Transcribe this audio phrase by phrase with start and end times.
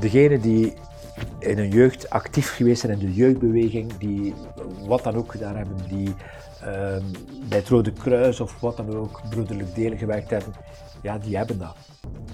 [0.00, 0.74] degene die
[1.38, 4.34] in hun jeugd actief geweest zijn in de jeugdbeweging, die
[4.86, 6.14] wat dan ook gedaan hebben, die
[6.60, 7.04] ehm,
[7.48, 10.52] bij het Rode Kruis of wat dan ook broederlijk delen gewerkt hebben,
[11.02, 11.76] ja, die hebben dat.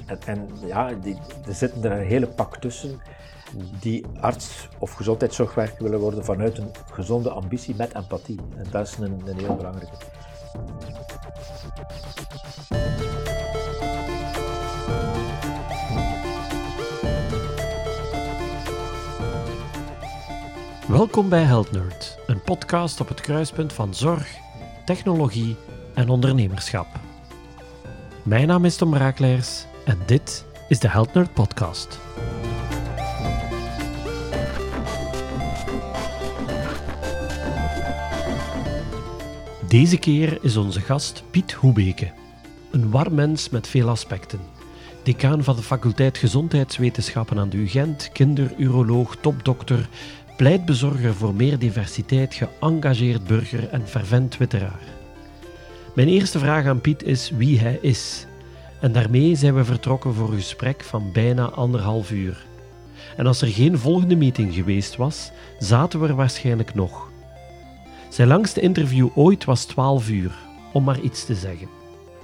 [0.06, 1.16] En, en ja, die,
[1.46, 3.00] er zitten er een hele pak tussen
[3.80, 8.40] die arts of gezondheidszorgwerker willen worden vanuit een gezonde ambitie met empathie.
[8.56, 9.96] En dat is een, een heel belangrijke.
[20.88, 24.36] Welkom bij Health Nerd, een podcast op het kruispunt van zorg,
[24.84, 25.56] technologie
[25.94, 26.86] en ondernemerschap.
[28.22, 31.98] Mijn naam is Tom Raakleers en dit is de Health Nerd Podcast.
[39.68, 42.12] Deze keer is onze gast Piet Hoebeke,
[42.70, 44.40] een warm mens met veel aspecten.
[45.02, 49.88] Decaan van de faculteit Gezondheidswetenschappen aan de UGent, kinderuroloog, topdokter,
[50.36, 54.80] pleitbezorger voor meer diversiteit, geëngageerd burger en fervent twitteraar.
[55.94, 58.26] Mijn eerste vraag aan Piet is wie hij is.
[58.80, 62.44] En daarmee zijn we vertrokken voor een gesprek van bijna anderhalf uur.
[63.16, 67.08] En als er geen volgende meeting geweest was, zaten we er waarschijnlijk nog.
[68.08, 70.34] Zijn langste interview ooit was 12 uur,
[70.72, 71.68] om maar iets te zeggen.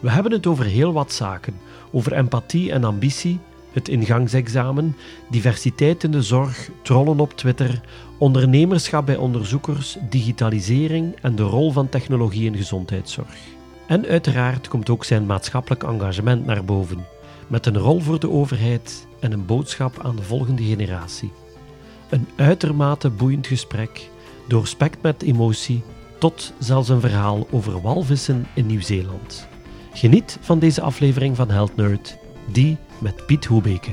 [0.01, 1.55] We hebben het over heel wat zaken:
[1.93, 3.41] over empathie en ambitie,
[3.73, 4.97] het ingangsexamen,
[5.31, 7.81] diversiteit in de zorg, trollen op Twitter,
[8.19, 13.37] ondernemerschap bij onderzoekers, digitalisering en de rol van technologie in gezondheidszorg.
[13.87, 17.07] En uiteraard komt ook zijn maatschappelijk engagement naar boven,
[17.47, 21.33] met een rol voor de overheid en een boodschap aan de volgende generatie.
[22.09, 24.11] Een uitermate boeiend gesprek,
[24.49, 25.83] doorspekt met emotie,
[26.19, 29.49] tot zelfs een verhaal over walvissen in Nieuw-Zeeland.
[29.93, 32.19] Geniet van deze aflevering van Health Nerd,
[32.53, 33.91] die met Piet Hoebeke.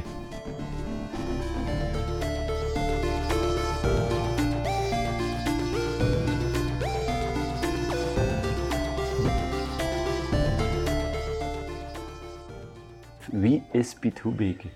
[13.31, 14.67] Wie is Piet Hoebeke?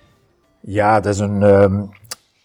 [0.60, 1.90] Ja, dat is een um,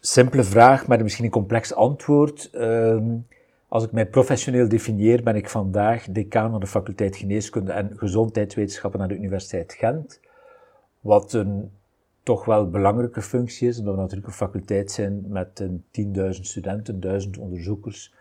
[0.00, 2.50] simpele vraag, maar misschien een complex antwoord.
[2.54, 3.26] Um,
[3.68, 9.00] als ik mij professioneel definieer, ben ik vandaag decaan van de faculteit Geneeskunde en Gezondheidswetenschappen
[9.00, 10.20] aan de Universiteit Gent.
[11.00, 11.70] Wat een
[12.22, 15.84] toch wel belangrijke functie is, omdat we natuurlijk een faculteit zijn met een
[16.34, 18.14] 10.000 studenten, 1000 onderzoekers,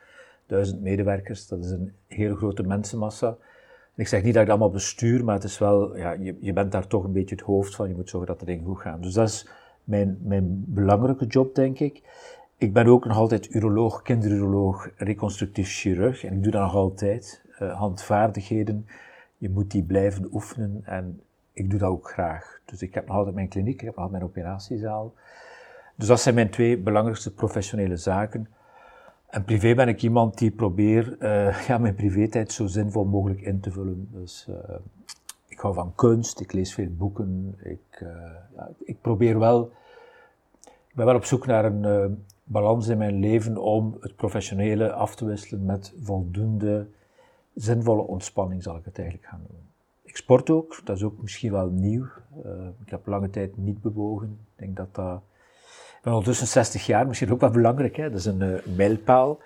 [0.46, 1.48] 1000 medewerkers.
[1.48, 3.28] Dat is een hele grote mensenmassa.
[3.28, 6.38] En ik zeg niet dat ik dat allemaal bestuur, maar het is wel, ja, je,
[6.40, 7.88] je bent daar toch een beetje het hoofd van.
[7.88, 9.02] Je moet zorgen dat de dingen goed gaan.
[9.02, 9.50] Dus dat is
[9.84, 12.02] mijn, mijn belangrijke job, denk ik.
[12.58, 16.24] Ik ben ook nog altijd uroloog, kinderuroloog, reconstructief chirurg.
[16.24, 17.46] En ik doe dat nog altijd.
[17.62, 18.88] Uh, handvaardigheden,
[19.38, 20.82] je moet die blijven oefenen.
[20.86, 21.22] En
[21.58, 22.60] ik doe dat ook graag.
[22.66, 25.14] Dus ik heb nog altijd mijn kliniek, ik heb nog altijd mijn operatiezaal.
[25.96, 28.48] Dus dat zijn mijn twee belangrijkste professionele zaken.
[29.28, 33.60] En privé ben ik iemand die probeert uh, ja, mijn privé-tijd zo zinvol mogelijk in
[33.60, 34.08] te vullen.
[34.12, 34.56] Dus uh,
[35.48, 37.56] ik hou van kunst, ik lees veel boeken.
[37.64, 38.10] Ik, uh,
[38.56, 39.72] ja, ik probeer wel,
[40.64, 45.16] ik ben wel op zoek naar een balans in mijn leven om het professionele af
[45.16, 46.88] te wisselen met voldoende
[47.54, 49.67] zinvolle ontspanning, zal ik het eigenlijk gaan doen.
[50.18, 52.06] Ik sport ook, dat is ook misschien wel nieuw.
[52.46, 52.52] Uh,
[52.86, 54.28] ik heb lange tijd niet bewogen.
[54.28, 55.22] Ik denk dat dat...
[55.98, 57.96] Ik ben ondertussen 60 jaar, misschien ook wel belangrijk.
[57.96, 58.10] Hè?
[58.10, 59.40] Dat is een uh, mijlpaal.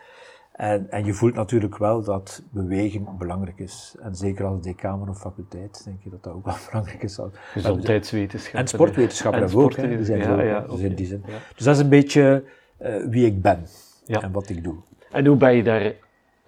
[0.52, 3.96] En, en je voelt natuurlijk wel dat bewegen belangrijk is.
[4.02, 7.20] En zeker als van een faculteit, denk je dat dat ook wel belangrijk is.
[7.32, 8.60] Gezondheidswetenschappen.
[8.60, 9.76] En sportwetenschappen en ook.
[9.76, 9.88] Hè?
[9.88, 11.24] Die zijn ja, ja, dus in die zin.
[11.26, 11.38] Ja.
[11.56, 12.44] Dus dat is een beetje
[12.82, 13.66] uh, wie ik ben
[14.06, 14.76] en wat ik doe.
[15.12, 15.94] En hoe ben je daar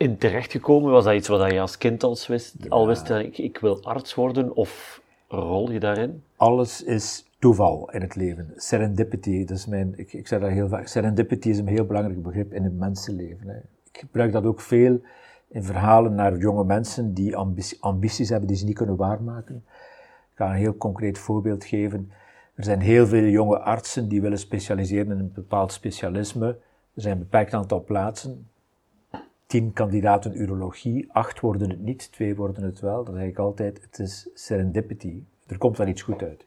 [0.03, 0.91] in terechtgekomen?
[0.91, 2.55] Was dat iets wat je als kind al wist?
[2.59, 2.69] Ja.
[2.69, 6.23] Al wist ik, ik wil arts worden of rol je daarin?
[6.35, 8.53] Alles is toeval in het leven.
[8.55, 10.87] Serendipity, dat is mijn, ik, ik zeg dat heel vaak.
[10.87, 13.47] Serendipity is een heel belangrijk begrip in het mensenleven.
[13.47, 13.57] Hè.
[13.91, 15.01] Ik gebruik dat ook veel
[15.47, 19.63] in verhalen naar jonge mensen die ambities, ambities hebben die ze niet kunnen waarmaken.
[20.31, 22.11] Ik ga een heel concreet voorbeeld geven.
[22.56, 26.47] Er zijn heel veel jonge artsen die willen specialiseren in een bepaald specialisme.
[26.94, 28.47] Er zijn een beperkt aantal plaatsen.
[29.53, 33.03] Tien kandidaten urologie, acht worden het niet, twee worden het wel.
[33.03, 35.23] Dat zeg ik altijd, het is serendipity.
[35.47, 36.44] Er komt wel iets goed uit.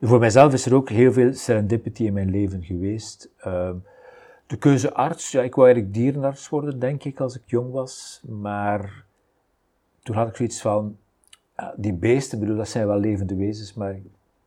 [0.00, 3.30] Voor mijzelf is er ook heel veel serendipity in mijn leven geweest.
[4.46, 8.22] De keuze arts, ja, ik wou eigenlijk dierenarts worden, denk ik, als ik jong was.
[8.28, 9.04] Maar
[10.02, 10.96] toen had ik zoiets van,
[11.76, 13.96] die beesten, bedoel, dat zijn wel levende wezens, maar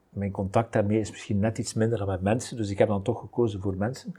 [0.10, 3.04] mijn contact daarmee is misschien net iets minder dan met mensen, dus ik heb dan
[3.04, 4.14] toch gekozen voor mensen.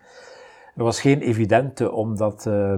[0.77, 2.75] Er was geen evidente, omdat uh,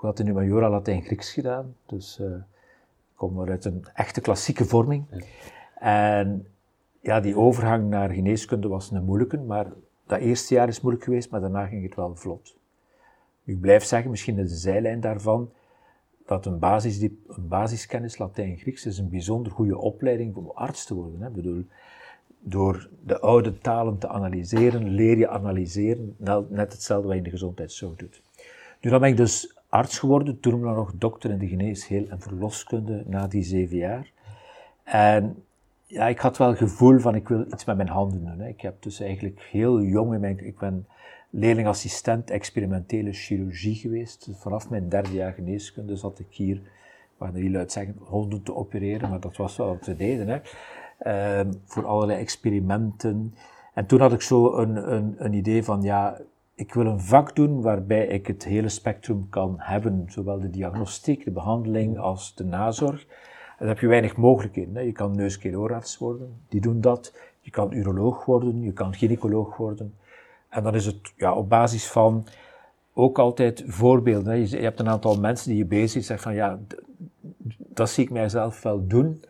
[0.00, 5.04] ik had in Humaniora Latijn-Grieks gedaan, dus uh, ik kom uit een echte klassieke vorming.
[5.74, 6.46] En
[7.00, 9.66] ja, die overgang naar geneeskunde was een moeilijke, maar
[10.06, 12.56] dat eerste jaar is moeilijk geweest, maar daarna ging het wel vlot.
[13.44, 15.50] Ik blijf zeggen, misschien is de zijlijn daarvan,
[16.26, 21.20] dat een, basis, een basiskennis Latijn-Grieks is een bijzonder goede opleiding om arts te worden.
[21.20, 21.28] Hè.
[21.28, 21.64] Ik bedoel,
[22.38, 26.16] door de oude talen te analyseren, leer je analyseren,
[26.48, 28.22] net hetzelfde wat je in de gezondheidszorg doet.
[28.80, 33.02] Nu dan ben ik dus arts geworden, toen nog dokter in de geneesheel en verloskunde
[33.06, 34.12] na die zeven jaar.
[34.84, 35.44] En
[35.86, 38.38] ja, ik had wel het gevoel van ik wil iets met mijn handen doen.
[38.38, 38.48] Hè.
[38.48, 40.86] Ik heb dus eigenlijk heel jong in mijn, ik ben
[41.30, 44.28] leerlingassistent experimentele chirurgie geweest.
[44.32, 46.60] Vanaf mijn derde jaar geneeskunde zat ik hier,
[47.18, 50.28] mag niet luid zeggen, honden te opereren, maar dat was wel wat we deden.
[50.28, 50.40] Hè.
[50.98, 53.34] Ehm, voor allerlei experimenten.
[53.74, 56.20] En toen had ik zo een, een, een idee van, ja,
[56.60, 61.24] ik wil een vak doen waarbij ik het hele spectrum kan hebben, zowel de diagnostiek,
[61.24, 63.06] de behandeling als de nazorg.
[63.06, 64.74] En daar heb je weinig mogelijkheden.
[64.74, 64.80] Hè.
[64.80, 67.14] Je kan neuskeelooarts worden, die doen dat.
[67.40, 69.94] Je kan uroloog worden, je kan gynaecoloog worden.
[70.48, 72.26] En dan is het ja, op basis van
[72.92, 74.32] ook altijd voorbeelden.
[74.32, 74.38] Hè.
[74.38, 76.58] Je, hebt een aantal mensen die je bezig zegt van ja,
[77.56, 79.24] dat zie ik mijzelf wel doen.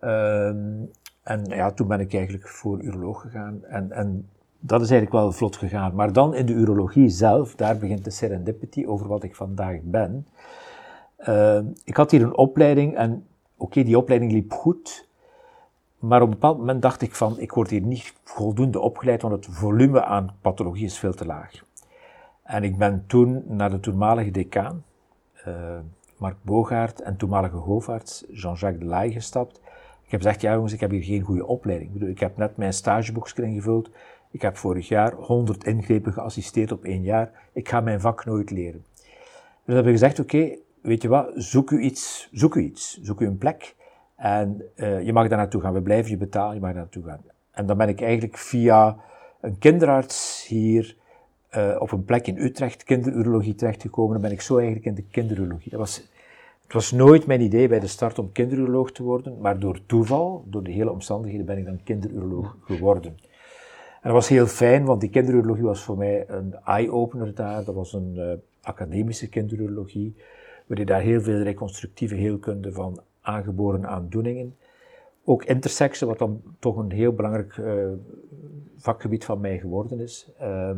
[0.00, 0.82] Ehm,
[1.22, 3.64] en ja, toen ben ik eigenlijk voor uroloog gegaan.
[3.64, 4.28] En, en
[4.66, 5.94] dat is eigenlijk wel vlot gegaan.
[5.94, 10.26] Maar dan in de urologie zelf, daar begint de serendipity over wat ik vandaag ben.
[11.16, 13.26] Ehm, ik had hier een opleiding en
[13.56, 15.08] oké, die opleiding liep goed.
[15.98, 19.34] Maar op een bepaald moment dacht ik van, ik word hier niet voldoende opgeleid, want
[19.34, 21.52] het volume aan pathologie is veel te laag.
[22.42, 24.84] En ik ben toen naar de toenmalige decaan,
[25.48, 25.54] uh,
[26.16, 29.60] Mark Bogaert, en toenmalige hoofdarts Jean-Jacques de gestapt.
[30.04, 32.02] Ik heb gezegd, ja jongens, ik heb hier geen goede opleiding.
[32.02, 33.90] Ik, heb net mijn stageboekje ingevuld.
[34.34, 37.30] Ik heb vorig jaar 100 ingrepen geassisteerd op één jaar.
[37.52, 38.84] Ik ga mijn vak nooit leren.
[39.64, 43.20] Dus hebben we gezegd, oké, weet je wat, zoek u iets, zoek u iets, zoek
[43.20, 43.74] u een plek.
[44.16, 45.72] En uh, je mag daar naartoe gaan.
[45.72, 47.20] We blijven je betalen, je mag daar naartoe gaan.
[47.50, 48.96] En dan ben ik eigenlijk via
[49.40, 50.96] een kinderarts hier
[51.56, 54.12] uh, op een plek in Utrecht, kinderurologie, terechtgekomen.
[54.12, 55.70] Dan ben ik zo eigenlijk in de kinderurologie.
[55.70, 55.96] Dat was,
[56.62, 60.44] het was nooit mijn idee bij de start om kinderuroloog te worden, maar door toeval,
[60.46, 63.16] door de hele omstandigheden, ben ik dan kinderuroloog geworden.
[64.04, 67.64] En dat was heel fijn, want die kinderurologie was voor mij een eye-opener daar.
[67.64, 70.14] Dat was een uh, academische kinderurologie,
[70.66, 74.56] waar je daar heel veel reconstructieve heelkunde van aangeboren aandoeningen.
[75.24, 77.86] Ook intersexe, wat dan toch een heel belangrijk uh,
[78.76, 80.30] vakgebied van mij geworden is.
[80.40, 80.70] Uh,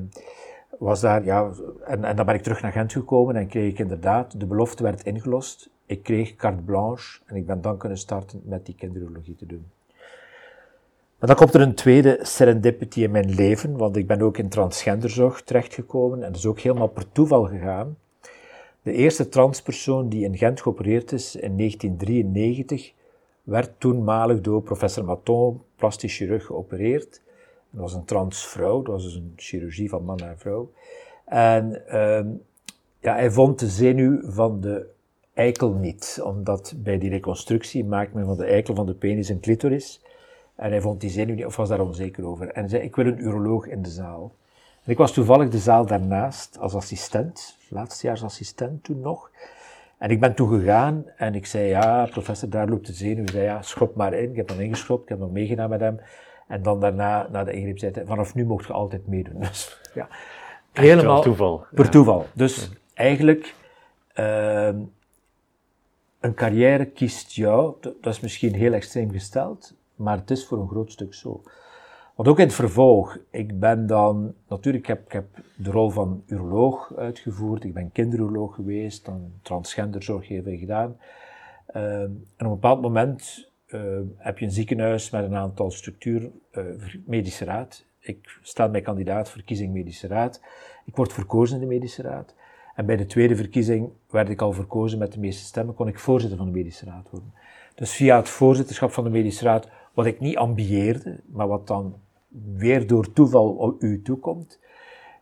[0.79, 1.51] was daar, ja,
[1.85, 4.83] en, en dan ben ik terug naar Gent gekomen en kreeg ik inderdaad, de belofte
[4.83, 5.71] werd ingelost.
[5.87, 9.67] Ik kreeg carte blanche en ik ben dan kunnen starten met die kinderologie te doen.
[11.27, 14.49] Maar dan komt er een tweede serendipity in mijn leven, want ik ben ook in
[14.49, 17.97] transgenderzorg terechtgekomen en dat is ook helemaal per toeval gegaan.
[18.83, 22.93] De eerste transpersoon die in Gent geopereerd is in 1993,
[23.43, 27.21] werd toenmalig door professor Maton, plastisch chirurg, geopereerd.
[27.71, 30.71] Dat was een transvrouw, dat was dus een chirurgie van man naar vrouw.
[31.25, 32.21] En uh,
[33.01, 34.87] ja, hij vond de zenuw van de
[35.35, 39.41] eikel niet, omdat bij die reconstructie maakt men van de eikel van de penis een
[39.41, 40.01] clitoris.
[40.57, 42.49] En hij vond die zenuw niet, of was daar onzeker over.
[42.49, 44.33] En zei, ik wil een uroloog in de zaal.
[44.85, 49.31] En ik was toevallig de zaal daarnaast als assistent, laatstejaarsassistent toen nog.
[49.99, 53.25] En ik ben toen gegaan en ik zei, ja, professor, daar loopt de zenuw.
[53.25, 54.31] Hij zei, ja, schop maar in.
[54.31, 56.01] Ik heb dan ingeschopt, ik heb nog meegedaan met hem.
[56.49, 59.41] En dan daarna, na de ingreep, zei hij, vanaf nu mocht je altijd meedoen.
[59.49, 60.09] Dus ja,
[60.73, 61.67] helemaal toeval.
[61.75, 62.27] per toeval.
[62.33, 63.55] Dus eigenlijk,
[64.15, 64.67] uh,
[66.21, 70.69] een carrière kiest jou, dat is misschien heel extreem gesteld, maar het is voor een
[70.69, 71.43] groot stuk zo.
[72.15, 75.27] Want ook in het vervolg, ik ben dan, natuurlijk, heb, ik heb
[75.57, 80.97] de rol van uroloog uitgevoerd, ik ben kinderuroloog geweest, dan transgenderzorg even gedaan.
[81.77, 86.31] Uh, en op een bepaald moment uh, heb je een ziekenhuis met een aantal structuur,
[86.53, 86.65] uh,
[87.07, 87.85] medische raad.
[87.99, 90.41] Ik stel mij kandidaat verkiezing medische raad.
[90.85, 92.35] Ik word verkozen in de medische raad.
[92.75, 95.99] En bij de tweede verkiezing werd ik al verkozen met de meeste stemmen, kon ik
[95.99, 97.33] voorzitter van de medische raad worden.
[97.75, 101.95] Dus via het voorzitterschap van de medische raad, wat ik niet ambieerde, maar wat dan
[102.57, 104.61] weer door toeval u toekomt,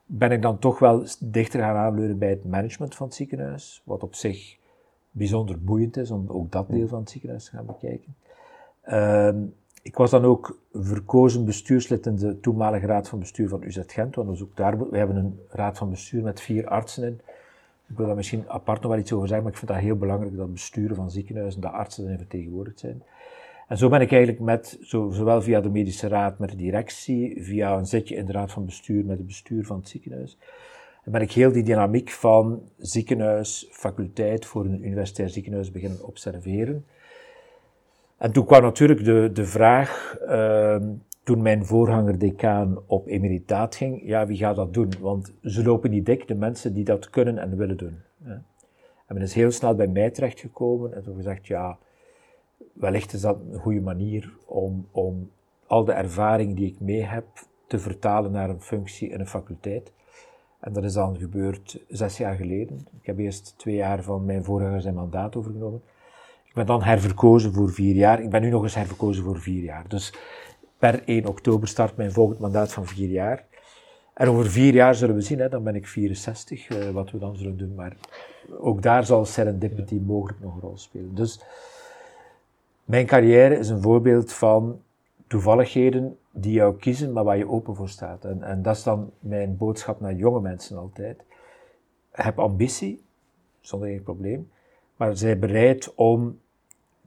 [0.07, 4.03] ben ik dan toch wel dichter gaan aanleuren bij het management van het ziekenhuis, wat
[4.03, 4.59] op zich
[5.11, 8.15] bijzonder boeiend is om ook dat deel van het ziekenhuis te gaan bekijken.
[8.87, 9.49] Uh,
[9.83, 14.15] ik was dan ook verkozen bestuurslid in de toenmalige raad van bestuur van UZ Gent,
[14.15, 17.21] want dus ook daar, we hebben een raad van bestuur met vier artsen in.
[17.89, 19.97] Ik wil daar misschien apart nog wel iets over zeggen, maar ik vind dat heel
[19.97, 23.03] belangrijk dat besturen van ziekenhuizen, dat artsen erin vertegenwoordigd zijn.
[23.69, 27.77] En zo ben ik eigenlijk met, zowel via de medische raad met de directie, via
[27.77, 30.39] een zitje in de raad van bestuur met het bestuur van het ziekenhuis,
[31.05, 36.85] en ben ik heel die dynamiek van ziekenhuis, faculteit voor een universitair ziekenhuis beginnen observeren.
[38.17, 40.77] En toen kwam natuurlijk de, de vraag, uh,
[41.23, 44.93] toen mijn voorganger decaan op emeritaat ging, ja, wie gaat dat doen?
[45.01, 47.99] Want ze lopen niet dik, de mensen die dat kunnen en willen doen.
[49.07, 51.79] En men is heel snel bij mij terechtgekomen en toen gezegd, ja,
[52.73, 55.31] wellicht is dat een goede manier om, om
[55.67, 57.27] al de ervaring die ik mee heb
[57.67, 59.93] te vertalen naar een functie in een faculteit.
[60.61, 62.87] En dat is dan gebeurd zes jaar geleden.
[63.01, 65.83] Ik heb eerst twee jaar van mijn voorganger zijn mandaat overgenomen.
[66.45, 68.23] Ik ben dan herverkozen voor vier jaar.
[68.23, 69.89] Ik ben nu nog eens herverkozen voor vier jaar.
[69.89, 70.15] Dus
[70.79, 73.45] per 1 oktober start mijn volgend mandaat van vier jaar.
[74.15, 77.19] En over vier jaar zullen we zien, hè, dan ben ik 64, uh, wat we
[77.19, 77.75] dan zullen doen.
[77.75, 77.97] Maar
[78.61, 81.15] ook daar zal serendipity mogelijk nog een rol spelen.
[81.15, 81.41] Dus
[82.85, 84.81] mijn carrière is een voorbeeld van
[85.27, 88.25] toevalligheden die jou kiezen, maar waar je open voor staat.
[88.25, 91.23] En, en dat is dan mijn boodschap naar jonge mensen altijd.
[92.11, 93.05] Heb ambitie,
[93.61, 94.51] zonder enkel probleem,
[94.97, 96.41] maar zij bereid om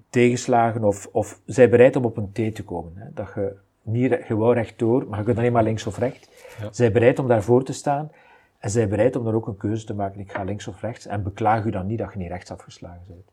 [0.09, 2.91] tegenslagen of, of zij bereid om op een T te komen.
[2.95, 3.05] Hè?
[3.13, 6.29] Dat je niet gewoon rechtdoor, maar je kunt alleen maar links of rechts.
[6.59, 6.71] Ja.
[6.71, 8.11] Zij bereid om daarvoor te staan
[8.59, 10.19] en zij bereid om dan ook een keuze te maken.
[10.19, 13.01] Ik ga links of rechts en beklaag u dan niet dat je niet rechts afgeslagen
[13.07, 13.31] bent.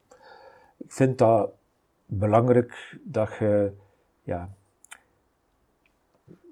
[0.77, 1.51] Ik vind dat
[2.07, 3.73] belangrijk dat je
[4.23, 4.55] ja,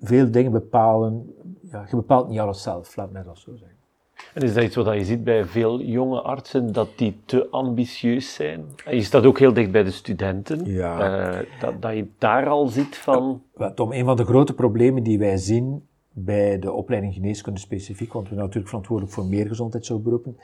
[0.00, 1.34] veel dingen bepalen.
[1.60, 3.76] Ja, je bepaalt niet alles zelf, laat mij dat zo zeggen.
[4.34, 8.34] En is dat iets wat je ziet bij veel jonge artsen, dat die te ambitieus
[8.34, 8.64] zijn?
[8.90, 10.64] Je staat ook heel dicht bij de studenten.
[10.64, 11.40] Ja.
[11.40, 13.42] Uh, dat, dat je daar al ziet van...
[13.56, 18.12] Ja, Tom, een van de grote problemen die wij zien bij de opleiding geneeskunde specifiek,
[18.12, 20.38] want we zijn natuurlijk verantwoordelijk voor meer gezondheidszorgberoepen,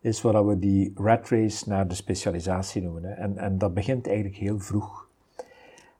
[0.00, 3.04] is wat we die rat race naar de specialisatie noemen.
[3.04, 3.12] Hè.
[3.12, 5.08] En, en dat begint eigenlijk heel vroeg.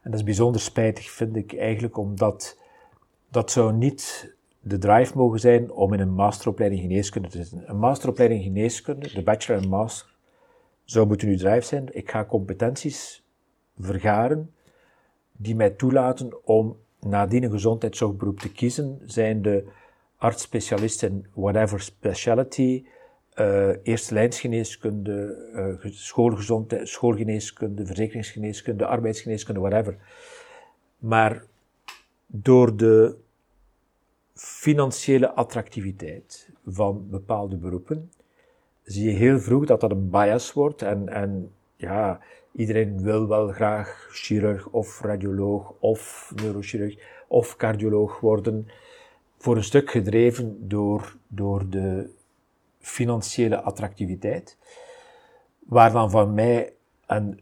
[0.01, 2.59] En dat is bijzonder spijtig, vind ik eigenlijk, omdat
[3.31, 7.71] dat zou niet de drive mogen zijn om in een masteropleiding geneeskunde te zitten.
[7.71, 10.17] Een masteropleiding geneeskunde, de bachelor en master,
[10.85, 11.89] zou moeten uw drive zijn.
[11.91, 13.25] Ik ga competenties
[13.79, 14.55] vergaren
[15.33, 19.65] die mij toelaten om nadien een gezondheidszorgberoep te kiezen, zijn de
[20.17, 22.85] arts-specialist in whatever specialty,
[23.41, 25.49] uh, lijnsgeneeskunde,
[25.85, 29.97] uh, schoolgezondheid, schoolgeneeskunde, verzekeringsgeneeskunde, arbeidsgeneeskunde, whatever.
[30.99, 31.45] Maar
[32.27, 33.17] door de
[34.35, 38.11] financiële attractiviteit van bepaalde beroepen,
[38.83, 42.21] zie je heel vroeg dat dat een bias wordt en, en ja,
[42.53, 48.69] iedereen wil wel graag chirurg of radioloog of neurochirurg of cardioloog worden,
[49.39, 52.11] voor een stuk gedreven door, door de
[52.89, 54.57] financiële attractiviteit,
[55.59, 56.73] waar dan van mij,
[57.07, 57.39] en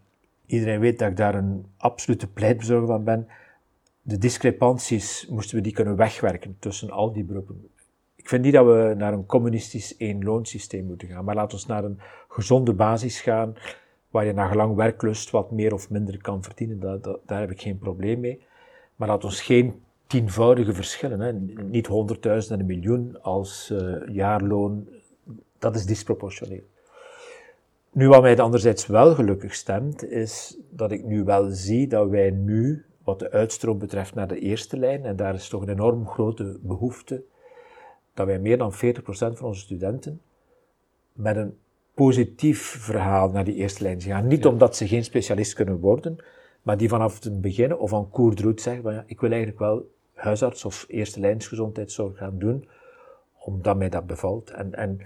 [0.46, 3.28] iedereen weet dat ik daar een absolute pleitbezorger van ben,
[4.02, 7.68] de discrepanties moesten we die kunnen wegwerken tussen al die beroepen.
[8.16, 11.84] Ik vind niet dat we naar een communistisch één-loonsysteem moeten gaan, maar laten we naar
[11.84, 13.54] een gezonde basis gaan,
[14.10, 17.00] waar je naar gelang werklust wat meer of minder kan verdienen.
[17.26, 18.40] Daar heb ik geen probleem mee.
[18.96, 21.32] Maar laat ons geen tienvoudige verschillen, hè.
[21.62, 24.88] niet honderdduizend en een miljoen als uh, jaarloon,
[25.58, 26.64] dat is disproportioneel.
[27.92, 32.30] Nu, wat mij anderzijds wel gelukkig stemt, is dat ik nu wel zie dat wij
[32.30, 35.04] nu wat de uitstroom betreft naar de eerste lijn.
[35.04, 37.22] En daar is toch een enorm grote behoefte
[38.14, 38.76] dat wij meer dan 40%
[39.08, 40.20] van onze studenten
[41.12, 41.56] met een
[41.94, 44.26] positief verhaal naar die eerste lijn gaan.
[44.26, 46.16] Niet omdat ze geen specialist kunnen worden,
[46.62, 49.90] maar die vanaf het begin of aan koerdroet zeggen van ja, ik wil eigenlijk wel
[50.14, 52.68] huisarts of eerste lijns gezondheidszorg gaan doen,
[53.38, 54.50] omdat mij dat bevalt.
[54.50, 55.00] En, en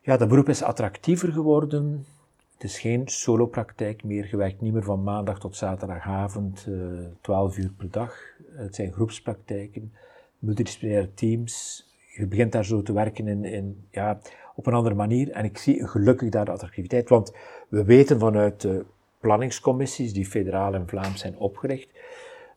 [0.00, 2.06] ja, dat beroep is attractiever geworden.
[2.52, 4.28] Het is geen solopraktijk meer.
[4.30, 8.16] Je werkt niet meer van maandag tot zaterdagavond, uh, eh, 12 uur per dag.
[8.52, 9.92] Het zijn groepspraktijken,
[10.38, 11.84] multidisciplinaire teams.
[12.16, 14.20] Je begint daar zo te werken in, in, ja,
[14.54, 15.30] op een andere manier.
[15.30, 17.08] En ik zie gelukkig daar de attractiviteit.
[17.08, 17.36] Want
[17.68, 18.84] we weten vanuit de
[19.20, 21.90] planningscommissies, die federaal en Vlaams zijn opgericht,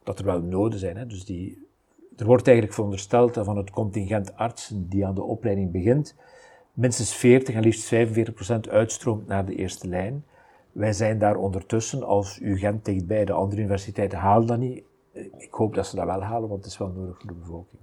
[0.03, 0.97] dat er wel noden zijn.
[0.97, 1.05] Hè.
[1.05, 1.67] Dus die,
[2.17, 6.15] er wordt eigenlijk verondersteld dat van het contingent artsen die aan de opleiding begint,
[6.73, 10.25] minstens 40 en liefst 45 procent uitstroomt naar de eerste lijn.
[10.71, 14.83] Wij zijn daar ondertussen, als UGent dichtbij, de andere universiteiten halen dat niet.
[15.37, 17.81] Ik hoop dat ze dat wel halen, want het is wel nodig voor de bevolking.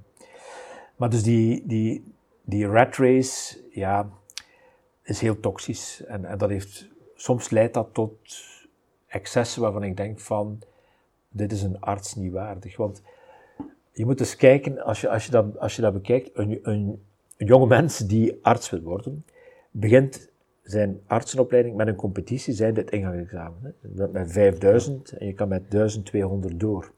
[0.97, 4.11] Maar dus die, die, die rat race, ja,
[5.02, 6.04] is heel toxisch.
[6.04, 8.12] En, en dat heeft, soms leidt dat tot
[9.06, 10.59] excessen waarvan ik denk van,
[11.28, 12.76] dit is een arts niet waardig.
[12.76, 13.02] Want
[13.92, 17.04] je moet eens kijken, als je, als je, dat, als je dat bekijkt, een, een,
[17.40, 19.25] een jonge mens die arts wil worden,
[19.70, 20.30] begint
[20.62, 23.75] zijn artsenopleiding met een competitie, zijn dit ingangsexamen.
[23.82, 24.09] Hè.
[24.09, 26.92] Met 5000 en je kan met 1200 door.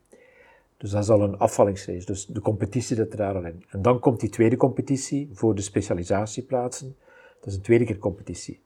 [0.77, 2.07] Dus dat is al een afvallingsrace.
[2.07, 3.65] Dus de competitie zit er daar al in.
[3.69, 6.97] En dan komt die tweede competitie voor de specialisatieplaatsen.
[7.41, 8.61] Dat is een tweede keer competitie.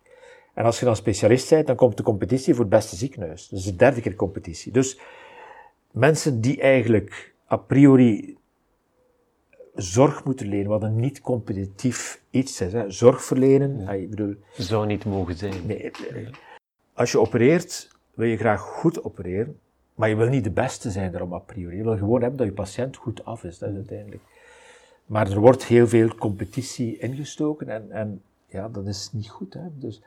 [0.55, 3.49] En als je dan specialist bent, dan komt de competitie voor het beste ziekenhuis.
[3.49, 4.73] Dat is de derde keer competitie.
[4.73, 5.01] Dus
[5.91, 8.37] mensen die eigenlijk a priori
[9.77, 12.73] zorg moeten lenen, wat een niet-competitief iets is.
[12.73, 12.91] Hè.
[12.91, 13.93] Zorg verlenen, ja.
[13.93, 14.35] ik bedoel...
[14.57, 15.67] Zou niet mogen zijn.
[15.67, 15.91] Nee,
[16.93, 19.59] als je opereert, wil je graag goed opereren,
[19.95, 21.77] maar je wil niet de beste zijn daarom a priori.
[21.77, 24.23] Je wil gewoon hebben dat je patiënt goed af is, dat is uiteindelijk.
[25.07, 29.55] Maar er wordt heel veel competitie ingestoken en, en ja, dat is niet goed.
[29.55, 29.61] Hè.
[29.79, 30.03] Dus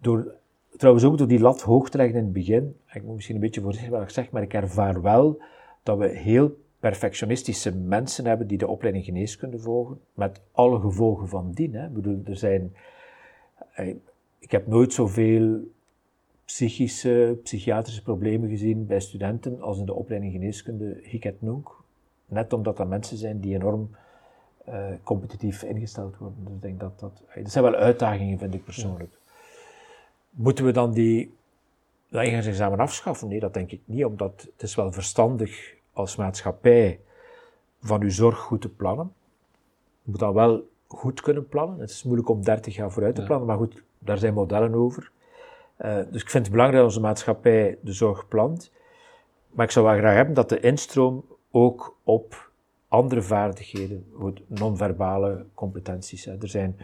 [0.00, 0.34] door,
[0.76, 3.40] trouwens ook door die lat hoog te leggen in het begin, ik moet misschien een
[3.40, 5.42] beetje voorzichtig wat ik zeg, maar ik ervaar wel
[5.82, 11.50] dat we heel perfectionistische mensen hebben die de opleiding geneeskunde volgen, met alle gevolgen van
[11.52, 11.74] dien.
[11.74, 12.74] Ik bedoel, er zijn,
[13.74, 13.94] eh,
[14.38, 15.60] ik heb nooit zoveel
[16.44, 21.68] psychische, psychiatrische problemen gezien bij studenten als in de opleiding geneeskunde Hiket Nunk.
[22.26, 23.90] Net omdat dat mensen zijn die enorm
[24.68, 26.44] uh, competitief ingesteld worden.
[26.44, 27.22] Dus ik denk dat dat...
[27.34, 29.12] Dat zijn wel uitdagingen, vind ik persoonlijk.
[30.30, 31.34] Moeten we dan die
[32.10, 33.28] examen afschaffen?
[33.28, 37.00] Nee, dat denk ik niet, omdat het is wel verstandig als maatschappij
[37.80, 39.12] van uw zorg goed te plannen.
[40.02, 41.80] Je moet dan wel goed kunnen plannen.
[41.80, 45.10] Het is moeilijk om 30 jaar vooruit te plannen, maar goed, daar zijn modellen over.
[45.78, 48.72] Uh, dus ik vind het belangrijk dat onze maatschappij de zorg plant.
[49.50, 52.50] Maar ik zou wel graag hebben dat de instroom ook op
[52.88, 54.06] andere vaardigheden,
[54.46, 56.24] non-verbale competenties.
[56.24, 56.36] Hè.
[56.40, 56.76] Er zijn,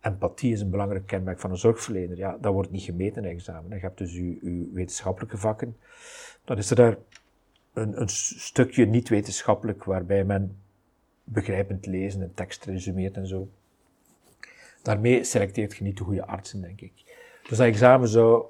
[0.00, 2.16] empathie is een belangrijk kenmerk van een zorgverlener.
[2.16, 3.70] Ja, dat wordt niet gemeten in examen.
[3.70, 5.76] Je hebt dus uw, uw wetenschappelijke vakken.
[6.44, 6.96] Dan is er daar
[7.76, 10.56] een, een stukje niet-wetenschappelijk waarbij men
[11.24, 13.48] begrijpend lezen en tekst resumeert en zo.
[14.82, 16.92] Daarmee selecteert je niet de goede artsen, denk ik.
[17.48, 18.44] Dus dat examen zou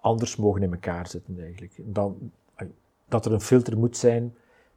[0.00, 1.72] anders mogen in elkaar zitten, eigenlijk.
[1.76, 2.32] Dan,
[3.08, 4.34] dat er een filter moet zijn,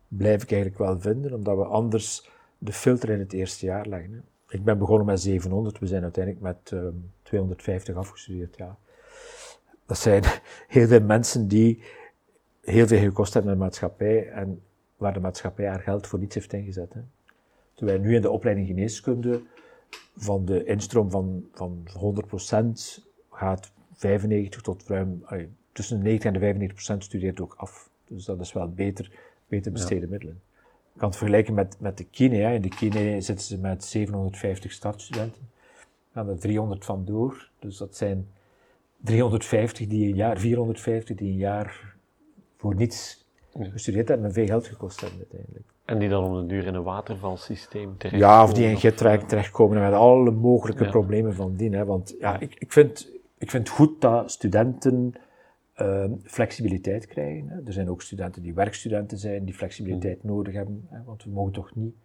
[0.07, 4.25] blijf ik eigenlijk wel vinden, omdat we anders de filter in het eerste jaar leggen.
[4.49, 8.77] Ik ben begonnen met 700, we zijn uiteindelijk met uh, ehm, 250 afgestudeerd, ja.
[9.85, 10.23] Dat zijn
[10.67, 11.83] heel veel mensen die
[12.63, 14.61] heel veel gekost hebben aan de maatschappij en
[14.97, 16.93] waar de maatschappij haar geld voor niets heeft ingezet.
[16.93, 17.01] Hè.
[17.73, 19.41] Terwijl nu in de opleiding geneeskunde
[20.15, 21.87] van de instroom van, van
[22.97, 25.23] 100% gaat 95 tot ruim,
[25.71, 27.89] tussen de 90 en de 95% studeert ook af.
[28.07, 29.11] Dus dat is wel beter,
[29.47, 30.41] beter besteden middelen.
[30.93, 32.35] Ik kan het vergelijken met, met de kine.
[32.35, 32.53] Hè.
[32.53, 35.49] In de kine zitten ze met 750 startstudenten.
[36.13, 37.49] Gaan er 300 van door.
[37.59, 38.27] Dus dat zijn
[38.97, 41.92] 350 die een jaar, 450 die een jaar
[42.63, 45.65] voor niets gestudeerd hebben en veel geld gekost hebben uiteindelijk.
[45.85, 48.35] En die dan om de duur in een watervalsysteem terechtkomen?
[48.35, 51.73] Ja, of die in Getrijk terechtkomen met alle mogelijke problemen van dien.
[51.73, 51.85] Hè.
[51.85, 55.13] Want ja, ik, ik, vind, ik vind het goed dat studenten
[55.81, 57.47] uh, flexibiliteit krijgen.
[57.47, 57.61] Hè.
[57.65, 60.29] Er zijn ook studenten die werkstudenten zijn, die flexibiliteit mm.
[60.29, 60.87] nodig hebben.
[60.89, 61.95] Hè, want we mogen toch niet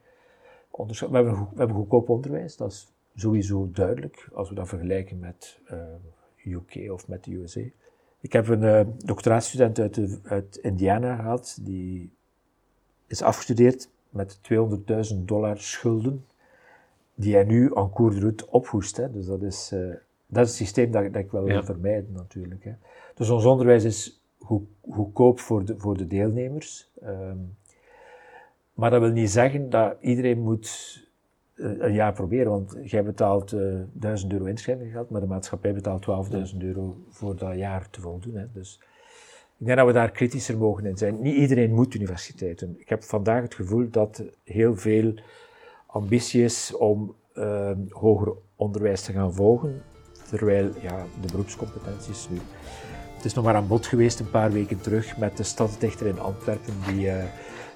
[0.71, 1.19] onderschatten.
[1.19, 5.61] We hebben, we hebben goedkoop onderwijs, dat is sowieso duidelijk, als we dat vergelijken met
[6.45, 7.63] uh, UK of met de USA.
[8.21, 12.11] Ik heb een uh, doctoraatstudent uit, uit Indiana gehad, die
[13.07, 14.39] is afgestudeerd met
[15.13, 16.25] 200.000 dollar schulden,
[17.15, 18.97] die hij nu en cours de route ophoest.
[18.97, 19.13] Hè.
[19.13, 19.95] Dus dat is, uh,
[20.27, 22.65] dat is het systeem dat, dat ik wel wil vermijden natuurlijk.
[22.65, 22.73] Hè.
[23.15, 26.91] Dus ons onderwijs is goed, goedkoop voor de, voor de deelnemers.
[27.05, 27.57] Um,
[28.79, 31.08] maar dat wil niet zeggen dat iedereen moet
[31.59, 36.07] een jaar proberen, want jij betaalt uh, 1000 euro inschrijving maar de maatschappij betaalt
[36.53, 38.35] 12.000 euro voor dat jaar te voldoen.
[38.35, 38.45] Hè.
[38.53, 38.81] Dus
[39.59, 41.21] ik denk dat we daar kritischer mogen in zijn.
[41.21, 42.67] Niet iedereen moet universiteit.
[42.77, 45.15] Ik heb vandaag het gevoel dat heel veel
[45.87, 49.83] ambitie is om uh, hoger onderwijs te gaan volgen,
[50.29, 52.39] terwijl ja, de beroepscompetenties nu.
[53.17, 56.21] Het is nog maar aan bod geweest een paar weken terug met de stadsdichter in
[56.21, 57.11] Antwerpen die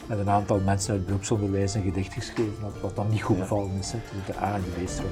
[0.06, 3.70] met een aantal mensen uit beroepsonderwijs een gedicht geschreven had, wat dan niet goed gevallen
[3.78, 4.00] is, en
[4.62, 5.10] de B-stroom.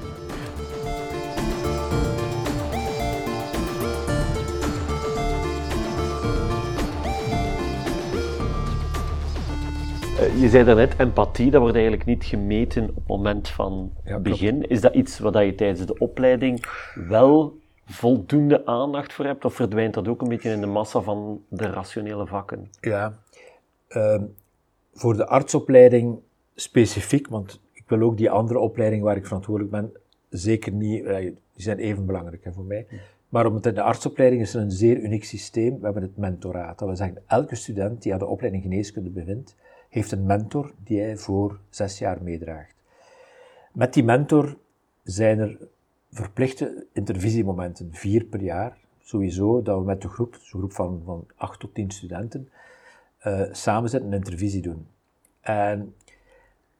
[10.19, 14.69] Eh, je zei daarnet, empathie, dat wordt eigenlijk niet gemeten op het moment van begin.
[14.69, 16.65] Is dat iets wat je tijdens de opleiding
[17.07, 21.41] wel voldoende aandacht voor hebt, of verdwijnt dat ook een beetje in de massa van
[21.47, 22.69] de rationele vakken?
[22.81, 23.13] Ja,
[23.89, 24.21] uh,
[24.93, 26.19] voor de artsopleiding
[26.55, 29.91] specifiek, want ik wil ook die andere opleiding waar ik verantwoordelijk ben,
[30.29, 32.87] zeker niet, eh, die zijn even belangrijk hè, voor mij.
[33.29, 35.77] Maar om het in de artsopleiding is er een zeer uniek systeem.
[35.79, 36.79] We hebben het mentoraat.
[36.79, 39.55] Dat wil zeggen, elke student die aan de opleiding geneeskunde bevindt,
[39.89, 42.75] heeft een mentor die hij voor zes jaar meedraagt.
[43.73, 44.57] Met die mentor
[45.03, 45.57] zijn er
[46.11, 48.77] verplichte intervisiemomenten, vier per jaar.
[48.99, 52.49] Sowieso dat we met de groep, een groep van, van acht tot tien studenten,
[53.25, 54.87] uh, en intervisie doen.
[55.41, 55.95] En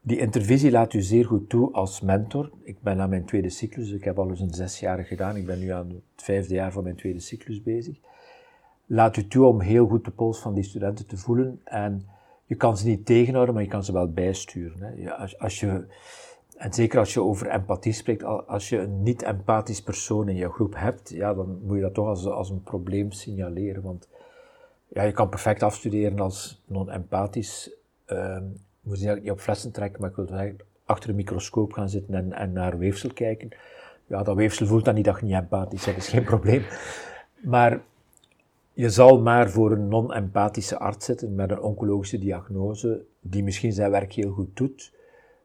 [0.02, 2.52] die intervisie laat u zeer goed toe als mentor.
[2.64, 5.36] Ik ben aan mijn tweede cyclus, ik heb al eens een zes jaar gedaan.
[5.36, 7.98] Ik ben nu aan het vijfde jaar van mijn tweede cyclus bezig.
[8.86, 12.06] Laat u toe om heel goed de pols van die studenten te voelen en
[12.46, 14.82] je kan ze niet tegenhouden, maar je kan ze wel bijsturen.
[14.82, 15.14] Hè.
[15.14, 15.86] Als, als je,
[16.58, 20.76] en zeker als je over empathie spreekt, als je een niet-empathisch persoon in je groep
[20.76, 23.84] hebt, ja, dan moet je dat toch als, als een probleem signaleren.
[23.84, 24.08] Want
[24.94, 27.72] ja, je kan perfect afstuderen als non-empathisch.
[28.08, 28.38] Uh,
[28.82, 30.54] moet je niet op flessen trekken, maar ik wil
[30.86, 33.50] achter een microscoop gaan zitten en, en naar weefsel kijken.
[34.08, 36.66] Ja, dat weefsel voelt dan niet dat je niet empathisch bent, dat is geen probleem.
[37.42, 37.82] Maar
[38.74, 43.92] je zal maar voor een non-empathische arts zitten met een oncologische diagnose, die misschien zijn
[43.92, 44.94] werk heel goed doet,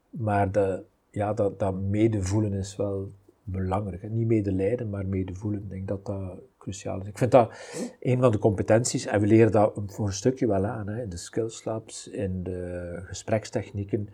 [0.09, 3.09] maar de, ja, dat, dat medevoelen is wel
[3.43, 4.09] belangrijk.
[4.09, 5.61] Niet medelijden, maar medevoelen.
[5.61, 7.07] Ik denk dat dat cruciaal is.
[7.07, 7.51] Ik vind dat
[7.99, 11.09] een van de competenties, en we leren dat voor een stukje wel aan, hè, in
[11.09, 14.09] de skills labs, in de gesprekstechnieken.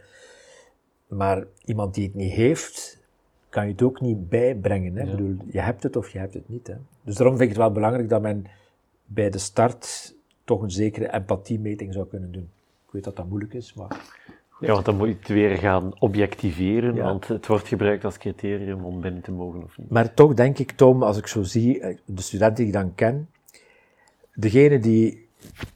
[1.08, 3.02] Maar iemand die het niet heeft,
[3.50, 4.96] kan je het ook niet bijbrengen.
[4.96, 5.12] Hè?
[5.12, 6.68] bedoel, je hebt het of je hebt het niet.
[6.68, 6.76] Hè?
[7.04, 8.46] Dus daarom vind ik het wel belangrijk dat men
[9.06, 12.50] bij de start toch een zekere empathiemeting zou kunnen doen.
[12.86, 14.22] Ik weet dat dat moeilijk is, maar...
[14.66, 18.86] Ja, want dan moet je het weer gaan objectiveren, want het wordt gebruikt als criterium
[18.86, 19.90] om binnen te mogen of niet.
[19.90, 22.96] Maar toch denk ik, Tom, als ik zo zie, eh, de studenten die ik dan
[22.96, 23.30] ken,
[24.34, 25.28] degene die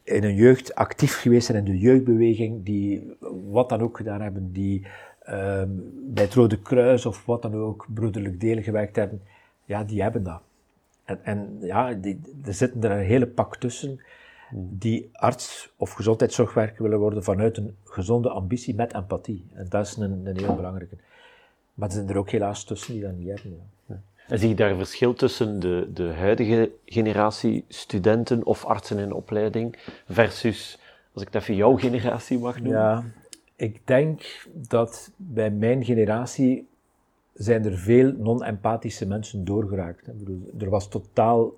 [0.02, 3.16] in hun jeugd actief geweest zijn in de jeugdbeweging, die
[3.50, 4.86] wat dan ook gedaan hebben, die
[5.30, 9.22] um, bij het Rode Kruis of wat dan ook broederlijk delen gewerkt hebben,
[9.64, 10.40] ja, die hebben dat.
[11.04, 14.00] En, en ja, die, er zitten er een hele pak tussen
[14.50, 19.46] die arts of gezondheidszorgwerker willen worden vanuit een gezonde ambitie met empathie.
[19.52, 20.96] En dat is een, een heel belangrijke.
[21.74, 23.60] Maar er zijn er ook helaas tussen die dat niet hebben.
[23.86, 24.00] Ja.
[24.28, 29.12] En zie je daar een verschil tussen de, de huidige generatie studenten of artsen in
[29.12, 30.78] opleiding versus,
[31.12, 32.80] als ik het even jouw generatie mag noemen?
[32.80, 33.04] Ja,
[33.56, 36.68] ik denk dat bij mijn generatie
[37.34, 40.06] zijn er veel non-empathische mensen doorgeraakt.
[40.58, 41.52] Er was, totaal,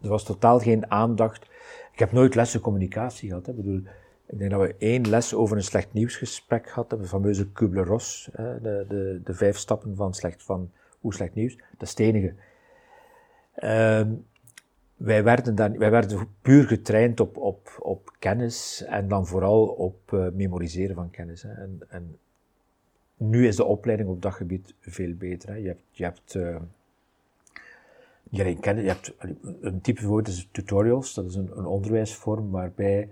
[0.00, 1.46] er was totaal geen aandacht.
[1.96, 3.46] Ik heb nooit lessen communicatie gehad.
[3.46, 3.52] Hè.
[3.52, 3.82] Ik, bedoel,
[4.26, 8.84] ik denk dat we één les over een slecht nieuwsgesprek hadden, de fameuze Kubler-Ross, de,
[8.88, 11.56] de, de, vijf stappen van, slecht, van hoe slecht nieuws.
[11.56, 12.34] Dat is het enige.
[13.54, 14.12] Ehm,
[14.96, 20.12] wij werden, dan, wij werden puur getraind op, op, op kennis en dan vooral op
[20.12, 21.42] uh, memoriseren van kennis.
[21.42, 21.52] Hè.
[21.52, 22.18] En, en,
[23.16, 25.48] nu is de opleiding op dat gebied veel beter.
[25.48, 25.54] Hè.
[25.54, 26.56] Je hebt, je hebt uh,
[28.30, 29.14] niet alleen kennis, je hebt
[29.60, 33.08] een type woord is tutorials, dat is een, een onderwijsvorm waarbij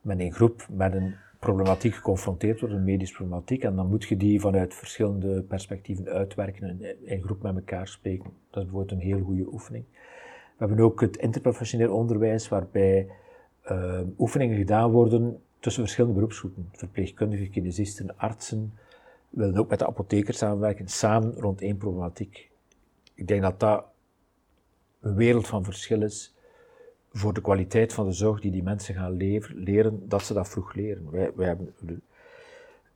[0.00, 4.16] men in groep met een problematiek geconfronteerd wordt, een medische problematiek, en dan moet je
[4.16, 8.30] die vanuit verschillende perspectieven uitwerken en in groep met elkaar spreken.
[8.50, 9.84] Dat is bijvoorbeeld een heel goede oefening.
[10.56, 13.08] We hebben ook het interprofessioneel onderwijs, waarbij
[13.70, 16.68] uh, oefeningen gedaan worden tussen verschillende beroepsgroepen.
[16.72, 18.72] Verpleegkundigen, kinesisten, artsen,
[19.28, 22.50] willen ook met de apothekers samenwerken, samen rond één problematiek.
[23.14, 23.84] Ik denk dat dat
[25.02, 26.34] een wereld van verschil is
[27.12, 29.16] voor de kwaliteit van de zorg die die mensen gaan
[29.54, 31.10] leren, dat ze dat vroeg leren.
[31.10, 31.74] Wij, wij hebben,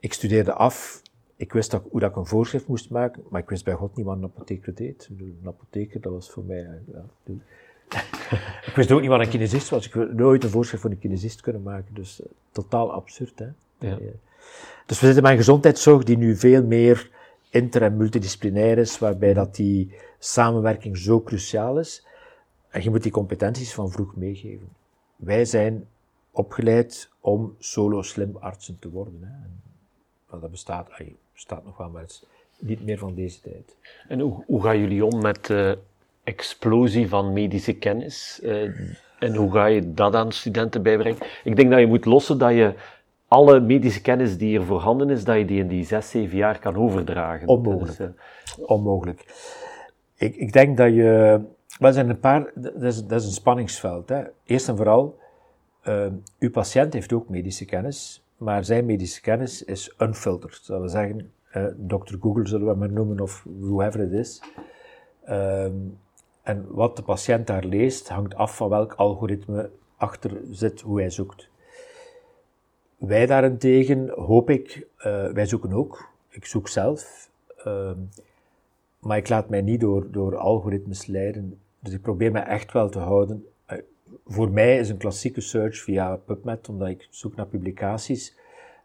[0.01, 1.03] ik studeerde af
[1.37, 3.97] ik wist dat, hoe dat ik een voorschrift moest maken, maar ik wist bij God
[3.97, 5.09] niet wat een apotheker deed.
[5.19, 6.69] Een apotheker, dat was voor mij...
[6.93, 7.05] Ja,
[8.67, 9.87] ik wist ook niet wat een kinesist was.
[9.87, 11.95] Ik wil nooit een voorschrift voor een kinesist kunnen maken.
[11.95, 13.49] Dus uh, totaal absurd, hè.
[13.79, 13.99] Ja.
[14.87, 17.11] Dus we zitten met een gezondheidszorg die nu veel meer
[17.51, 19.95] inter- en multidisciplinair is, waarbij dat die
[20.27, 22.07] samenwerking zo cruciaal is.
[22.69, 24.69] En je moet die competenties van vroeg meegeven.
[25.17, 25.87] Wij zijn
[26.31, 29.19] opgeleid om solo slim artsen te worden.
[29.21, 29.29] Hè.
[30.35, 30.89] En, dat bestaat,
[31.33, 32.25] bestaat nog wel, maar het is
[32.59, 33.77] niet meer van deze tijd.
[34.09, 35.79] En hoe, hoe gaan jullie om met de
[36.25, 38.41] explosie van medische kennis?
[38.43, 38.81] Uh,
[39.19, 41.19] en hoe ga je dat aan studenten bijbrengen?
[41.45, 42.75] Ik denk dat je moet lossen dat je
[43.29, 46.59] alle medische kennis die er voorhanden is, dat je die in die zes, zeven jaar
[46.59, 47.49] kan overdragen.
[47.49, 47.99] Onmogelijk.
[47.99, 48.09] Dus,
[48.59, 49.25] uh, Onmogelijk.
[50.17, 51.41] Ik, ik denk dat je...
[51.79, 52.53] zijn een paar...
[52.55, 54.09] Dat is, dat is een spanningsveld.
[54.09, 54.23] Hè.
[54.45, 55.19] Eerst en vooral,
[55.85, 56.07] uh,
[56.39, 60.67] uw patiënt heeft ook medische kennis maar zijn medische kennis is unfiltered.
[60.67, 62.15] Dat wil zeggen, uh, Dr.
[62.21, 64.43] Google zullen we maar noemen, of whoever it is.
[65.29, 65.99] Um,
[66.43, 71.11] en wat de patiënt daar leest, hangt af van welk algoritme achter zit hoe hij
[71.11, 71.49] zoekt.
[72.97, 76.09] Wij daarentegen, hoop ik, uh, wij zoeken ook.
[76.29, 77.29] Ik zoek zelf.
[79.07, 81.61] Maar ik laat mij niet door, door algoritmes leiden.
[81.81, 83.47] Dus ik probeer me echt wel te houden
[84.27, 88.37] voor mij is een klassieke search via PubMed, omdat ik zoek naar publicaties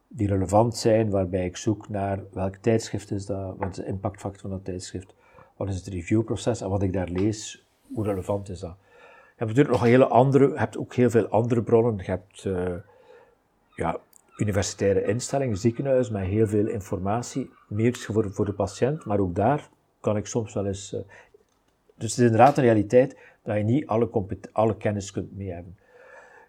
[0.07, 4.41] die relevant zijn, waarbij ik zoek naar welk tijdschrift is dat, wat is de impactfactor
[4.41, 5.13] van dat tijdschrift,
[5.55, 8.75] wat is het reviewproces en wat ik daar lees, hoe relevant is dat.
[9.23, 11.97] Je hebt natuurlijk nog hele andere, je hebt ook heel veel andere bronnen.
[11.97, 12.75] Je hebt uh,
[13.75, 13.99] ja,
[14.37, 19.69] universitaire instellingen, ziekenhuizen met heel veel informatie, meer voor, voor de patiënt, maar ook daar
[20.01, 20.93] kan ik soms wel eens.
[20.93, 20.99] Uh,
[21.95, 24.09] dus het is inderdaad een realiteit dat je niet alle,
[24.51, 25.77] alle kennis kunt mee hebben.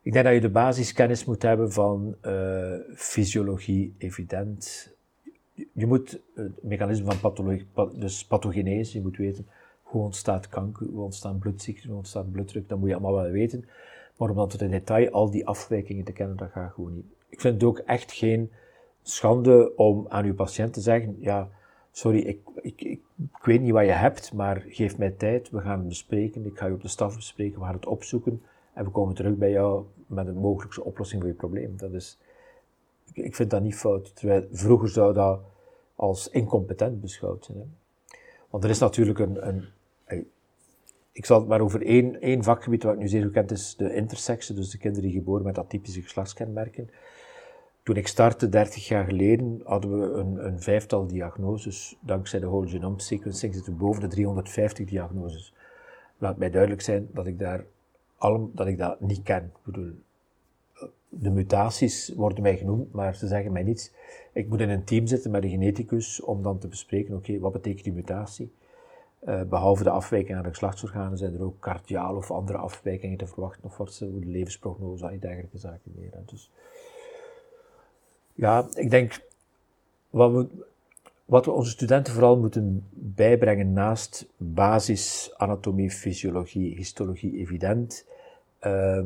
[0.03, 4.91] Ik denk dat je de basiskennis moet hebben van uh, fysiologie, evident.
[5.73, 9.47] Je moet het mechanisme van pathologie, dus pathogenese, je moet weten
[9.83, 13.65] hoe ontstaat kanker, hoe ontstaan bloedziekten, hoe ontstaat bloeddruk, dat moet je allemaal wel weten.
[14.17, 17.07] Maar om dan tot in detail al die afwijkingen te kennen, dat gaat gewoon niet.
[17.29, 18.51] Ik vind het ook echt geen
[19.03, 21.49] schande om aan uw patiënt te zeggen, ja,
[21.93, 23.01] sorry, ik, ik, ik,
[23.43, 26.67] weet niet wat je hebt, maar geef mij tijd, we gaan het bespreken, ik ga
[26.67, 29.85] je op de staf bespreken, we gaan het opzoeken en we komen terug bij jou
[30.07, 31.77] met een mogelijke oplossing voor je probleem.
[31.77, 32.19] Dat is,
[33.13, 34.17] ik, vind dat niet fout.
[34.17, 35.41] Terwijl vroeger zou dat
[35.95, 37.59] als incompetent beschouwd zijn.
[37.59, 37.65] Hè.
[38.51, 39.69] Want er is natuurlijk een, een
[41.13, 43.77] ik zal het maar over één, één vakgebied wat ik nu zeer goed ken, is
[43.77, 46.91] de intersexe, dus de kinderen die geboren met atypische geslachtskenmerken.
[47.83, 51.97] Toen ik startte, 30 jaar geleden, hadden we een, een vijftal diagnoses.
[52.01, 55.55] Dankzij de whole genome sequencing zitten we boven de 350 diagnoses.
[56.19, 57.65] Laat mij duidelijk zijn dat ik, daar
[58.17, 59.45] allem, dat, ik dat niet ken.
[59.45, 59.93] Ik bedoel,
[61.09, 63.93] de mutaties worden mij genoemd, maar ze zeggen mij niets.
[64.33, 67.53] Ik moet in een team zitten met een geneticus om dan te bespreken, oké, wat
[67.53, 68.53] betekent die mutatie?
[69.25, 73.27] Uh, behalve de afwijkingen aan de geslachtsorganen zijn er ook cardiale of andere afwijkingen te
[73.27, 76.11] verwachten, of wat ze de levensprognose en dergelijke zaken meer.
[76.27, 76.51] Dus,
[78.35, 79.21] ja, ik denk,
[80.11, 80.47] wat we,
[81.25, 88.07] wat we onze studenten vooral moeten bijbrengen naast basis, anatomie, fysiologie, histologie, evident,
[88.67, 89.05] uh,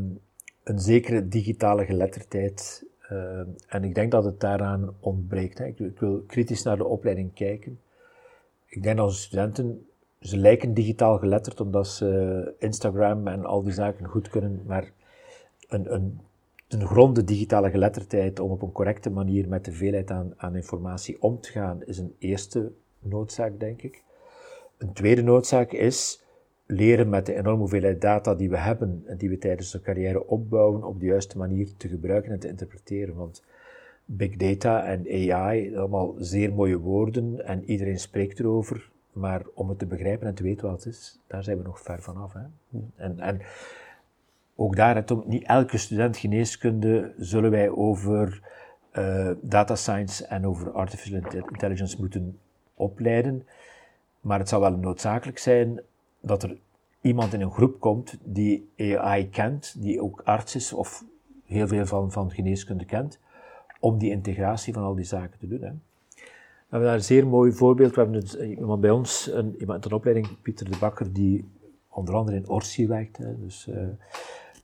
[0.62, 2.84] een zekere digitale geletterdheid.
[3.12, 5.58] Uh, en ik denk dat het daaraan ontbreekt.
[5.58, 5.64] Hè.
[5.64, 7.80] Ik, ik, wil kritisch naar de opleiding kijken.
[8.66, 9.86] Ik denk dat onze studenten,
[10.20, 14.92] ze lijken digitaal geletterd omdat ze Instagram en al die zaken goed kunnen, maar
[15.68, 16.20] een, een
[16.68, 21.22] een gronde digitale geletterdheid om op een correcte manier met de veelheid aan, aan informatie
[21.22, 24.02] om te gaan, is een eerste noodzaak, denk ik.
[24.78, 26.24] Een tweede noodzaak is
[26.66, 30.26] leren met de enorme hoeveelheid data die we hebben en die we tijdens de carrière
[30.26, 33.14] opbouwen, op de juiste manier te gebruiken en te interpreteren.
[33.14, 33.44] Want
[34.04, 39.78] big data en AI, allemaal zeer mooie woorden en iedereen spreekt erover, maar om het
[39.78, 42.32] te begrijpen en te weten wat het is, daar zijn we nog ver vanaf.
[42.32, 42.40] Hè?
[42.96, 43.40] En, en
[44.56, 48.40] ook daar, het, niet elke student geneeskunde zullen wij over
[48.92, 52.38] uh, data science en over artificial intelligence moeten
[52.74, 53.46] opleiden.
[54.20, 55.80] Maar het zou wel noodzakelijk zijn
[56.20, 56.56] dat er
[57.00, 61.04] iemand in een groep komt die AI kent, die ook arts is of
[61.44, 63.18] heel veel van, van geneeskunde kent,
[63.80, 65.60] om die integratie van al die zaken te doen.
[65.60, 65.72] Hè.
[66.66, 67.94] We hebben daar een zeer mooi voorbeeld.
[67.94, 71.48] We hebben iemand bij ons, een, iemand in de opleiding, Pieter de Bakker, die
[71.88, 73.16] onder andere in Orsi werkt.
[73.16, 73.40] Hè.
[73.40, 73.76] Dus, uh,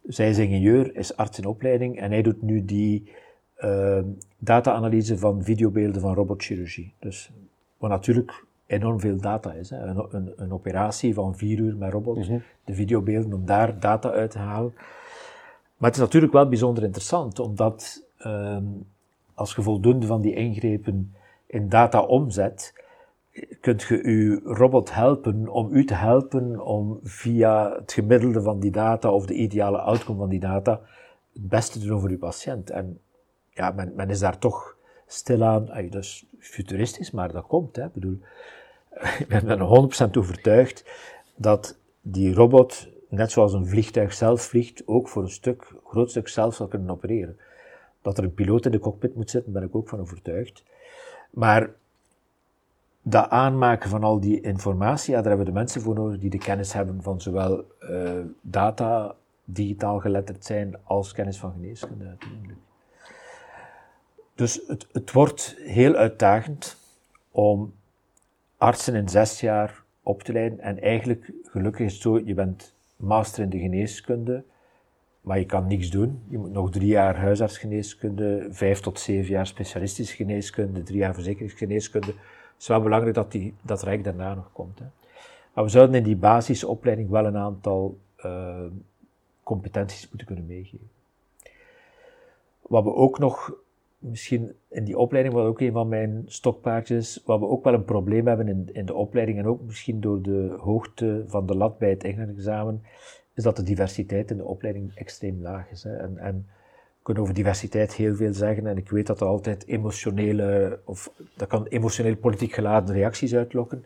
[0.02, 3.12] zij is ingenieur, is arts in opleiding en hij doet nu die
[3.58, 3.98] uh,
[4.38, 6.92] data-analyse van videobeelden van robotchirurgie.
[6.98, 7.30] Dus
[7.78, 9.70] wat natuurlijk enorm veel data is.
[9.70, 9.76] Hè.
[9.76, 12.38] Een, een, een, operatie van vier uur met robot, mhm.
[12.64, 14.72] de videobeelden, om daar data uit te halen.
[15.76, 18.56] Maar het is natuurlijk wel bijzonder interessant, omdat uh,
[19.34, 21.14] als je voldoende van die ingrepen
[21.46, 22.84] in data omzet,
[23.60, 28.70] kunt je uw robot helpen om u te helpen om via het gemiddelde van die
[28.70, 30.80] data of de ideale outcome van die data
[31.32, 32.70] het beste te doen voor uw patiënt.
[32.70, 33.00] En
[33.50, 37.76] ja, men, men is daar toch stilaan, dat is futuristisch, maar dat komt.
[37.76, 37.84] Hè.
[37.84, 38.18] Ik bedoel,
[39.18, 40.84] ik ben er 100% overtuigd
[41.34, 46.28] dat die robot, net zoals een vliegtuig zelf vliegt, ook voor een stuk, groot stuk
[46.28, 47.38] zelf zal kunnen opereren.
[48.02, 50.64] Dat er een piloot in de cockpit moet zitten, ben ik ook van overtuigd.
[51.30, 51.70] Maar
[53.02, 56.38] dat aanmaken van al die informatie, daar hebben we de mensen voor nodig die de
[56.38, 58.10] kennis hebben van zowel uh,
[58.40, 62.58] data, digitaal geletterd zijn, als kennis van geneeskunde uiteindelijk.
[64.34, 66.76] Dus het, het wordt heel uitdagend
[67.30, 67.72] om
[68.56, 70.60] artsen in zes jaar op te leiden.
[70.60, 74.44] En eigenlijk, gelukkig is het zo, je bent master in de geneeskunde,
[75.20, 76.22] maar je kan niks doen.
[76.28, 82.14] Je moet nog drie jaar huisartsgeneeskunde, vijf tot zeven jaar specialistische geneeskunde, drie jaar verzekeringsgeneeskunde
[82.62, 84.78] is wel belangrijk dat die, dat Rijk daarna nog komt.
[84.78, 84.84] Hè.
[85.52, 88.64] Maar we zouden in die basisopleiding wel een aantal uh,
[89.42, 90.90] competenties moeten kunnen meegeven.
[92.60, 93.52] Wat we ook nog,
[93.98, 97.84] misschien in die opleiding, wat ook een van mijn stokpaardjes wat we ook wel een
[97.84, 101.78] probleem hebben in, in de opleiding en ook misschien door de hoogte van de lat
[101.78, 102.82] bij het examen,
[103.34, 105.82] is dat de diversiteit in de opleiding extreem laag is.
[105.82, 105.96] Hè.
[105.96, 106.46] En, en
[107.02, 111.48] kunnen over diversiteit heel veel zeggen en ik weet dat er altijd emotionele, of dat
[111.48, 113.84] kan emotioneel politiek geladen reacties uitlokken.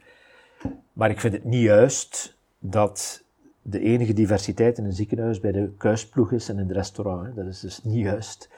[0.92, 3.24] Maar ik vind het niet juist dat
[3.62, 7.36] de enige diversiteit in een ziekenhuis bij de kuisploeg is en in het restaurant.
[7.36, 8.50] Dat is dus niet juist.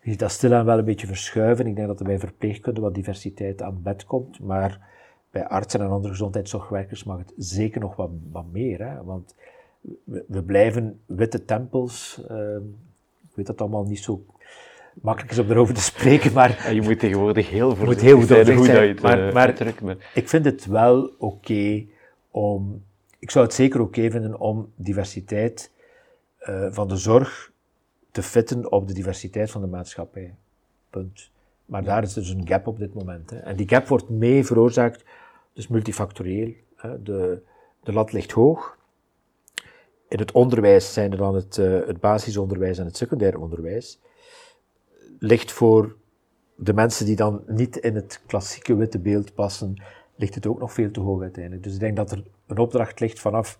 [0.00, 1.66] Je ziet dat stilaan wel een beetje verschuiven.
[1.66, 4.88] Ik denk dat er bij verpleegkunde wat diversiteit aan bed komt, maar
[5.30, 8.88] bij artsen en andere gezondheidszorgwerkers mag het zeker nog wat, wat meer.
[8.88, 9.04] Hè.
[9.04, 9.34] Want
[10.04, 12.56] we, we blijven witte tempels, uh,
[13.36, 14.24] weet dat allemaal niet zo
[15.02, 16.74] makkelijk is om erover te spreken, maar...
[16.74, 20.44] je moet tegenwoordig heel voorzichtig heel zijn hoe dat je het maar, maar, ik vind
[20.44, 21.84] het wel oké
[22.30, 22.84] om...
[23.18, 25.70] Ik zou het zeker oké vinden om diversiteit
[26.48, 27.52] uh, van de zorg
[28.10, 30.34] te fitten op de diversiteit van de maatschappij.
[30.90, 31.30] Punt.
[31.64, 33.30] Maar daar is dus een gap op dit moment.
[33.30, 33.36] Hè.
[33.36, 35.04] En die gap wordt mee veroorzaakt,
[35.52, 36.52] dus multifactorieel.
[36.76, 37.02] Hè.
[37.02, 37.42] De,
[37.82, 38.78] de lat ligt hoog.
[40.08, 44.00] In het onderwijs zijn er dan het, uh, het basisonderwijs en het secundair onderwijs.
[45.18, 45.96] Ligt voor
[46.56, 49.82] de mensen die dan niet in het klassieke witte beeld passen,
[50.16, 51.62] ligt het ook nog veel te hoog uiteindelijk.
[51.62, 53.58] Dus ik denk dat er een opdracht ligt vanaf,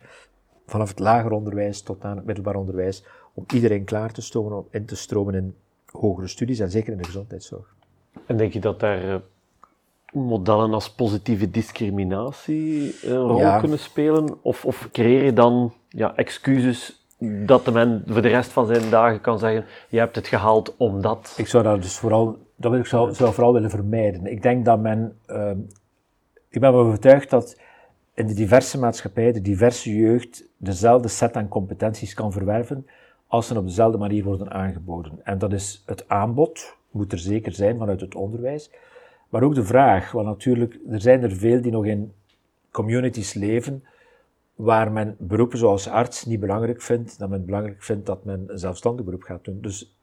[0.66, 3.04] vanaf het lager onderwijs tot aan het middelbaar onderwijs,
[3.34, 5.54] om iedereen klaar te stomen om in te stromen in
[5.86, 7.74] hogere studies en zeker in de gezondheidszorg.
[8.26, 9.20] En denk je dat daar eh,
[10.12, 14.38] modellen als positieve discriminatie een rol kunnen spelen?
[14.42, 18.90] Of, of creëer je dan ja, excuses dat de men voor de rest van zijn
[18.90, 21.34] dagen kan zeggen, je hebt het gehaald omdat...
[21.36, 24.26] Ik zou dat dus vooral, dat wil ik zou, zou vooral willen vermijden.
[24.26, 25.50] Ik denk dat men, uh,
[26.48, 27.60] ik ben overtuigd dat
[28.14, 32.86] in de diverse maatschappij, de diverse jeugd, dezelfde set aan competenties kan verwerven
[33.26, 35.20] als ze op dezelfde manier worden aangeboden.
[35.24, 38.70] En dat is het aanbod, moet er zeker zijn vanuit het onderwijs,
[39.28, 42.12] maar ook de vraag, want natuurlijk, er zijn er veel die nog in
[42.70, 43.84] communities leven
[44.56, 48.58] waar men beroepen zoals arts niet belangrijk vindt, dat men belangrijk vindt dat men een
[48.58, 49.60] zelfstandig beroep gaat doen.
[49.60, 49.96] Dus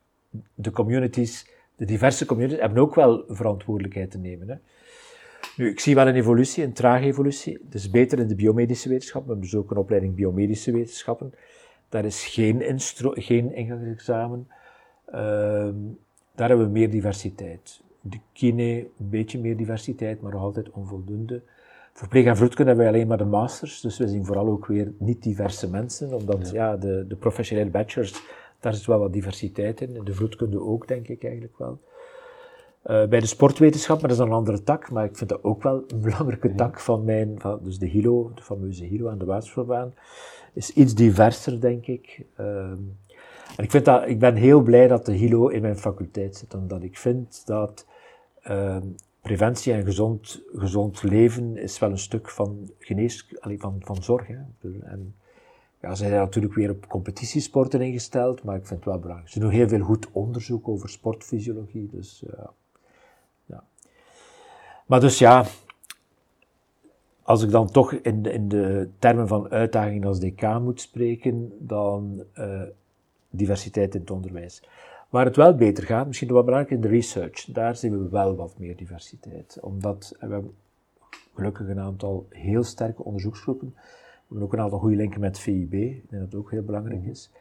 [0.53, 4.49] de communities, de diverse communities, hebben ook wel verantwoordelijkheid te nemen.
[4.49, 4.55] Hè.
[5.57, 7.59] Nu, ik zie wel een evolutie, een trage evolutie.
[7.65, 9.29] Het is beter in de biomedische wetenschappen.
[9.29, 11.33] We hebben dus ook een opleiding biomedische wetenschappen.
[11.89, 14.47] Daar is geen, geen ingangsexamen.
[15.07, 15.13] Uh,
[16.35, 17.81] daar hebben we meer diversiteit.
[18.01, 21.41] De kine, een beetje meer diversiteit, maar nog altijd onvoldoende.
[21.93, 24.93] Verpleeg en vroedkunde hebben wij alleen maar de masters, dus we zien vooral ook weer
[24.97, 26.77] niet-diverse mensen, omdat ja.
[26.77, 28.23] de, de professionele bachelors,
[28.59, 30.03] daar zit wel wat diversiteit in.
[30.03, 31.79] De vroedkunde ook, denk ik eigenlijk wel.
[32.85, 35.63] Uh, bij de sportwetenschap, maar dat is een andere tak, maar ik vind dat ook
[35.63, 39.25] wel een belangrijke tak van mijn, van, dus de HILO, de fameuze HILO aan de
[39.25, 39.93] Waterspelbaan,
[40.53, 42.25] is iets diverser, denk ik.
[42.39, 42.45] Uh,
[43.57, 46.53] en ik, vind dat, ik ben heel blij dat de HILO in mijn faculteit zit,
[46.53, 47.85] omdat ik vind dat
[48.47, 48.77] uh,
[49.23, 54.29] preventie en gezond, gezond leven is wel een stuk van genees, van, van zorg.
[54.83, 55.15] En
[55.81, 59.31] ja, ze zijn natuurlijk weer op competitiesporten ingesteld, maar ik vind het wel belangrijk.
[59.31, 62.43] Ze doen heel veel goed onderzoek over sportfysiologie, dus uh,
[63.45, 63.63] ja.
[64.85, 65.45] Maar dus ja,
[67.21, 71.51] als ik dan toch in de, in de termen van uitdaging als DK moet spreken,
[71.59, 72.61] dan uh,
[73.29, 74.63] diversiteit in het onderwijs.
[75.13, 78.35] Waar het wel beter gaat, misschien wat belangrijker in de research, daar zien we wel
[78.35, 79.57] wat meer diversiteit.
[79.61, 80.55] Omdat we hebben
[81.33, 83.73] gelukkig een aantal heel sterke onderzoeksgroepen.
[83.75, 83.81] We
[84.27, 87.31] hebben ook een aantal goede linken met VIB, ik denk dat ook heel belangrijk is.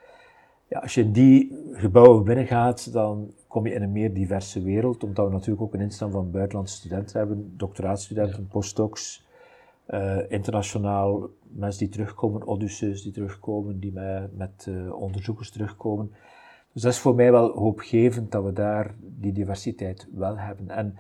[0.69, 5.05] Ja, als je in die gebouwen binnengaat, dan kom je in een meer diverse wereld,
[5.05, 9.27] omdat we natuurlijk ook een instaan van buitenlandse studenten hebben, doctoraatstudenten, postdocs,
[9.89, 16.13] uh, internationaal mensen die terugkomen, Odysseus die terugkomen, die met, met uh, onderzoekers terugkomen.
[16.73, 20.71] Dus dat is voor mij wel hoopgevend dat we daar die diversiteit wel hebben.
[20.71, 20.99] En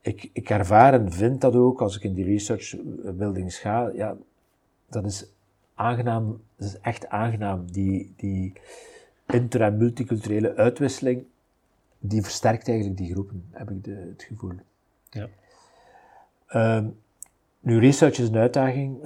[0.00, 2.76] ik, ik ervaar en vind dat ook als ik in die research
[3.14, 3.90] buildings ga.
[3.94, 4.16] Ja,
[4.88, 5.26] dat is
[5.74, 7.70] aangenaam, dat is echt aangenaam.
[7.70, 8.52] Die, die
[9.26, 11.24] inter- en multiculturele uitwisseling,
[11.98, 14.54] die versterkt eigenlijk die groepen, heb ik de, het gevoel.
[15.10, 15.28] Ja.
[16.76, 16.96] Um,
[17.64, 18.98] nu, research is een uitdaging.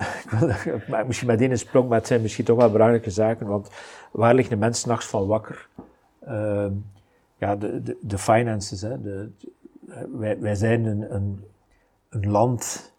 [1.06, 3.70] misschien met één sprong, maar het zijn misschien toch wel belangrijke zaken, want
[4.12, 5.68] waar liggen de mensen nachts van wakker?
[6.28, 6.66] Uh,
[7.38, 8.80] ja, de, de, de finances.
[8.80, 9.30] Hè, de,
[10.12, 11.44] wij, wij zijn een, een,
[12.08, 12.92] een land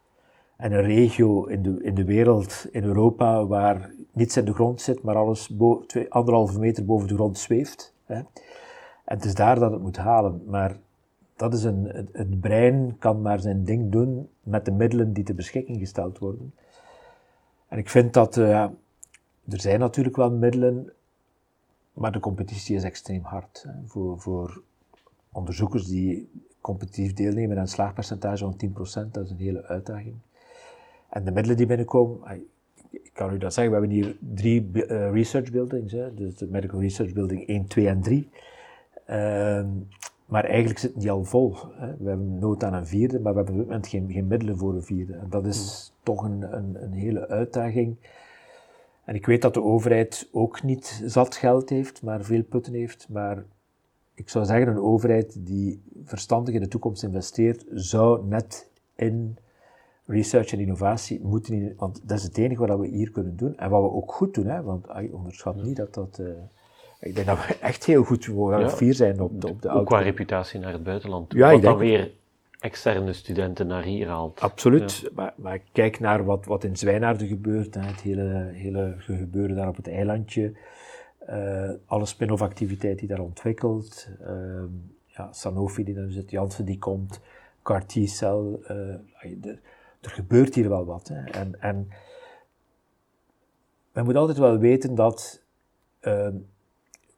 [0.58, 4.82] en een regio in de, in de wereld, in Europa, waar niets in de grond
[4.82, 5.54] zit, maar alles
[5.88, 7.93] twee, anderhalve meter boven de grond zweeft.
[8.06, 8.15] Hè.
[8.15, 10.43] En het is daar dat het moet halen.
[10.48, 10.78] Maar
[11.39, 15.36] dat is een, het, brein kan maar zijn ding doen met de middelen die ter
[15.36, 16.54] beschikking gesteld worden.
[17.67, 18.63] En ik vind dat, uh,
[19.49, 20.91] er zijn natuurlijk wel middelen,
[21.93, 23.66] maar de competitie is extreem hard.
[23.86, 24.61] Voor, voor
[25.32, 26.30] onderzoekers die
[26.61, 28.59] competitief deelnemen en een slaagpercentage van
[29.07, 30.16] 10%, dat is een hele uitdaging.
[31.09, 32.41] En de middelen die binnenkomen,
[32.91, 36.47] ik kan u dat zeggen, we hebben hier drie uh, research buildings, hè, dus de
[36.47, 38.30] Medical Research Building 1, 2 en 3.
[39.09, 39.66] Uh,
[40.30, 41.55] maar eigenlijk zitten die al vol.
[41.71, 41.97] Hè.
[41.97, 44.57] We hebben nood aan een vierde, maar we hebben op dit moment geen, geen middelen
[44.57, 45.13] voor een vierde.
[45.13, 46.03] En dat is hmm.
[46.03, 47.95] toch een, een, een, hele uitdaging.
[49.05, 53.07] En ik weet dat de overheid ook niet zat geld heeft, maar veel putten heeft.
[53.09, 53.43] Maar
[54.13, 59.38] ik zou zeggen, een overheid die verstandig in de toekomst investeert, zou net in
[60.05, 63.57] research en innovatie moeten, want dat is het enige wat we hier kunnen doen.
[63.57, 66.17] En wat we ook goed doen, hè, want onderschat niet dat dat...
[66.21, 66.30] Uh,
[67.00, 68.70] ik denk dat we echt heel goed ja.
[68.70, 71.34] fier zijn op de, op de Ook qua reputatie naar het buitenland.
[71.34, 72.12] Ja, wat dan weer
[72.60, 74.39] externe studenten naar hier haalt.
[74.39, 75.10] Absoluut.
[75.14, 77.76] Maar, maar kijk naar wat, wat in Zwijnaarden gebeurt.
[77.76, 80.54] Hè, het hele, hele gebeuren daar op het eilandje.
[81.30, 84.10] Uh, alle spin-off activiteit die daar ontwikkelt.
[84.22, 84.64] Uh,
[85.06, 87.20] ja, Sanofi die daar zit, Janssen die komt,
[87.64, 88.60] CAR-T-cel.
[88.64, 88.70] Uh,
[90.02, 91.08] er gebeurt hier wel wat.
[91.08, 91.24] Hè.
[91.24, 91.88] En, en
[93.91, 95.43] men moet altijd wel weten dat,
[96.00, 96.36] ehm,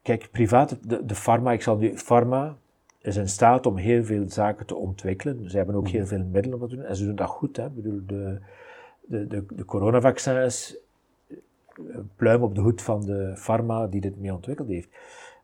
[0.02, 2.56] kijk, privaat, de, de pharma, ik zal nu, pharma
[3.00, 5.50] is in staat om heel veel zaken te ontwikkelen.
[5.50, 6.08] Ze hebben ook heel mhm.
[6.08, 7.56] veel middelen om te doen en ze doen dat goed.
[7.56, 7.66] Hè.
[7.66, 8.40] Ik bedoel, de,
[9.00, 10.76] de, de, de coronavaccin is
[12.16, 14.88] pluim op de hoed van de pharma die dit mee ontwikkeld heeft.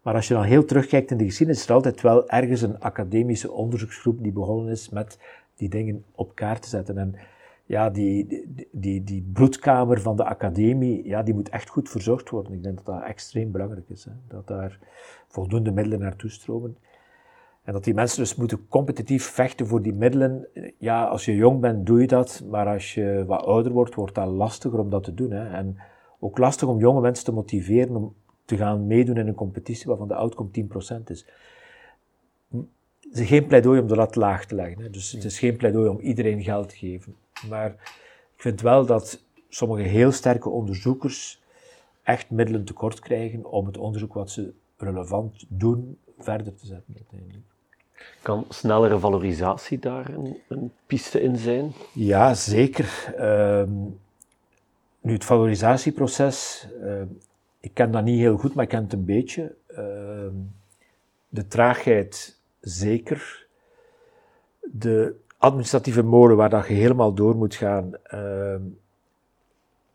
[0.03, 2.81] Maar als je dan heel terugkijkt in de geschiedenis, is er altijd wel ergens een
[2.81, 5.19] academische onderzoeksgroep die begonnen is met
[5.57, 6.99] die dingen op kaart te zetten.
[6.99, 7.15] En
[7.69, 12.53] ja, die, die, die, bloedkamer van de academie, ja, die moet echt goed verzorgd worden.
[12.53, 14.05] Ik denk dat dat extreem belangrijk is.
[14.05, 14.11] Hè?
[14.29, 14.79] Dat daar
[15.27, 16.77] voldoende middelen naartoe stromen.
[17.63, 20.49] En dat die mensen dus moeten competitief vechten voor die middelen.
[20.79, 22.45] Ja, als je jong bent, doe je dat.
[22.51, 25.31] Maar als je wat ouder wordt, wordt dat lastiger om dat te doen.
[25.31, 25.49] Hè?
[25.49, 25.79] En
[26.19, 28.15] ook lastig om jonge mensen te motiveren om
[28.45, 31.27] te gaan meedoen in een competitie waarvan de outcome 10% is.
[33.01, 34.83] Het is geen pleidooi om de lat laag te leggen.
[34.83, 34.91] Hè?
[34.91, 37.15] Dus het is geen pleidooi om iedereen geld te geven.
[37.49, 37.71] Maar
[38.37, 41.41] ik vind wel dat sommige heel sterke onderzoekers
[42.03, 47.47] echt middelen tekort krijgen om het onderzoek wat ze relevant doen verder te zetten uiteindelijk.
[48.23, 51.73] Kan snellere valorisatie daar een, een piste in zijn?
[51.93, 53.15] Ja, zeker.
[53.17, 53.73] Ehm,
[55.01, 57.03] nu, het valorisatieproces, uh,
[57.61, 59.55] ik ken dat niet heel goed, maar ik ken het een beetje.
[59.67, 60.35] Ehm,
[61.29, 63.47] de traagheid zeker.
[64.61, 67.95] De administratieve molen waar dat je helemaal door moet gaan.
[68.03, 68.63] Ehm,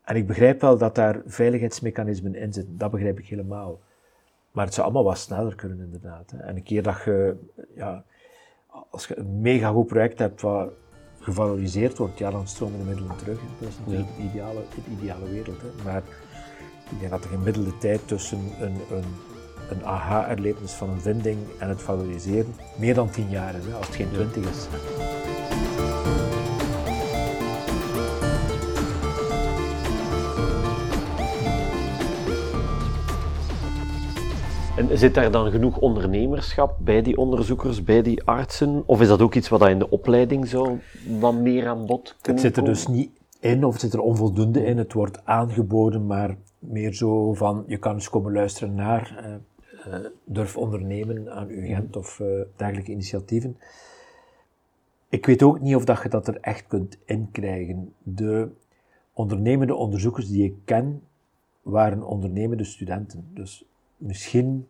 [0.04, 3.80] en ik begrijp wel dat daar veiligheidsmechanismen in zitten, dat begrijp ik helemaal.
[4.50, 6.30] Maar het zou allemaal wat sneller kunnen, inderdaad.
[6.30, 6.38] Hè.
[6.38, 7.36] En een keer dat je,
[7.74, 8.04] ja,
[8.90, 10.72] als je een mega goed project hebt wat
[11.18, 13.40] gevaloriseerd wordt, ja, dan stromen de middelen terug.
[13.60, 15.60] Dat is natuurlijk de, ideale, de ideale wereld.
[15.60, 15.84] Hè.
[15.84, 16.02] Maar
[16.90, 19.04] ik denk dat er gemiddelde tijd tussen een, een,
[19.70, 23.86] een aha-erlevenis van een vinding en het valoriseren meer dan tien jaar is, hè, als
[23.86, 24.66] het geen twintig is.
[34.76, 38.82] En zit daar dan genoeg ondernemerschap bij die onderzoekers, bij die artsen?
[38.86, 40.78] Of is dat ook iets wat in de opleiding zo
[41.20, 42.26] wat meer aan bod komt?
[42.26, 43.10] Het zit er dus niet
[43.40, 44.78] in, of het zit er onvoldoende in.
[44.78, 49.34] Het wordt aangeboden, maar meer zo van, je kan eens komen luisteren naar, uh,
[50.24, 53.56] durf ondernemen aan UGent of uh, dergelijke initiatieven.
[55.08, 57.94] Ik weet ook niet of dat je dat er echt kunt inkrijgen.
[58.02, 58.48] De
[59.12, 61.02] ondernemende onderzoekers die ik ken,
[61.62, 63.30] waren ondernemende studenten.
[63.34, 63.64] Dus
[63.96, 64.68] misschien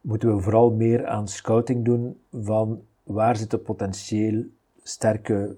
[0.00, 4.44] moeten we vooral meer aan scouting doen van waar zitten potentieel
[4.82, 5.56] sterke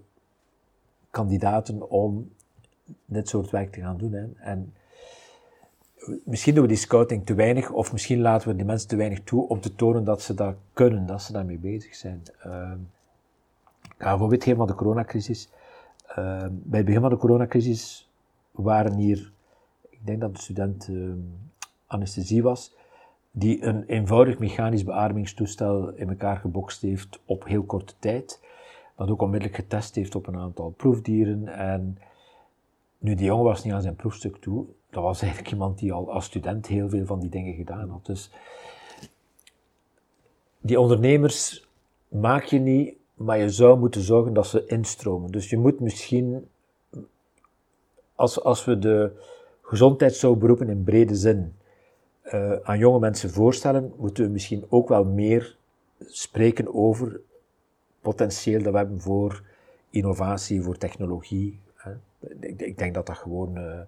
[1.10, 2.30] kandidaten om
[3.04, 4.12] dit soort werk te gaan doen.
[4.12, 4.26] Hè.
[4.36, 4.72] En
[6.24, 9.22] misschien doen we die scouting te weinig, of misschien laten we die mensen te weinig
[9.22, 12.22] toe om te tonen dat ze dat kunnen, dat ze daarmee bezig zijn.
[12.46, 12.72] Uh,
[13.82, 15.48] ik ga een voorbeeld geven van de coronacrisis.
[16.08, 16.14] Uh,
[16.50, 18.10] bij het begin van de coronacrisis
[18.50, 19.32] waren hier,
[19.90, 21.12] ik denk dat de student uh,
[21.86, 22.76] anesthesie was,
[23.30, 28.40] die een eenvoudig mechanisch beademingstoestel in elkaar gebokst heeft op heel korte tijd.
[28.96, 31.48] Dat ook onmiddellijk getest heeft op een aantal proefdieren.
[31.48, 31.98] En
[32.98, 34.66] nu, die jongen was niet aan zijn proefstuk toe.
[34.94, 38.06] Dat was eigenlijk iemand die al als student heel veel van die dingen gedaan had.
[38.06, 38.30] Dus
[40.60, 41.66] die ondernemers
[42.08, 45.30] maak je niet, maar je zou moeten zorgen dat ze instromen.
[45.30, 46.48] Dus je moet misschien,
[48.14, 49.12] als, als we de
[49.62, 51.54] gezondheidszorgberoepen in brede zin
[52.24, 55.56] uh, aan jonge mensen voorstellen, moeten we misschien ook wel meer
[55.98, 57.20] spreken over
[58.00, 59.42] potentieel dat we hebben voor
[59.90, 61.60] innovatie, voor technologie.
[61.74, 61.92] Hè.
[62.40, 63.80] Ik, ik, denk dat dat gewoon uh,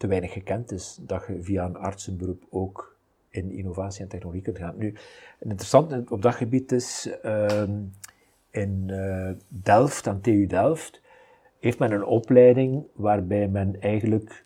[0.00, 2.96] te weinig gekend is, dat je via een artsenberoep ook
[3.28, 4.74] in innovatie en technologie kunt gaan.
[4.76, 4.94] Nu,
[5.38, 7.62] interessant op dat gebied is, uh,
[8.50, 11.00] in uh, Delft, aan TU Delft,
[11.58, 14.44] heeft men een opleiding waarbij men eigenlijk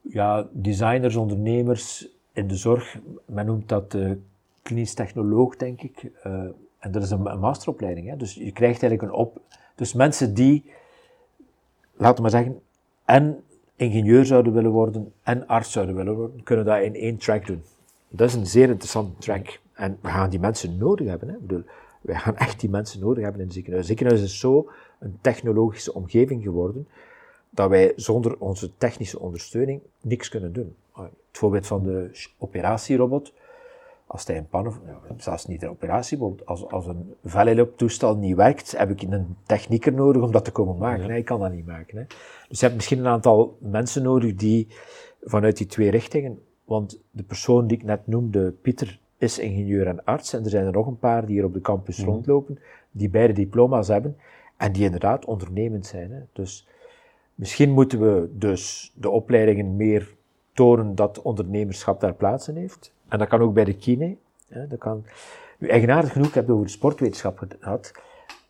[0.00, 4.12] ja, designers, ondernemers in de zorg, men noemt dat uh,
[4.62, 6.02] klinisch technoloog, denk ik.
[6.26, 6.32] Uh,
[6.78, 8.08] en dat is een, een masteropleiding.
[8.08, 8.16] Hè?
[8.16, 9.40] Dus je krijgt eigenlijk een op.
[9.74, 10.72] Dus mensen die,
[11.96, 12.60] laten we maar zeggen,
[13.04, 13.44] en
[13.80, 17.62] ingenieur zouden willen worden en arts zouden willen worden, kunnen dat in één track doen.
[18.08, 19.60] Dat is een zeer interessante track.
[19.72, 21.28] En we gaan die mensen nodig hebben.
[21.28, 21.34] Hè?
[21.34, 21.62] Ik bedoel,
[22.00, 23.88] wij gaan echt die mensen nodig hebben in het ziekenhuis.
[23.88, 26.88] Het ziekenhuis is zo een technologische omgeving geworden
[27.50, 30.74] dat wij zonder onze technische ondersteuning niks kunnen doen.
[30.94, 33.32] Het voorbeeld van de operatierobot.
[34.12, 34.74] Als hij een pan,
[35.16, 40.22] zelfs niet een operatie, als, als een vellooptoestel niet werkt, heb ik een technieker nodig
[40.22, 41.06] om dat te komen maken.
[41.06, 41.14] Ja.
[41.14, 41.98] Ik kan dat niet maken.
[41.98, 42.04] Hè.
[42.48, 44.66] Dus je hebt misschien een aantal mensen nodig die
[45.22, 50.04] vanuit die twee richtingen, want de persoon die ik net noemde, Pieter, is ingenieur en
[50.04, 52.08] arts, en er zijn er nog een paar die hier op de campus mhm.
[52.08, 52.58] rondlopen,
[52.90, 54.16] die beide diploma's hebben,
[54.56, 56.10] en die inderdaad ondernemend zijn.
[56.10, 56.20] Hè.
[56.32, 56.68] Dus
[57.34, 60.14] misschien moeten we dus de opleidingen meer
[60.52, 62.92] tonen dat ondernemerschap daar plaatsen heeft.
[63.10, 64.16] En dat kan ook bij de kine.
[64.48, 65.04] Hè, dat kan...
[65.58, 67.92] Nu, eigenaardig genoeg, ik heb het over de sportwetenschap gehad.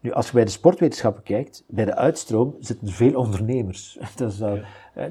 [0.01, 3.99] Nu, als je bij de sportwetenschappen kijkt, bij de uitstroom zitten er veel ondernemers.
[4.17, 4.43] Dat is,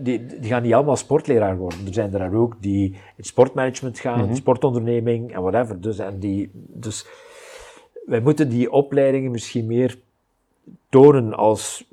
[0.01, 1.85] die, die gaan niet allemaal sportleraar worden.
[1.85, 5.81] Er zijn er ook die in sportmanagement gaan, mm sportonderneming en whatever.
[5.81, 7.07] Dus, en die, dus
[8.05, 9.99] wij moeten die opleidingen misschien meer
[10.89, 11.89] tonen als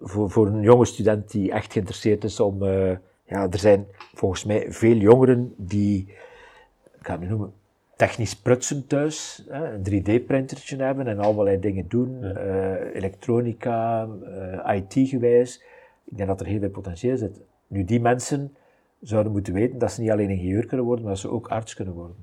[0.00, 2.62] voor, voor een jonge student die echt geïnteresseerd is om...
[2.62, 2.96] Uh,
[3.32, 6.14] ja, er zijn volgens mij veel jongeren die,
[7.02, 7.52] ik ga het nu noemen,
[7.96, 12.44] technisch prutsen thuis, hè, een 3D-printertje hebben en allerlei dingen doen, ja.
[12.44, 15.62] uh, elektronica, uh, eh, IT-gewijs.
[16.04, 17.40] Ik denk dat er heel veel potentieel zit.
[17.66, 18.54] Nu, die mensen
[19.00, 21.74] zouden moeten weten dat ze niet alleen ingenieur kunnen worden, maar dat ze ook arts
[21.74, 22.16] kunnen worden.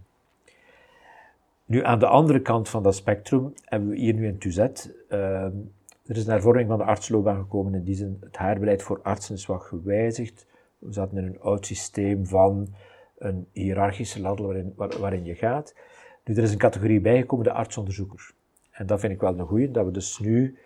[1.65, 4.93] Nu, aan de andere kant van dat spectrum hebben we hier nu in Tuzet.
[5.09, 5.43] Uh,
[6.05, 7.73] er is een hervorming van de artsloopbaan gekomen.
[7.73, 10.45] In die zin, het haarbeleid voor artsen is wat gewijzigd.
[10.77, 12.67] We zaten in een oud systeem van
[13.19, 15.75] een hiërarchische ladder waarin, waarin je gaat.
[16.23, 18.31] Nu, er is een categorie bijgekomen, de artsonderzoeker.
[18.71, 20.57] En dat vind ik wel een goeie, dat we dus nu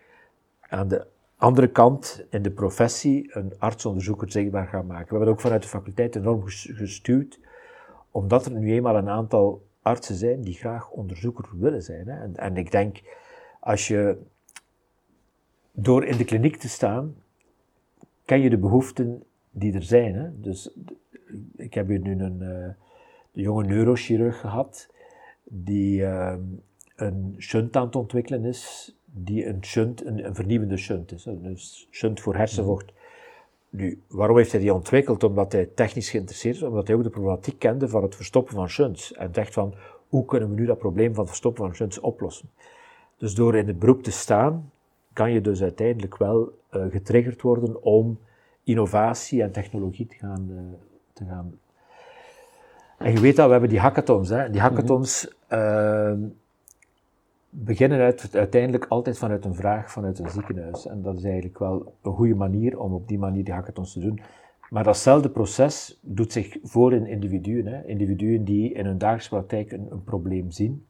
[0.60, 5.10] aan de andere kant in de professie een artsonderzoeker zichtbaar gaan maken.
[5.10, 7.40] We hebben ook vanuit de faculteit enorm gestuurd,
[8.12, 12.08] omdat er nu eenmaal een aantal artsen zijn die graag onderzoeker willen zijn.
[12.08, 12.22] Hè.
[12.22, 13.02] En, en ik denk,
[13.60, 14.18] als je
[15.72, 17.16] door in de kliniek te staan,
[18.26, 20.16] ken je de behoeften die er zijn.
[20.16, 20.40] Hè.
[20.40, 20.78] Dus
[21.56, 22.70] ik heb hier nu een, uh,
[23.32, 24.90] jonge neurochirurg gehad,
[25.44, 26.36] die uh,
[26.96, 31.26] een shunt aan het ontwikkelen is, die een shunt, een, vernieuwende shunt is.
[31.26, 31.58] Een
[31.92, 32.94] shunt voor hersenvocht.
[33.70, 35.24] Nu, waarom heeft hij die ontwikkeld?
[35.24, 38.70] Omdat hij technisch geïnteresseerd is, omdat hij ook de problematiek kende van het verstoppen van
[38.70, 39.14] shunts.
[39.14, 39.74] En dacht van,
[40.08, 42.50] hoe kunnen we nu dat probleem van het verstoppen van shunts oplossen?
[43.18, 44.72] Dus door in het beroep te staan,
[45.14, 48.20] kan je dus uiteindelijk wel uh, getriggerd worden om
[48.64, 50.60] innovatie en technologie te gaan, uh,
[51.26, 51.54] te gaan.
[52.98, 54.30] En je weet dat we hebben die hackathons.
[54.30, 54.50] Hè.
[54.50, 56.14] Die hackathons uh,
[57.50, 60.88] beginnen uit, uiteindelijk altijd vanuit een vraag vanuit een ziekenhuis.
[60.88, 64.00] En dat is eigenlijk wel een goede manier om op die manier die hackathons te
[64.00, 64.20] doen.
[64.70, 67.68] Maar datzelfde proces doet zich voor in individuen.
[67.68, 67.86] Hè.
[67.86, 70.86] Individuen die in hun dagelijkse praktijk een, een, probleem zien.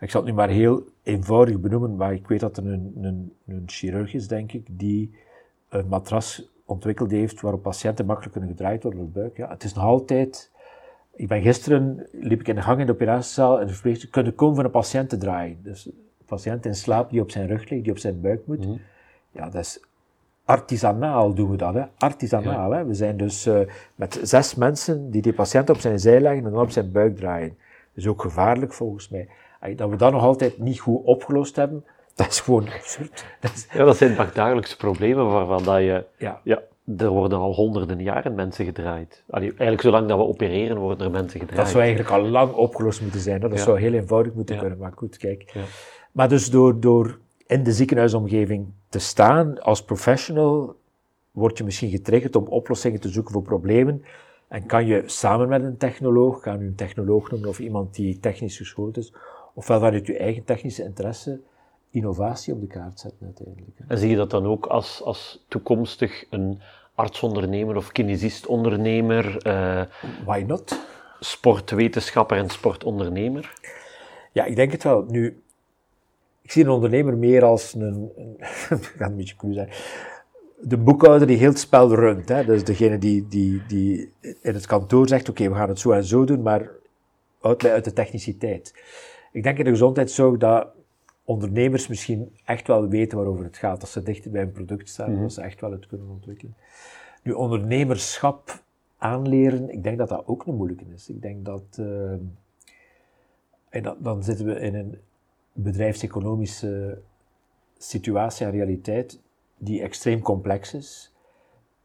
[0.00, 3.32] Ik zal het nu maar heel eenvoudig benoemen, maar ik weet dat er een, een,
[3.46, 5.10] een chirurg is, denk ik, die
[5.68, 9.36] een matras ontwikkeld heeft waarop patiënten makkelijk kunnen gedraaid worden op de buik.
[9.36, 10.52] Ja, het is nog altijd...
[11.16, 14.34] Ik ben gisteren, liep ik in de gang in de operatiezaal en de verpleegster kunnen
[14.34, 15.58] komen van een patiënt te draaien.
[15.62, 15.94] Dus een
[16.26, 18.66] patiënt in slaap die op zijn rug ligt, die op zijn buik moet.
[18.66, 18.76] Mhm.
[19.30, 19.80] Ja, dat is
[20.44, 21.84] artisanaal doen we dat, hè.
[21.98, 22.84] Artisanaal, hè.
[22.84, 23.58] We zijn dus uh,
[23.94, 27.16] met zes mensen die die patiënt op zijn zij leggen en dan op zijn buik
[27.16, 27.48] draaien.
[27.48, 29.28] Dat is ook gevaarlijk volgens mij.
[29.76, 31.84] Dat we dat nog altijd niet goed opgelost hebben,
[32.14, 33.24] dat is gewoon absurd.
[33.40, 36.04] Dat Ja, dat zijn dagelijkse problemen waarvan dat je...
[36.18, 36.40] Ja.
[36.44, 36.62] ja.
[36.98, 39.22] Er worden al honderden jaren mensen gedraaid.
[39.30, 41.60] Allee, eigenlijk zolang dat we opereren worden er mensen gedraaid.
[41.60, 43.40] Dat zou eigenlijk al lang opgelost moeten zijn.
[43.40, 44.78] Dat zou heel eenvoudig moeten kunnen.
[44.78, 45.54] Maar goed, kijk.
[46.12, 50.76] Maar dus door, door in de ziekenhuisomgeving te staan als professional,
[51.30, 54.04] word je misschien getriggerd om oplossingen te zoeken voor problemen.
[54.48, 58.20] En kan je samen met een technoloog, gaan u een technoloog noemen of iemand die
[58.20, 59.12] technisch geschoold is,
[59.54, 61.40] ofwel vanuit je eigen technische interesse,
[61.94, 63.78] innovatie op de kaart zetten uiteindelijk.
[63.88, 66.60] En zie je dat dan ook als, als toekomstig een
[66.94, 69.46] artsondernemer of kinesistondernemer?
[69.46, 69.82] Uh,
[70.24, 70.80] Why not?
[71.20, 73.54] Sportwetenschapper en sportondernemer?
[74.32, 75.04] Ja, ik denk het wel.
[75.08, 75.42] Nu,
[76.42, 78.36] ik zie een ondernemer meer als een, een
[78.98, 79.68] gaat een beetje cru zijn,
[80.60, 82.28] de boekhouder die heel het spel runt.
[82.28, 82.44] Hè?
[82.44, 86.04] Dus degene die, die, die in het kantoor zegt, oké, we gaan het zo en
[86.04, 86.70] zo doen, maar
[87.40, 88.74] uit, uit de techniciteit.
[89.32, 90.66] Ik denk in de gezondheidszorg dat
[91.24, 95.14] ondernemers misschien echt wel weten waarover het gaat, als ze dichter bij een product staan,
[95.14, 96.54] mm dat ze echt wel het kunnen ontwikkelen.
[97.22, 98.62] Nu, ondernemerschap
[98.98, 101.08] aanleren, ik denk dat dat ook een moeilijke is.
[101.08, 102.10] Ik denk dat, uh,
[103.68, 104.98] en dat, dan zitten we in een
[105.52, 106.98] bedrijfseconomische
[107.78, 109.20] situatie en realiteit
[109.58, 111.14] die extreem complex is.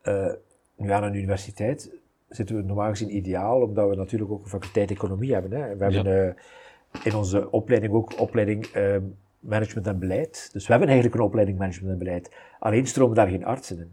[0.04, 0.32] Uh,
[0.76, 1.92] nu aan een universiteit
[2.30, 5.52] zitten we normaal gezien ideaal, omdat we natuurlijk ook een faculteit economie hebben.
[5.52, 5.76] Hè.
[5.76, 9.04] We hebben uh, in onze opleiding ook opleiding ehm,
[9.40, 10.50] management en beleid.
[10.54, 12.32] Dus we hebben eigenlijk een opleiding management en beleid.
[12.60, 13.92] Alleen stromen daar geen artsen in.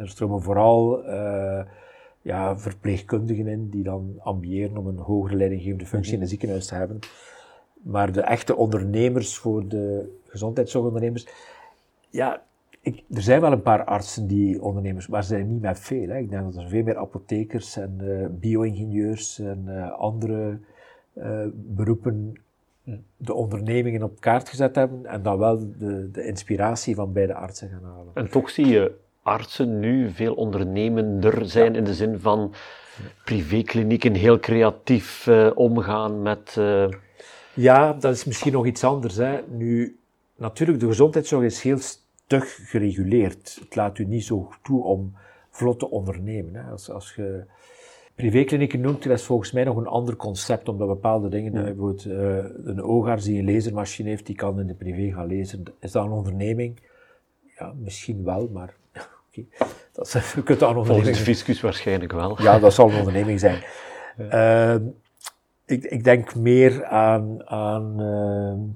[0.00, 1.60] Er stromen vooral uh,
[2.22, 6.74] ja, verpleegkundigen in die dan ambiëren om een hogere leidinggevende functie in een ziekenhuis te
[6.74, 6.98] hebben.
[7.72, 11.26] Maar de echte ondernemers voor de gezondheidszorgondernemers,
[12.10, 12.42] ja,
[12.80, 16.08] ik, er zijn wel een paar artsen die ondernemers, maar ze zijn niet met veel.
[16.08, 16.18] Hè.
[16.18, 20.58] Ik denk dat er veel meer apothekers en uh, bio-ingenieurs en uh, andere
[21.14, 22.34] uh, beroepen
[23.16, 27.68] de ondernemingen op kaart gezet hebben en dan wel de, de inspiratie van beide artsen
[27.68, 28.10] gaan halen.
[28.14, 32.54] En toch zie je artsen nu veel ondernemender zijn in de zin van
[33.24, 36.60] privéklinieken heel creatief omgaan met...
[37.54, 39.16] Ja, dat is misschien nog iets anders.
[39.16, 39.40] Hè.
[39.48, 39.98] Nu,
[40.36, 43.58] natuurlijk, de gezondheidszorg is heel stug gereguleerd.
[43.60, 45.16] Het laat u niet zo toe om
[45.50, 46.54] vlot te ondernemen.
[46.54, 46.70] Hè.
[46.70, 47.44] Als, als je
[48.16, 51.62] privéklinieken noemt, dat is volgens mij nog een ander concept, omdat bepaalde dingen, ja.
[51.62, 55.62] bijvoorbeeld uh, een oogarts die een lasermachine heeft, die kan in de privé gaan lezen.
[55.80, 56.80] Is dat een onderneming?
[57.58, 58.74] Ja, misschien wel, maar
[59.28, 59.44] oké.
[59.92, 62.42] Dat is, je kunt dat een onderneming Volgens de fiscus waarschijnlijk wel.
[62.42, 63.62] Ja, dat zal een onderneming zijn.
[64.16, 64.74] Ja.
[64.74, 64.86] Uh,
[65.64, 68.74] ik, ik, denk meer aan, aan uh,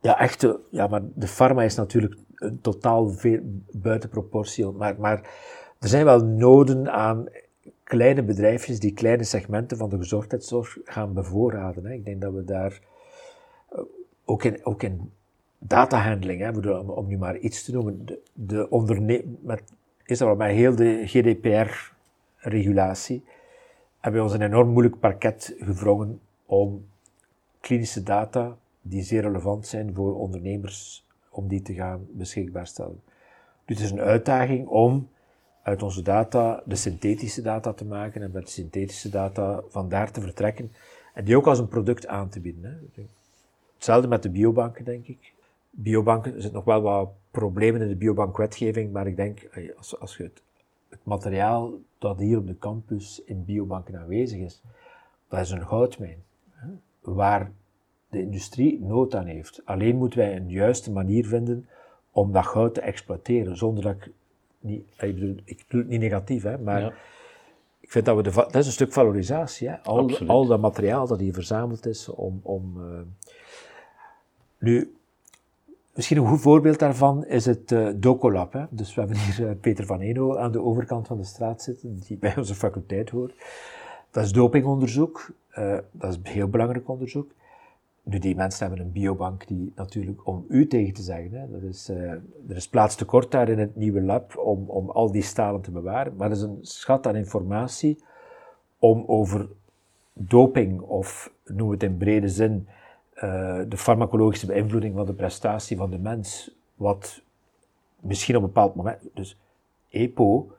[0.00, 2.16] ja, echte, ja, maar de pharma is natuurlijk
[2.62, 3.40] totaal veel
[3.70, 5.20] buiten proportie, maar, maar
[5.78, 7.26] er zijn wel noden aan
[7.90, 11.84] kleine bedrijfjes die kleine segmenten van de gezondheidszorg gaan bevoorraden.
[11.84, 11.92] Hè.
[11.92, 12.80] Ik denk dat we daar
[14.24, 15.12] ook in, ook in
[15.58, 18.68] datahandling, om, nu maar iets te noemen, de, de
[20.04, 23.24] is dat wel met heel de GDPR-regulatie,
[24.00, 26.86] hebben we ons een enorm moeilijk parket gevrongen om
[27.60, 33.02] klinische data die zeer relevant zijn voor ondernemers, om die te gaan beschikbaar stellen.
[33.64, 35.08] Dus het is een uitdaging om
[35.70, 40.20] uit onze data de synthetische data te maken en met de synthetische data vandaar te
[40.20, 40.72] vertrekken
[41.14, 42.64] en die ook als een product aan te bieden.
[42.64, 43.02] Hè.
[43.74, 45.32] Hetzelfde met de biobanken, denk ik.
[45.70, 50.16] Biobanken, er zitten nog wel wat problemen in de biobankwetgeving, maar ik denk, als, als
[50.16, 50.42] je het,
[50.88, 54.62] het materiaal dat hier op de campus in biobanken aanwezig is,
[55.28, 56.22] dat is een goudmijn.
[56.50, 56.68] Hè,
[57.00, 57.50] waar
[58.08, 59.62] de industrie nood aan heeft.
[59.64, 61.68] Alleen moeten wij een juiste manier vinden
[62.10, 64.10] om dat goud te exploiteren, zonder dat ik
[64.60, 66.92] niet, ik bedoel, ik bedoel het niet negatief, hè, maar ja.
[67.80, 71.06] ik vind dat we de, dat is een stuk valorisatie, hè, al, al dat materiaal
[71.06, 73.00] dat hier verzameld is om, om uh,
[74.58, 74.94] nu,
[75.94, 78.52] Misschien een goed voorbeeld daarvan is het uh, Docolab.
[78.52, 78.64] Hè.
[78.70, 81.98] Dus we hebben hier uh, Peter van Eno aan de overkant van de straat zitten,
[82.06, 83.34] die bij onze faculteit hoort.
[84.10, 85.30] Dat is dopingonderzoek.
[85.58, 87.30] Uh, dat is een heel belangrijk onderzoek.
[88.02, 91.62] Nu, die mensen hebben een biobank die natuurlijk, om u tegen te zeggen, hè, dat
[91.62, 95.60] is, er is plaats tekort daar in het nieuwe lab om, om al die stalen
[95.60, 96.16] te bewaren.
[96.16, 97.98] Maar er is een schat aan informatie
[98.78, 99.48] om over
[100.12, 102.68] doping, of noem het in brede zin,
[103.14, 107.22] uh, de farmacologische beïnvloeding van de prestatie van de mens, wat
[108.00, 109.38] misschien op een bepaald moment, dus
[109.88, 110.52] EPO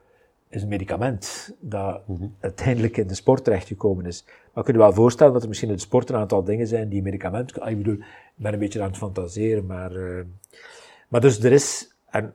[0.51, 2.35] is een medicament dat mm -hmm.
[2.39, 4.25] uiteindelijk in de sport terechtgekomen is.
[4.53, 6.89] Maar kun je wel voorstellen dat er misschien in de sport een aantal dingen zijn
[6.89, 8.03] die medicament, ah, ik bedoel, ik
[8.35, 10.23] ben een beetje aan het fantaseren, maar, uh,
[11.07, 12.33] maar dus er is, en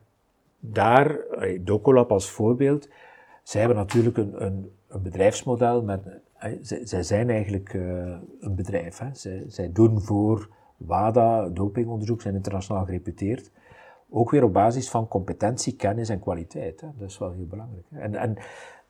[0.60, 1.18] daar,
[1.60, 2.88] Docolab als voorbeeld,
[3.42, 6.00] zij hebben natuurlijk een, een, een bedrijfsmodel met
[6.60, 8.98] zij, zijn eigenlijk uh, een bedrijf.
[8.98, 9.08] Hè.
[9.12, 13.50] Zij, zij, doen voor WADA, dopingonderzoek, zijn internationaal gereputeerd.
[14.10, 16.80] Ook weer op basis van competentie, kennis en kwaliteit.
[16.80, 16.88] Hè.
[16.98, 17.84] Dat is wel heel belangrijk.
[17.90, 18.36] En, en,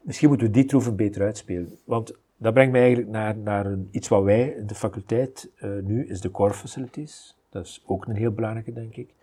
[0.00, 1.78] misschien moeten we die troeven beter uitspelen.
[1.84, 6.06] Want dat brengt mij eigenlijk naar, naar iets wat wij in de faculteit uh, nu,
[6.06, 7.36] is de core facilities.
[7.48, 9.14] Dat is ook een heel belangrijke, denk ik.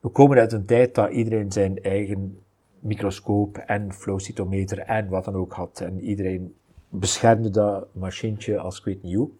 [0.00, 2.38] We komen uit een tijd dat iedereen zijn eigen
[2.78, 5.80] microscoop en flowcytometer en wat dan ook had.
[5.80, 6.54] En iedereen
[6.88, 9.30] beschermde dat machientje als ik weet niet hoe.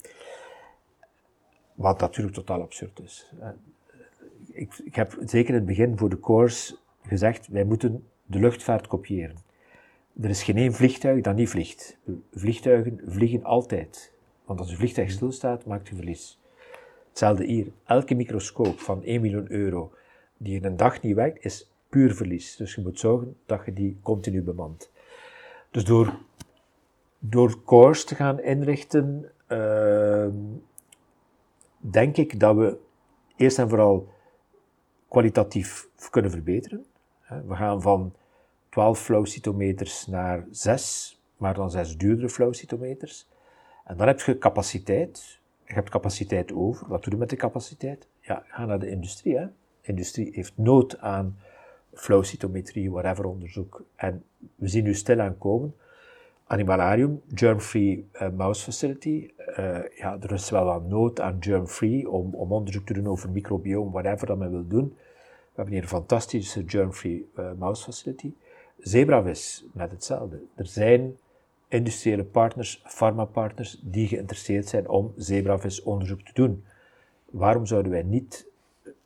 [1.74, 3.32] Wat natuurlijk totaal absurd is.
[4.54, 8.86] Ik, ik heb zeker in het begin voor de course gezegd, wij moeten de luchtvaart
[8.86, 9.36] kopiëren.
[10.20, 11.98] Er is geen één vliegtuig dat niet vliegt.
[12.32, 14.12] Vliegtuigen vliegen altijd.
[14.44, 16.40] Want als een vliegtuig stilstaat, maakt je verlies.
[17.08, 17.66] Hetzelfde hier.
[17.84, 19.92] Elke microscoop van 1 miljoen euro
[20.36, 22.56] die in een dag niet werkt, is puur verlies.
[22.56, 24.90] Dus je moet zorgen dat je die continu bemant.
[25.70, 26.18] Dus door
[27.28, 30.26] door cores te gaan inrichten, uh,
[31.78, 32.76] denk ik dat we
[33.36, 34.08] eerst en vooral
[35.14, 36.84] kwalitatief kunnen verbeteren.
[37.46, 38.14] We gaan van
[38.68, 43.28] 12 flowcytometers naar 6, maar dan 6 duurdere flowcytometers.
[43.84, 45.40] En dan heb je capaciteit.
[45.66, 46.88] Je hebt capaciteit over.
[46.88, 48.06] Wat doe je met de capaciteit?
[48.20, 49.36] Ja, ga naar de industrie.
[49.36, 49.46] Hè.
[49.46, 51.38] De industrie heeft nood aan
[51.92, 53.84] flowcytometrie, whatever onderzoek.
[53.96, 55.74] En we zien nu stilaan komen
[56.46, 59.30] animalarium, germ-free uh, mouse facility.
[59.58, 63.30] Uh, ja, er is wel wat nood aan germ-free om, om onderzoek te doen over
[63.30, 64.96] microbiome, whatever dat men wil doen.
[65.54, 68.32] We hebben hier een fantastische germ-free uh, mouse facility.
[68.78, 70.42] zebravis, met hetzelfde.
[70.54, 71.16] Er zijn
[71.68, 76.64] industriële partners, farmapartners, die geïnteresseerd zijn om zebravisonderzoek te doen.
[77.30, 78.46] Waarom zouden wij niet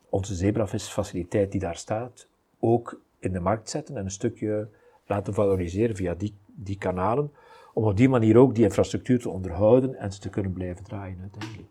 [0.08, 2.26] onze zebravisfaciliteit die daar staat,
[2.58, 4.68] ook in de markt zetten en een stukje
[5.06, 7.32] laten valoriseren via die, die kanalen,
[7.74, 11.18] om op die manier ook die infrastructuur te onderhouden en ze te kunnen blijven draaien
[11.20, 11.68] uiteindelijk.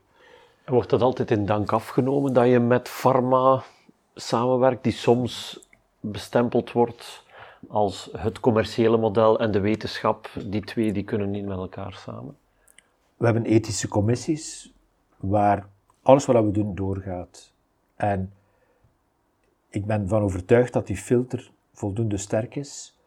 [0.66, 3.64] Wordt dat altijd in dank afgenomen dat je met pharma
[4.20, 5.60] samenwerkt, die soms
[6.00, 7.26] bestempeld wordt
[7.68, 12.38] als het commerciële model en de wetenschap, die twee die kunnen niet met elkaar samen?
[13.18, 14.74] We hebben ethische commissies
[15.18, 15.68] waar
[16.02, 17.54] alles wat we doen doorgaat.
[17.96, 18.34] En
[19.70, 22.98] ik ben van overtuigd dat die filter voldoende sterk is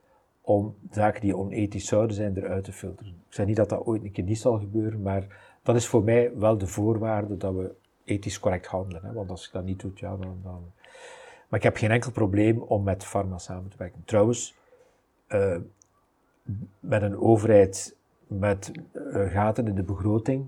[0.41, 3.13] om zaken die onethisch zouden zijn eruit te filteren.
[3.29, 5.27] Ik zeg niet dat dat ooit een keer niet zal gebeuren, maar
[5.63, 9.05] dat is voor mij wel de voorwaarde dat we ethisch correct handelen.
[9.05, 9.13] Hè?
[9.13, 10.73] Want als ik dat niet doe, ja, dan, dan...
[11.51, 14.03] Maar ik heb geen enkel probleem om met pharma samen te werken.
[14.05, 14.55] Trouwens,
[15.29, 15.57] uh,
[16.81, 17.97] met een overheid
[18.27, 20.47] met uh, gaten in de begroting,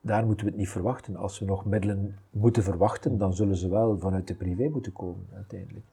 [0.00, 1.16] daar moeten we het niet verwachten.
[1.16, 5.26] Als we nog middelen moeten verwachten, dan zullen ze wel vanuit de privé moeten komen
[5.34, 5.86] uiteindelijk.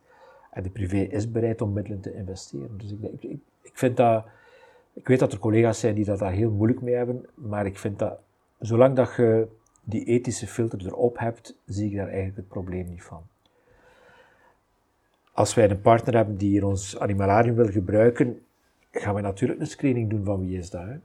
[0.52, 2.78] En de privé is bereid om middelen te investeren.
[2.78, 4.26] Dus ik, ik, ik vind dat,
[4.94, 7.78] ik weet dat er collega's zijn die dat daar heel moeilijk mee hebben, maar ik
[7.78, 8.20] vind dat,
[8.60, 9.48] zolang dat je
[9.84, 13.24] die ethische filter erop hebt, zie ik daar eigenlijk het probleem niet van.
[15.34, 18.40] Als wij een partner hebben die ons animalarium wil gebruiken,
[18.92, 20.82] gaan we natuurlijk een screening doen van wie is dat.
[20.82, 20.98] Hè?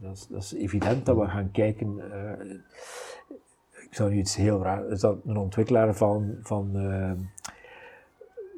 [0.00, 1.98] Dat is, dat is, evident dat we gaan kijken.
[1.98, 2.50] Uh,
[3.82, 4.88] ik zou nu iets heel raar.
[4.88, 7.12] Is dat een ontwikkelaar van, van, uh,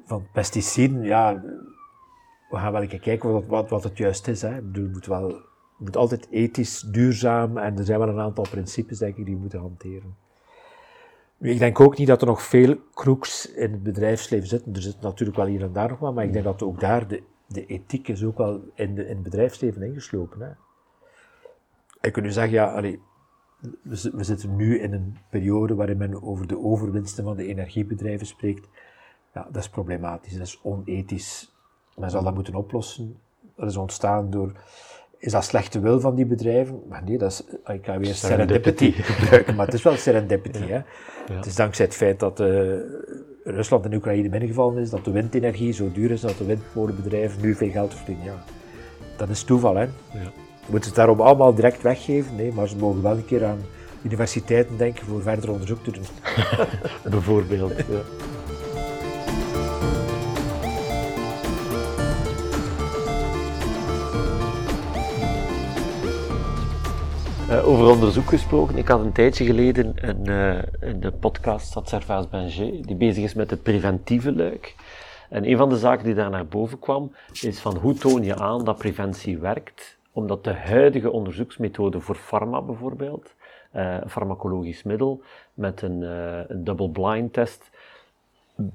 [0.04, 1.02] van pesticiden?
[1.02, 1.42] Ja,
[2.50, 4.42] we gaan wel even kijken wat, wat, wat het juist is.
[4.42, 4.56] Hè.
[4.56, 5.40] Ik bedoel, het moet, wel,
[5.76, 9.40] moet altijd ethisch, duurzaam en er zijn wel een aantal principes, denk ik, die we
[9.40, 10.25] moeten hanteren.
[11.40, 14.74] Ik denk ook niet dat er nog veel kroeks in het bedrijfsleven zitten.
[14.74, 17.08] Er zit natuurlijk wel hier en daar nog wat, maar ik denk dat ook daar
[17.08, 20.40] de, de ethiek is ook wel in, de, in het bedrijfsleven ingeslopen.
[20.40, 20.48] Hè.
[22.00, 23.00] Je kunt nu zeggen, ja, allee,
[23.60, 28.26] we, we zitten nu in een periode waarin men over de overwinsten van de energiebedrijven
[28.26, 28.68] spreekt.
[29.34, 31.54] Ja, dat is problematisch, dat is onethisch.
[31.96, 33.16] Men zal dat moeten oplossen.
[33.56, 34.52] Dat is ontstaan door
[35.18, 36.82] is dat slechte wil van die bedrijven?
[36.88, 37.42] Maar nee, dat is,
[37.74, 40.66] ik ga weer serendipity gebruiken, maar het is wel serendipity.
[40.66, 40.80] Hè?
[41.32, 42.46] Het is dankzij het feit dat uh,
[43.44, 47.54] Rusland en Oekraïne binnengevallen is, dat de windenergie zo duur is, dat de windmolenbedrijven nu
[47.54, 48.24] veel geld verdienen.
[48.24, 48.44] Ja.
[49.16, 49.82] Dat is toeval, hè?
[49.82, 50.32] Ja.
[50.66, 52.36] Moeten ze het daarom allemaal direct weggeven?
[52.36, 53.60] Nee, maar ze mogen wel een keer aan
[54.02, 56.04] universiteiten denken voor verder onderzoek te doen.
[57.10, 57.76] Bijvoorbeeld.
[57.76, 58.34] Ja.
[67.50, 68.76] Uh, over onderzoek gesproken.
[68.76, 73.24] Ik had een tijdje geleden een, uh, in de podcast zat Servaas Benger, die bezig
[73.24, 74.74] is met het preventieve luik.
[75.30, 78.36] En een van de zaken die daar naar boven kwam, is van hoe toon je
[78.36, 83.34] aan dat preventie werkt omdat de huidige onderzoeksmethode voor pharma bijvoorbeeld,
[83.76, 85.22] uh, een farmacologisch middel
[85.54, 86.02] met een,
[86.48, 87.70] een double-blind test,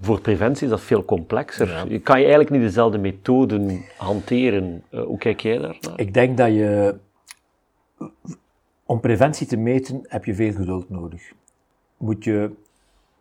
[0.02, 1.92] voor preventie is dat veel complexer.
[1.92, 4.84] Je kan je eigenlijk niet dezelfde methoden hanteren.
[4.90, 6.00] Hoe kijk jij daar naar?
[6.00, 6.96] Ik denk dat je,
[8.92, 11.34] om preventie te meten, heb je veel geduld nodig.
[11.98, 12.52] Moet je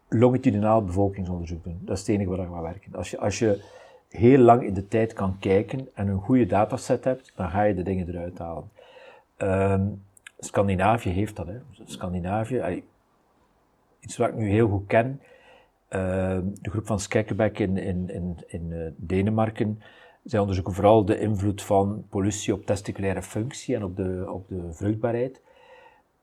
[0.09, 1.79] longitudinaal bevolkingsonderzoek doen.
[1.81, 2.95] Dat is het enige waar je gaat werken.
[2.95, 3.65] Als je, als je
[4.09, 7.75] heel lang in de tijd kan kijken en een goede dataset hebt, dan ga je
[7.75, 8.71] de dingen eruit halen.
[9.39, 10.03] Um,
[10.39, 11.47] Scandinavië heeft dat.
[11.47, 11.59] Hè.
[11.85, 12.83] Scandinavië,
[14.01, 15.21] iets wat ik nu heel goed ken,
[15.91, 19.83] uh, de groep van Skekkebeck in, in, in, in uh, Denemarken,
[20.25, 24.73] zij onderzoeken vooral de invloed van pollutie op testiculaire functie en op de, op de
[24.73, 25.41] vruchtbaarheid.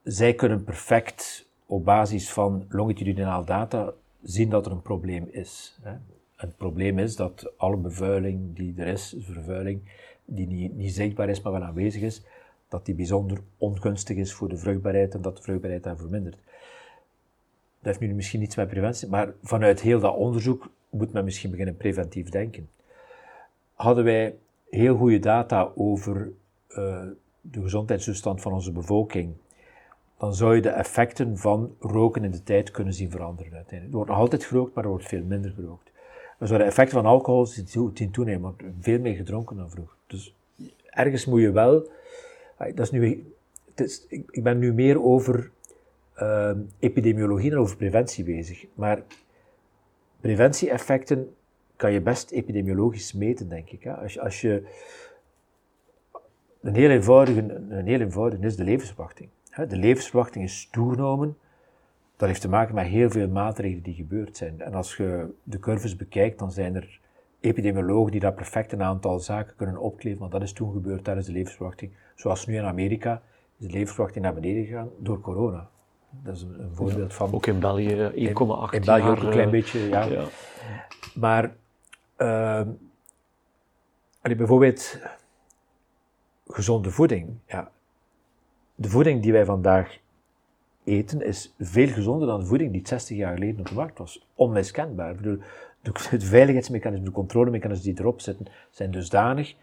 [0.08, 5.80] Zij kunnen perfect op basis van longitudinaal data zien dat er een probleem is.
[5.82, 5.94] Hè
[6.38, 9.82] het probleem is dat alle bevuiling die er is, vervuiling
[10.26, 12.24] die niet, niet zichtbaar is, maar wel aanwezig is,
[12.68, 16.36] dat die bijzonder ongunstig is voor de vruchtbaarheid en dat de vruchtbaarheid daar vermindert.
[17.80, 21.52] Dat heeft nu misschien niets met preventie, maar vanuit heel dat onderzoek moet men misschien
[21.52, 22.70] beginnen preventief denken.
[23.74, 24.36] Hadden wij
[24.70, 26.32] heel goede data over
[26.70, 27.04] uh,
[27.42, 29.34] de gezondheidstoestand van onze bevolking,
[30.18, 33.90] dan zou je de effecten van roken in de tijd kunnen zien veranderen uiteindelijk.
[33.90, 35.92] Er wordt nog altijd gerookt, maar er wordt veel minder gerookt.
[36.40, 39.98] Dus de effecten van alcohol zien toenemen, want veel meer gedronken dan vroeger.
[40.08, 40.36] Dus
[40.86, 41.90] ergens moet je wel,
[42.58, 43.34] dat is nu,
[44.08, 45.52] ik, ben nu meer over
[46.20, 48.66] uh, epidemiologie dan over preventie bezig.
[48.74, 49.04] Maar
[50.22, 51.36] preventie-effecten
[51.76, 53.84] kan je best epidemiologisch meten, denk ik.
[53.84, 53.94] Hè?
[53.94, 54.64] Als, als je
[56.62, 57.40] een heel eenvoudige,
[57.70, 59.30] een heel eenvoudige is de levensverwachting.
[59.68, 61.38] De levensverwachting is toegenomen
[62.18, 64.62] dat heeft te maken met heel veel maatregelen die gebeurd zijn.
[64.62, 67.00] En als je de curves bekijkt, dan zijn er
[67.40, 71.18] epidemiologen die daar perfect een aantal zaken kunnen opkleven, want dat is toen gebeurd, daar
[71.18, 73.22] is de levensverwachting, zoals nu in Amerika,
[73.58, 75.70] is de levensverwachting naar beneden gegaan door corona.
[76.10, 77.34] Dat is een, voorbeeld van...
[77.34, 78.28] Ook in België 1,8 In,
[78.72, 80.04] in België ook een klein beetje, ja.
[80.04, 80.26] ja.
[81.16, 81.56] Maar,
[82.18, 82.62] uh,
[84.22, 85.00] bijvoorbeeld
[86.48, 87.38] gezonde voeding.
[87.48, 87.72] Ja.
[88.80, 89.98] De voeding die wij vandaag
[90.84, 94.28] eten is veel gezonder dan de voeding die 60 jaar geleden op de markt was.
[94.36, 95.12] Onmiskenbaar.
[95.12, 95.38] Ik bedoel,
[95.82, 99.56] de veiligheidsmechanismen, de controlemechanismen die erop zitten, zijn dusdanig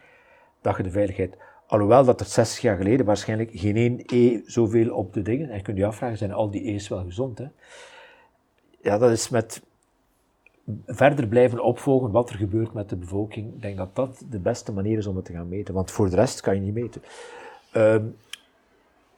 [0.61, 1.37] dat je de veiligheid...
[1.67, 5.51] Alhoewel dat er 60 jaar geleden waarschijnlijk geen één E zoveel op de dingen...
[5.51, 7.39] En je kunt je afvragen, zijn al die E's wel gezond?
[7.39, 7.47] Hè?
[8.81, 9.63] Ja, dat is met
[10.87, 13.55] verder blijven opvolgen wat er gebeurt met de bevolking.
[13.55, 15.75] Ik denk dat dat de beste manier is om het te gaan meten.
[15.75, 17.03] Want voor de rest kan je niet meten.
[17.77, 18.17] Um,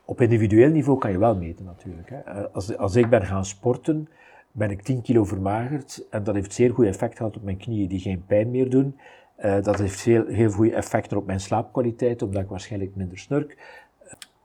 [0.06, 2.10] op individueel niveau kan je wel meten natuurlijk.
[2.10, 2.18] Hè.
[2.18, 4.08] Eh, als, als ik ben gaan sporten,
[4.52, 7.88] ben ik 10 kilo vermagerd en dat heeft zeer goed effect gehad op mijn knieën
[7.88, 8.98] die geen pijn meer doen.
[9.38, 13.58] Uh, dat heeft veel, heel goede effecten op mijn slaapkwaliteit, omdat ik waarschijnlijk minder snurk.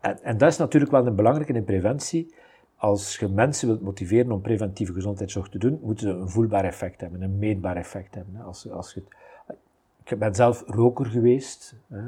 [0.01, 2.33] En, en dat is natuurlijk wel een belangrijke in preventie.
[2.75, 7.01] Als je mensen wilt motiveren om preventieve gezondheidszorg te doen, moeten ze een voelbaar effect
[7.01, 8.41] hebben, een meetbaar effect hebben.
[8.41, 12.01] Als, als ik ben zelf roker geweest, hè,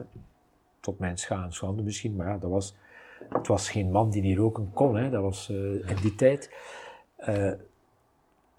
[0.79, 1.17] tot mijn
[1.49, 2.75] schande misschien, maar ja, dat was
[3.29, 5.09] het was geen man die niet roken kon, hè.
[5.09, 6.51] dat was uh, in die tijd.
[7.29, 7.51] Uh,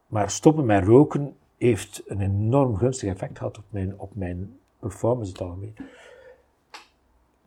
[0.07, 5.33] maar stoppen met roken heeft een enorm gunstig effect gehad op mijn, op mijn performance
[5.33, 5.75] het algemeen.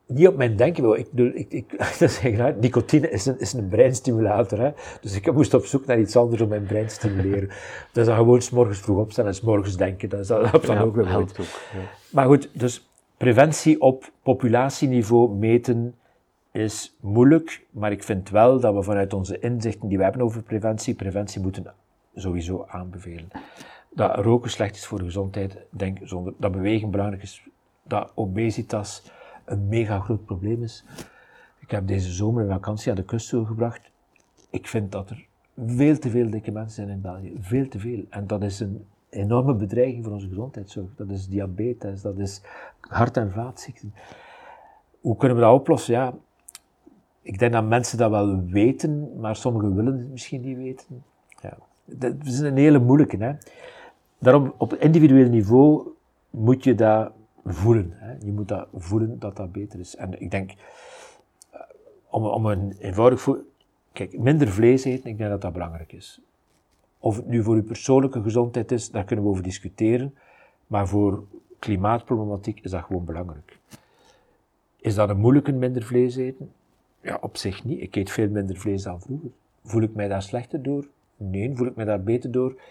[0.05, 3.67] Niet op mijn denken, ik ik, ik, dat is eigenlijk, nicotine is een, is een
[3.67, 4.71] breinstimulator, hè?
[5.01, 7.49] dus ik moest op zoek naar iets anders om mijn brein te stimuleren.
[7.91, 10.75] Dus dan gewoon s morgens vroeg opstaan en s morgens denken, dat, dat helpt dan
[10.75, 11.39] ja, ook weer goed.
[12.11, 15.95] Maar goed, dus preventie op populatieniveau meten,
[16.57, 20.41] is moeilijk, maar ik vind wel dat we vanuit onze inzichten die we hebben over
[20.41, 21.73] preventie, preventie moeten
[22.15, 23.27] sowieso aanbevelen.
[23.89, 27.47] Dat roken slecht is voor de gezondheid, denk zonder, dat bewegen belangrijk is,
[27.83, 29.11] dat obesitas
[29.45, 30.83] een mega groot probleem is.
[31.59, 33.91] Ik heb deze zomer een vakantie aan de kust gebracht.
[34.49, 35.25] Ik vind dat er
[35.65, 37.37] veel te veel dikke mensen zijn in België.
[37.39, 38.05] Veel te veel.
[38.09, 40.89] En dat is een enorme bedreiging voor onze gezondheidszorg.
[40.95, 42.41] Dat is diabetes, dat is
[42.79, 43.93] hart- en vaatziekten.
[45.01, 45.93] Hoe kunnen we dat oplossen?
[45.93, 46.13] Ja,
[47.27, 51.03] ik denk dat mensen dat wel weten, maar sommigen willen het misschien niet weten.
[51.41, 51.57] Ja.
[51.85, 53.17] Dat is een hele moeilijke.
[53.17, 53.33] Hè?
[54.17, 55.87] Daarom, op individueel niveau
[56.29, 57.11] moet je dat
[57.45, 57.89] voelen.
[57.93, 58.15] Hè?
[58.25, 59.95] Je moet dat voelen dat dat beter is.
[59.95, 60.51] En ik denk,
[61.51, 61.61] eh,
[62.09, 63.37] om, om een eenvoudig voel...
[63.93, 66.21] Kijk, minder vlees eten, ik denk dat dat belangrijk is.
[66.99, 70.15] Of het nu voor uw persoonlijke gezondheid is, daar kunnen we over discussiëren.
[70.67, 71.23] Maar voor
[71.59, 73.59] klimaatproblematiek is dat gewoon belangrijk.
[74.79, 76.51] Is dat een moeilijke minder vlees eten?
[77.07, 77.81] Ja, op zich niet.
[77.81, 79.29] Ik eet veel minder vlees dan vroeger.
[79.63, 80.87] Voel ik mij daar slechter door?
[81.17, 81.55] Nee.
[81.55, 82.61] Voel ik mij daar beter door?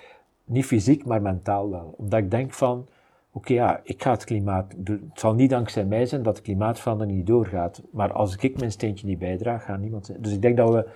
[0.45, 1.95] Niet fysiek, maar mentaal wel.
[1.97, 2.87] Omdat ik denk van,
[3.33, 7.17] oké ja, ik ga het klimaat, het zal niet dankzij mij zijn dat de klimaatverandering
[7.17, 7.83] niet doorgaat.
[7.91, 10.23] Maar als ik mijn steentje niet bijdraag, gaat niemand zijn.
[10.23, 10.89] Dus ik denk dat we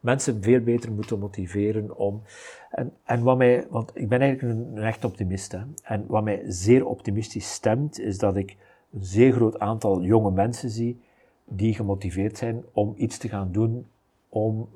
[0.00, 2.22] mensen veel beter moeten motiveren om,
[2.70, 5.60] en, en wat mij, want ik ben eigenlijk een, een echt optimist, hè.
[5.82, 8.56] En wat mij zeer optimistisch stemt, is dat ik
[8.92, 11.04] een zeer groot aantal jonge mensen zie
[11.48, 13.86] die gemotiveerd zijn om iets te gaan doen
[14.28, 14.68] om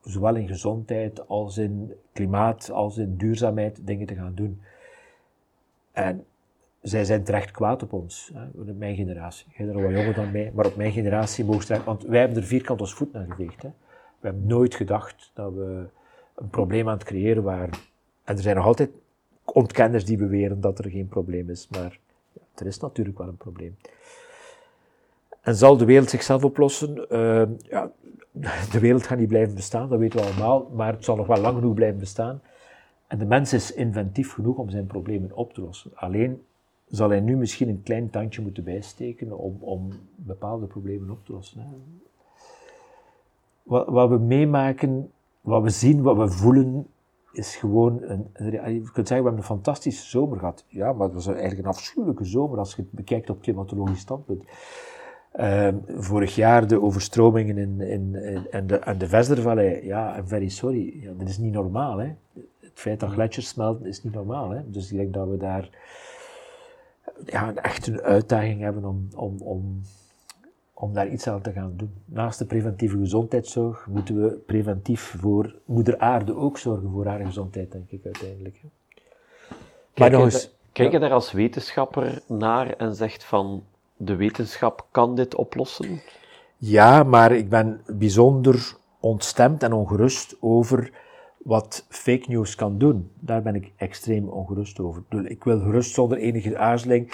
[0.00, 4.60] zowel in gezondheid als in klimaat als in duurzaamheid dingen te gaan doen.
[5.92, 6.24] En
[6.80, 9.46] zij zijn terecht kwaad op ons, hè, mijn generatie.
[9.56, 12.20] Jij bent er wat jonger dan mij, maar op mijn generatie mogen ze want wij
[12.20, 13.62] hebben er vierkant ons voet naar geveegd.
[13.62, 13.68] Hè.
[14.20, 15.86] We hebben nooit gedacht dat we
[16.34, 17.74] een probleem aan het creëren waren.
[18.24, 18.90] En er zijn nog altijd
[19.44, 21.98] ontkenners die beweren dat er geen probleem is, maar
[22.54, 23.76] er is natuurlijk wel een probleem.
[25.42, 27.06] En zal de wereld zichzelf oplossen?
[27.10, 27.90] Uh, ja,
[28.72, 31.40] de wereld gaat niet blijven bestaan, dat weten we allemaal, maar het zal nog wel
[31.40, 32.40] lang genoeg blijven bestaan.
[33.06, 35.90] En de mens is inventief genoeg om zijn problemen op te lossen.
[35.94, 36.42] Alleen
[36.86, 41.32] zal hij nu misschien een klein tandje moeten bijsteken om, om bepaalde problemen op te
[41.32, 41.66] lossen.
[43.62, 46.86] Wat, wat, we meemaken, wat we zien, wat we voelen,
[47.32, 50.64] is gewoon een, je kunt zeggen, we hebben een fantastische zomer gehad.
[50.68, 54.44] Ja, maar het was eigenlijk een afschuwelijke zomer als je het bekijkt op klimatologisch standpunt.
[55.36, 60.28] Uh, vorig jaar de overstromingen in, in, in, in de, en de Vestervallei, ja, I'm
[60.28, 61.98] very sorry, ja, dat is niet normaal.
[61.98, 62.14] Hè.
[62.60, 64.50] Het feit dat gletsjers smelten is niet normaal.
[64.50, 64.70] Hè.
[64.70, 65.70] Dus ik denk dat we daar
[67.26, 69.80] ja, echt een uitdaging hebben om, om, om,
[70.74, 71.92] om daar iets aan te gaan doen.
[72.04, 77.72] Naast de preventieve gezondheidszorg moeten we preventief voor moeder aarde ook zorgen voor haar gezondheid,
[77.72, 78.58] denk ik uiteindelijk.
[78.62, 78.68] Hè.
[79.94, 83.64] Kijk, maar kijk je daar als wetenschapper naar en zegt van
[84.04, 86.00] de wetenschap kan dit oplossen?
[86.56, 90.90] Ja, maar ik ben bijzonder ontstemd en ongerust over
[91.42, 95.02] Wat fake news kan doen, daar ben ik extreem ongerust over.
[95.24, 97.12] Ik wil gerust zonder enige aarzeling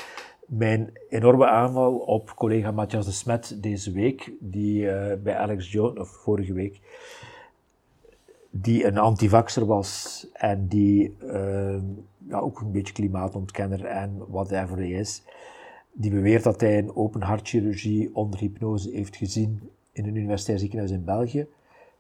[0.49, 5.99] mijn enorme aanval op collega Matthias de Smet deze week, die uh, bij Alex Jones,
[5.99, 6.81] of vorige week,
[8.51, 11.79] die een antivaxer was en die uh,
[12.29, 15.23] ja, ook een beetje klimaatontkenner en whatever hij is,
[16.01, 20.91] die beweert dat hij een open hartchirurgie onder hypnose heeft gezien in een universitair ziekenhuis
[20.91, 21.47] in België.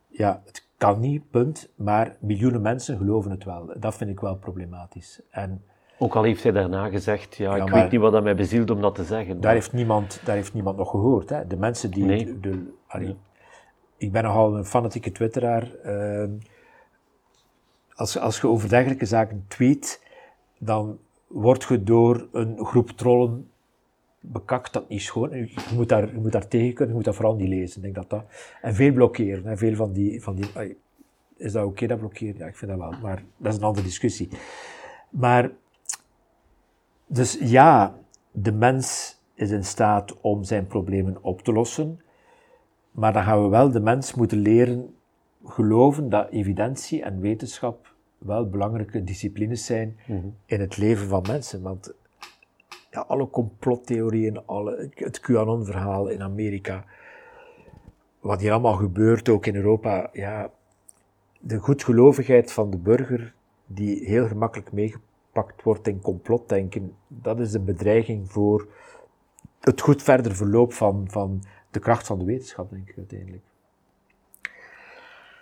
[0.08, 3.72] Ja, het kan niet, punt, maar miljoenen mensen geloven het wel.
[3.78, 5.20] Dat vind ik wel problematisch.
[5.30, 5.62] En
[5.98, 8.80] ook al heeft hij daarna gezegd, ja, ik weet niet wat dat mij bezielt om
[8.80, 9.40] dat te zeggen.
[9.40, 11.28] Daar, heeft, niemand, daar heeft niemand nog gehoord.
[11.28, 11.46] Hè.
[11.46, 12.04] De mensen die...
[12.04, 12.40] Nee.
[12.40, 13.14] De,
[13.96, 15.70] Ik ben nogal een fanatieke twitteraar.
[15.84, 16.24] Uh,
[17.94, 20.02] als, als je over dergelijke zaken tweet,
[20.58, 23.47] dan word je door een groep trollen
[24.32, 24.72] bekakt.
[24.72, 25.36] Dat niet schoon.
[25.36, 27.76] Je moet daar, je moet daar tegen kunnen, je moet dat vooral niet lezen.
[27.76, 28.24] Ik denk dat dat...
[28.62, 29.44] En veel blokkeren.
[29.44, 29.56] Hè.
[29.56, 30.22] Veel van die...
[30.22, 30.76] Van die
[31.36, 32.38] is dat oké, dat blokkeren?
[32.38, 32.94] Ja, ik vind dat wel.
[33.02, 34.28] Maar dat is een andere discussie.
[35.10, 35.50] Maar
[37.06, 37.98] dus ja,
[38.30, 42.00] de mens is in staat om zijn problemen op te lossen,
[42.90, 44.94] maar dan gaan we wel de mens moeten leren
[45.44, 50.26] geloven dat evidentie en wetenschap wel belangrijke disciplines zijn mhm.
[50.46, 51.62] in het leven van mensen.
[51.62, 51.94] Want
[53.06, 56.84] alle complottheorieën, alle, het QAnon-verhaal in Amerika,
[58.20, 60.50] wat hier allemaal gebeurt, ook in Europa, ja,
[61.40, 63.34] de goedgelovigheid van de burger,
[63.66, 65.06] die heel gemakkelijk meegepakt
[65.38, 68.68] gepakt wordt in complotdenken, dat is een bedreiging voor
[69.60, 73.42] het goed verder verloop van, van de kracht van de wetenschap, denk ik uiteindelijk.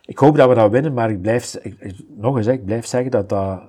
[0.04, 1.59] Ik hoop dat we dat winnen, maar ik blijf,
[2.09, 3.62] nog eens, ik blijf zeggen dat dat,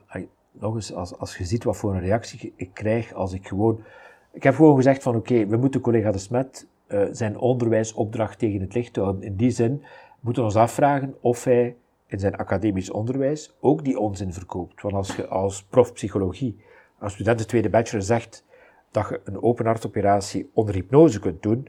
[0.60, 3.84] nog eens, als, als je ziet wat voor een reactie ik krijg als ik gewoon,
[4.32, 8.62] ik heb gewoon gezegd van oké, we moeten collega De Smet uh, zijn onderwijsopdracht tegen
[8.62, 9.24] het licht houden.
[9.24, 9.84] In die zin
[10.20, 11.76] moeten we ons afvragen of hij
[12.08, 14.82] in zijn academisch onderwijs ook die onzin verkoopt.
[14.82, 16.58] Want als je als prof psychologie,
[17.00, 18.46] als student de tweede bachelor zegt
[18.92, 21.68] dat je een open hartoperatie onder hypnose kunt doen,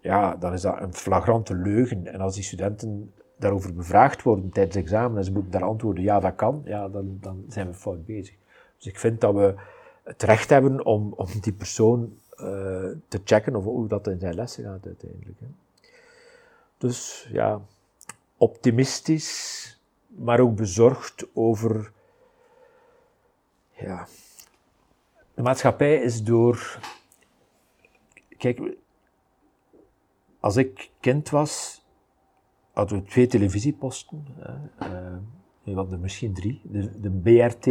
[0.00, 2.06] ja, dan is dat een flagrante leugen.
[2.06, 6.20] En als die studenten daarover bevraagd worden tijdens examen en ze moeten daar antwoorden, ja,
[6.20, 8.34] dat kan, ja, dan, dan zijn we fout bezig.
[8.76, 9.54] Dus ik vind dat we
[10.02, 12.40] het recht hebben om, om die persoon uh,
[13.08, 15.38] te checken of hoe dat in zijn lessen gaat uiteindelijk.
[16.78, 17.60] Dus ja,
[18.36, 21.92] optimistisch, maar ook bezorgd over.
[23.70, 24.06] Ja.
[25.34, 26.78] De maatschappij is door.
[28.38, 28.60] Kijk,
[30.40, 31.83] als ik kind was,
[32.74, 34.26] hadden we twee televisieposten.
[34.40, 34.86] Uh,
[35.62, 36.60] we hadden er misschien drie.
[36.64, 37.66] De, de BRT,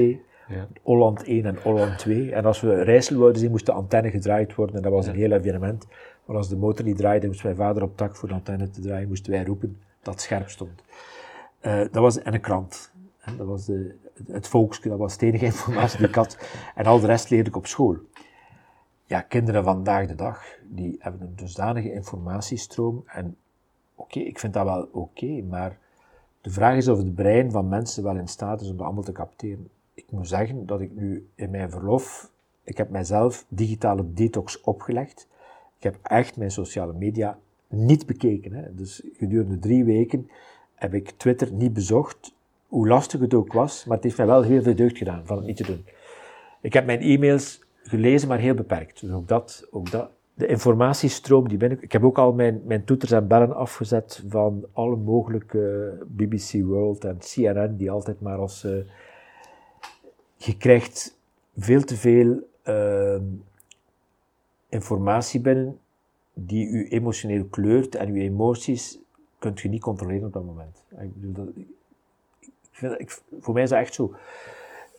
[0.47, 0.67] ja.
[0.81, 2.31] Holland 1 en Holland 2.
[2.31, 4.75] En als we Rijssel wilden zien, moest de antenne gedraaid worden.
[4.75, 5.87] En dat was een heel evenement.
[6.25, 8.81] Maar als de motor niet draaide, moest mijn vader op tak voor de antenne te
[8.81, 10.83] draaien, moesten wij roepen dat het scherp stond.
[11.61, 12.91] Uh, dat was, en een krant.
[13.37, 13.95] Dat was de,
[14.27, 16.37] het volksje, dat was de enige informatie die ik had.
[16.75, 17.97] En al de rest leerde ik op school.
[19.05, 23.03] Ja, kinderen vandaag de dag, die hebben een dusdanige informatiestroom.
[23.05, 23.37] En
[23.95, 25.77] oké, ik vind dat wel oké, maar
[26.41, 29.03] de vraag is of het brein van mensen wel in staat is om dat allemaal
[29.03, 29.69] te capteren.
[29.93, 32.31] Ik moet zeggen dat ik nu in mijn verlof,
[32.63, 35.27] ik heb mijzelf digitale detox opgelegd.
[35.77, 37.37] Ik heb echt mijn sociale media
[37.67, 38.53] niet bekeken.
[38.53, 38.75] Hè.
[38.75, 40.29] Dus gedurende drie weken
[40.75, 42.35] heb ik Twitter niet bezocht,
[42.67, 45.37] hoe lastig het ook was, maar het heeft mij wel heel veel deugd gedaan van
[45.37, 45.85] het niet te doen.
[46.61, 49.01] Ik heb mijn e-mails gelezen, maar heel beperkt.
[49.01, 50.09] Dus ook dat, ook dat.
[50.33, 51.81] De informatiestroom die binnen...
[51.81, 57.05] Ik heb ook al mijn, mijn toeters en bellen afgezet van alle mogelijke BBC World
[57.05, 58.63] en CNN, die altijd maar als...
[58.63, 58.77] Uh,
[60.35, 61.17] je krijgt
[61.57, 63.21] veel te veel uh,
[64.69, 65.79] informatie binnen
[66.33, 68.99] die u emotioneel kleurt en uw emoties
[69.39, 70.83] kunt je niet controleren op dat moment.
[70.89, 71.55] Ik bedoel, dat,
[72.99, 74.15] ik vind, voor mij is dat echt zo.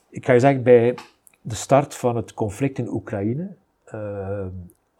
[0.09, 0.95] Ik ga je zeggen, bij
[1.41, 3.55] de start van het conflict in Oekraïne,
[3.95, 4.47] uh,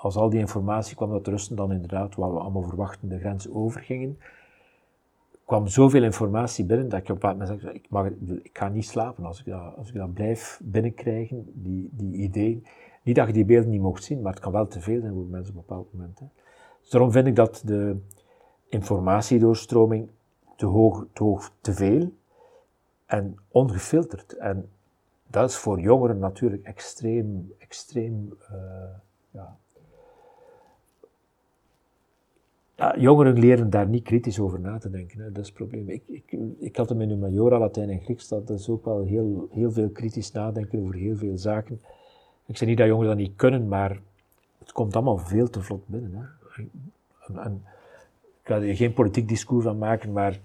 [0.05, 3.51] als al die informatie kwam dat Russen dan inderdaad, wat we allemaal verwachten, de grens
[3.51, 4.19] overgingen,
[5.45, 8.07] kwam zoveel informatie binnen dat ik op een moment zei, ik, mag,
[8.43, 12.67] ik ga niet slapen als ik dat, als ik dat blijf binnenkrijgen, die, die ideeën.
[13.03, 15.13] Niet dat je die beelden niet mocht zien, maar het kan wel te veel zijn
[15.13, 16.21] voor mensen op een bepaald moment.
[16.81, 17.97] Dus daarom vind ik dat de,
[18.75, 20.09] informatiedoorstroming
[20.57, 22.13] te hoog, te hoog, te veel
[23.07, 24.37] en ongefilterd.
[24.37, 24.71] En
[25.27, 28.57] dat is voor jongeren natuurlijk extreem, extreem, uh,
[29.31, 29.57] ja.
[32.77, 32.97] Ja.
[32.99, 35.33] Jongeren leren daar niet kritisch over na te denken, hè.
[35.33, 35.89] dat is het probleem.
[35.89, 39.05] Ik, ik, ik had hem in de Majora, Latijn en Grieks, dat is ook wel
[39.05, 41.81] heel, heel veel kritisch nadenken over heel veel zaken.
[42.47, 44.01] Ik zeg niet dat jongeren dat niet kunnen, maar
[44.59, 46.15] het komt allemaal veel te vlot binnen.
[46.15, 46.63] Hè.
[47.27, 47.63] En, en,
[48.43, 50.41] ik ga er geen politiek discours van maken, maar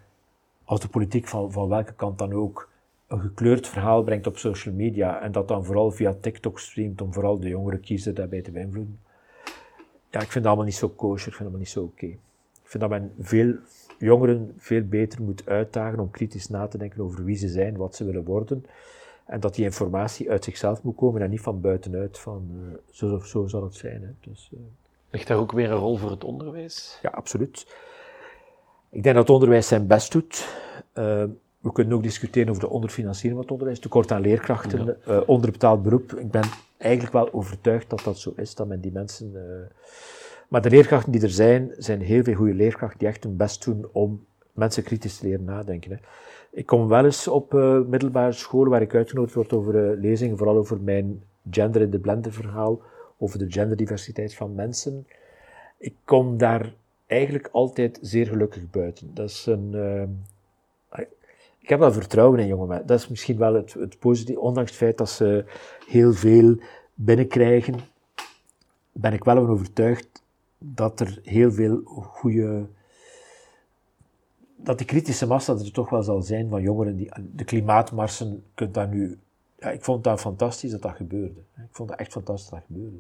[0.64, 2.70] als de politiek van, van welke kant dan ook
[3.08, 7.14] een gekleurd verhaal brengt op social media en dat dan vooral via TikTok streamt om
[7.14, 9.00] vooral de jongere kiezer daarbij te beïnvloeden.
[10.10, 12.06] Ja, ik vind dat allemaal niet zo kosher, ik vind dat allemaal niet zo oké.
[12.64, 13.56] Ik vind dat men veel
[13.98, 17.96] jongeren veel beter moet uitdagen om kritisch na te denken over wie ze zijn, wat
[17.96, 18.66] ze willen worden.
[19.26, 23.16] En dat die informatie uit zichzelf moet komen en niet van buitenuit, van uh, zo
[23.16, 24.02] of zo zal het zijn.
[24.02, 24.30] Hè.
[24.30, 24.60] Dus, uh,
[25.10, 27.00] Ligt daar ook weer een rol voor het onderwijs?
[27.02, 27.76] Ja, absoluut.
[28.90, 30.48] Ik denk dat het onderwijs zijn best doet.
[30.94, 31.24] Uh,
[31.60, 35.20] we kunnen ook discussiëren over de onderfinanciering van het onderwijs, tekort aan leerkrachten, ja.
[35.20, 36.14] onderbetaald beroep.
[36.14, 36.44] Ik ben
[36.80, 39.34] eigenlijk wel overtuigd dat dat zo is, dat men die mensen
[40.50, 43.66] maar de leerkrachten die er zijn, zijn heel veel goede leerkrachten die echt hun best
[43.66, 45.92] doen om mensen kritisch te leren nadenken.
[45.92, 45.98] Hè.
[46.52, 50.38] Ik kom wel eens op uh, middelbare scholen waar ik uitgenodigd word over uh, lezingen,
[50.38, 52.82] vooral over mijn gender in de blender verhaal,
[53.18, 55.08] over de genderdiversiteit van mensen.
[55.78, 56.74] Ik kom daar
[57.06, 59.14] eigenlijk altijd zeer gelukkig buiten.
[59.14, 59.74] Dat is een,
[61.70, 62.88] ik heb wel vertrouwen in jonge mensen.
[62.88, 65.46] Dat is misschien wel het, het positieve, ondanks het feit dat ze
[65.88, 66.58] heel veel
[66.94, 67.76] binnenkrijgen,
[68.92, 70.24] ben ik wel van overtuigd
[70.58, 72.66] dat er heel veel goede.
[74.56, 77.12] dat die kritische massa er toch wel zal zijn van jongeren die.
[77.36, 79.20] de klimaatmarsen, kunt dat nu.
[79.60, 81.40] Ja, ik vond dat fantastisch dat dat gebeurde.
[81.56, 82.98] Ik vond dat echt fantastisch dat dat gebeurde.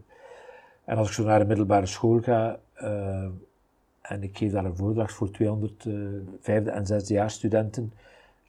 [0.83, 2.59] En als ik zo naar de middelbare school ga.
[2.81, 3.27] Uh,
[4.01, 6.09] en ik geef daar een voordracht voor 200 uh,
[6.39, 7.93] vijfde en zesde jaar studenten.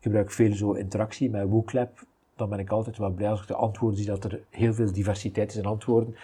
[0.00, 2.04] Ik gebruik veel zo interactie met WooClap.
[2.36, 4.92] Dan ben ik altijd wel blij als ik de antwoorden zie dat er heel veel
[4.92, 6.14] diversiteit is in antwoorden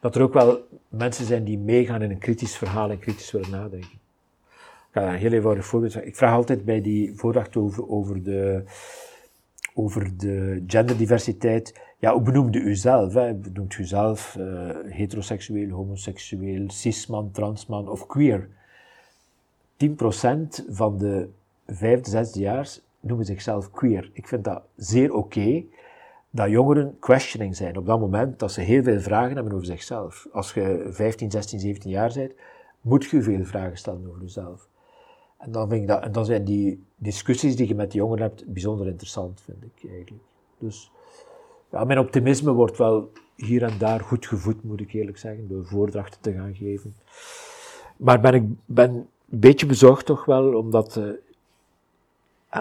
[0.00, 3.50] dat er ook wel mensen zijn die meegaan in een kritisch verhaal en kritisch willen
[3.50, 3.90] nadenken.
[3.90, 6.06] Ik ga een heel eenvoudig voorbeeld.
[6.06, 8.64] Ik vraag altijd bij die voordracht over, over, de,
[9.74, 11.80] over de genderdiversiteit.
[11.98, 13.14] Ja, hoe benoemde u zelf?
[13.14, 13.34] Hè?
[13.34, 18.48] Benoemt u zelf uh, heteroseksueel, homoseksueel, cisman, transman of queer?
[19.84, 19.86] 10%
[20.68, 21.28] van de
[21.66, 24.10] vijfde, zesde jaar noemen zichzelf queer.
[24.12, 25.64] Ik vind dat zeer oké.
[26.30, 30.26] Dat jongeren questioning zijn op dat moment dat ze heel veel vragen hebben over zichzelf.
[30.32, 32.32] Als je 15, 16, 17 jaar bent,
[32.80, 34.68] moet je veel vragen stellen over jezelf.
[35.38, 38.22] En dan, vind ik dat, en dan zijn die discussies die je met de jongeren
[38.22, 40.22] hebt bijzonder interessant, vind ik eigenlijk.
[40.58, 40.90] Dus
[41.70, 45.66] ja, mijn optimisme wordt wel hier en daar goed gevoed, moet ik eerlijk zeggen, door
[45.66, 46.94] voordrachten te gaan geven.
[47.96, 49.08] Maar ben ik ben een
[49.40, 52.60] beetje bezorgd toch wel, omdat uh,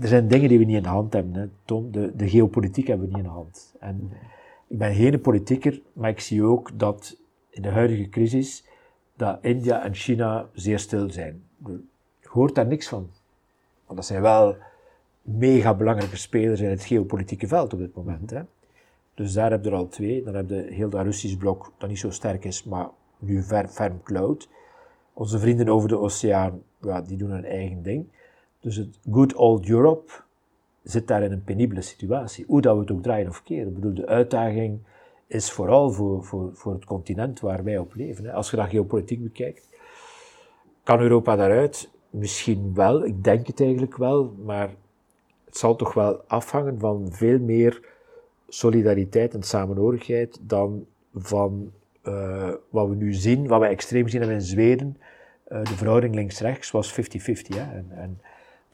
[0.00, 1.92] er zijn dingen die we niet in de hand hebben, hè, Tom.
[1.92, 3.74] De, de geopolitiek hebben we niet in de hand.
[3.80, 4.10] En
[4.66, 7.16] ik ben geen politieker, maar ik zie ook dat
[7.50, 8.64] in de huidige crisis,
[9.16, 11.42] dat India en China zeer stil zijn.
[12.20, 13.10] Je hoort daar niks van.
[13.86, 14.56] Want dat zijn wel
[15.22, 18.30] mega belangrijke spelers in het geopolitieke veld op dit moment.
[18.30, 18.40] Hè.
[19.14, 20.22] Dus daar heb je er al twee.
[20.22, 22.88] Dan heb je heel dat Russisch blok, dat niet zo sterk is, maar
[23.18, 24.48] nu ver, ferm cloud.
[25.12, 28.06] Onze vrienden over de oceaan, ja, die doen hun eigen ding.
[28.64, 30.12] Dus het good old Europe
[30.82, 32.44] zit daar in een penibele situatie.
[32.48, 33.68] Hoe dat we het ook draaien of keren.
[33.68, 34.78] Ik bedoel, de uitdaging
[35.26, 38.32] is vooral voor, voor, voor het continent waar wij op leven.
[38.32, 39.68] Als je dat geopolitiek bekijkt,
[40.82, 41.90] kan Europa daaruit?
[42.10, 44.70] Misschien wel, ik denk het eigenlijk wel, maar
[45.44, 47.88] het zal toch wel afhangen van veel meer
[48.48, 51.72] solidariteit en samenhorigheid dan van
[52.04, 54.96] uh, wat we nu zien, wat we extreem zien in Zweden.
[55.48, 56.96] Uh, de verhouding links-rechts was 50-50.
[57.48, 58.20] En, en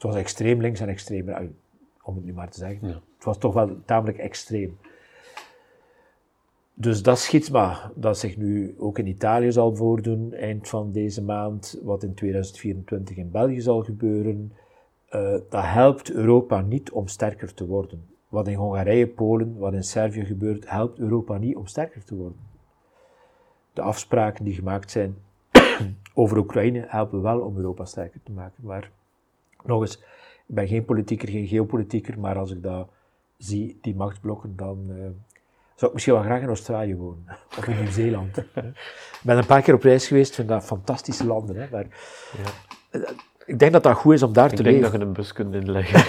[0.01, 1.53] het was extreem links en extreem rechts,
[2.03, 2.89] om het nu maar te zeggen.
[2.89, 4.79] Het was toch wel tamelijk extreem.
[6.75, 11.81] Dus dat schitsma dat zich nu ook in Italië zal voordoen, eind van deze maand,
[11.83, 14.53] wat in 2024 in België zal gebeuren,
[15.11, 18.05] uh, dat helpt Europa niet om sterker te worden.
[18.29, 22.41] Wat in Hongarije, Polen, wat in Servië gebeurt, helpt Europa niet om sterker te worden.
[23.73, 25.17] De afspraken die gemaakt zijn
[26.15, 28.91] over Oekraïne helpen wel om Europa sterker te maken, maar
[29.65, 29.97] nog eens,
[30.47, 32.89] ik ben geen politieker, geen geopolitieker, maar als ik dat
[33.37, 34.97] zie, die machtsblokken, dan uh,
[35.75, 37.25] zou ik misschien wel graag in Australië wonen.
[37.59, 38.37] Of in Nieuw-Zeeland.
[38.37, 41.57] ik ben een paar keer op reis geweest, vind dat fantastische landen.
[41.57, 41.87] Hè, maar,
[42.37, 42.51] ja.
[42.91, 43.11] Eh,
[43.51, 44.75] ik denk dat dat goed is om daar te leven.
[44.75, 46.01] Ik denk dat je een bus kunt inleggen.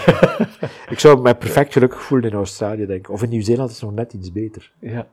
[0.94, 3.10] ik zou me perfect gelukkig voelen in Australië, denk ik.
[3.10, 4.72] Of in Nieuw-Zeeland is het nog net iets beter.
[4.80, 5.08] Ja.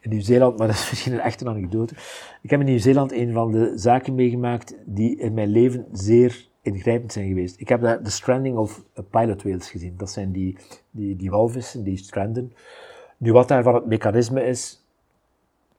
[0.00, 1.94] In Nieuw-Zeeland, maar dat is misschien een echte anekdote.
[2.42, 7.12] Ik heb in Nieuw-Zeeland een van de zaken meegemaakt die in mijn leven zeer ingrijpend
[7.12, 7.60] zijn geweest.
[7.60, 9.94] Ik heb de stranding of pilot whales gezien.
[9.96, 10.56] Dat zijn die,
[10.90, 12.52] die, die walvissen die stranden.
[13.16, 14.86] Nu, wat daarvan het mechanisme is,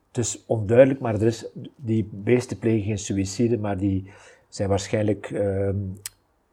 [0.08, 1.46] het is onduidelijk, maar er is,
[1.76, 4.12] die beesten plegen geen suïcide, maar die
[4.48, 5.70] zijn waarschijnlijk uh,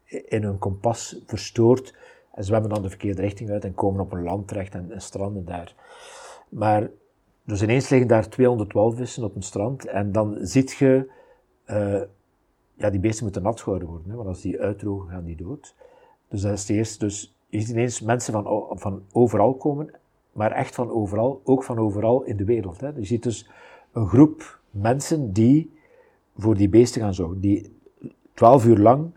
[0.05, 1.93] in hun kompas verstoord
[2.33, 5.01] en zwemmen dan de verkeerde richting uit en komen op een land terecht en, en
[5.01, 5.75] stranden daar.
[6.49, 6.89] Maar,
[7.43, 11.09] dus ineens liggen daar 200 walvissen op een strand en dan ziet je
[11.69, 12.01] uh,
[12.77, 15.75] ja, die beesten moeten nat gehouden worden, hè, want als die uitdrogen, gaan die dood.
[16.27, 17.05] Dus dat is het eerste.
[17.05, 19.91] Dus je ziet ineens mensen van, van overal komen,
[20.31, 22.79] maar echt van overal, ook van overal in de wereld.
[22.79, 22.87] Hè.
[22.87, 23.49] Je ziet dus
[23.91, 25.71] een groep mensen die
[26.37, 27.75] voor die beesten gaan zorgen, die
[28.33, 29.11] twaalf uur lang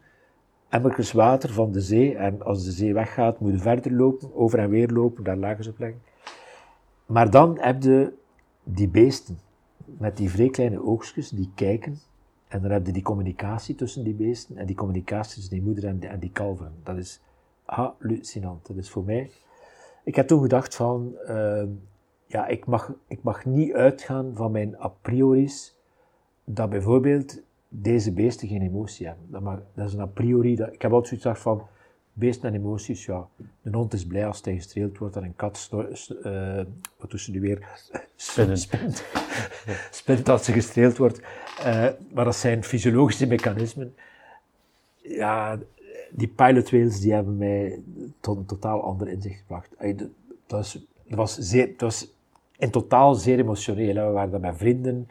[0.68, 4.70] emmertjes water van de zee, en als de zee weggaat, moeten verder lopen, over en
[4.70, 6.02] weer lopen, daar lagen ze op leggen.
[7.06, 8.12] Maar dan heb je
[8.62, 9.38] die beesten,
[9.84, 11.98] met die vrij kleine oogstjes, die kijken,
[12.50, 15.84] en dan heb je die communicatie tussen die beesten, en die communicatie tussen die moeder
[15.84, 16.72] en die, en die kalveren.
[16.82, 17.20] Dat is
[17.64, 18.66] hallucinant.
[18.66, 19.30] Dat is voor mij...
[20.04, 21.62] Ik heb toen gedacht van, uh,
[22.26, 25.76] ja, ik mag, ik mag niet uitgaan van mijn a priori's,
[26.44, 29.26] dat bijvoorbeeld deze beesten geen emotie hebben.
[29.30, 30.56] Dat, mag, dat is een a priori.
[30.56, 31.62] Dat, ik heb altijd zoiets van,
[32.12, 33.26] beesten en emoties, ja.
[33.62, 36.60] Een hond is blij als hij gestreeld wordt en een kat, uh,
[36.96, 37.68] wat ze nu weer?
[38.16, 38.58] Spinnen.
[38.66, 39.04] Spint,
[39.90, 41.20] spint als ze gestreeld wordt.
[41.58, 43.94] Uh, maar dat zijn fysiologische mechanismen.
[44.96, 45.58] Ja,
[46.10, 47.80] die pilot whales die hebben mij
[48.20, 49.68] tot een totaal ander inzicht gebracht.
[49.78, 50.08] Dat,
[50.46, 50.72] was,
[51.06, 52.08] dat, was zeer, dat was
[52.58, 53.94] in totaal zeer emotioneel.
[53.94, 54.06] Hè.
[54.06, 55.08] We waren daar met vrienden.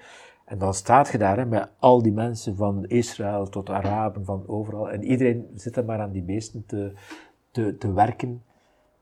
[0.50, 4.44] En dan staat je daar hè, met al die mensen van Israël tot Araben, van
[4.48, 4.90] overal.
[4.90, 6.94] En iedereen zit er maar aan die beesten te,
[7.52, 8.30] te, te werken.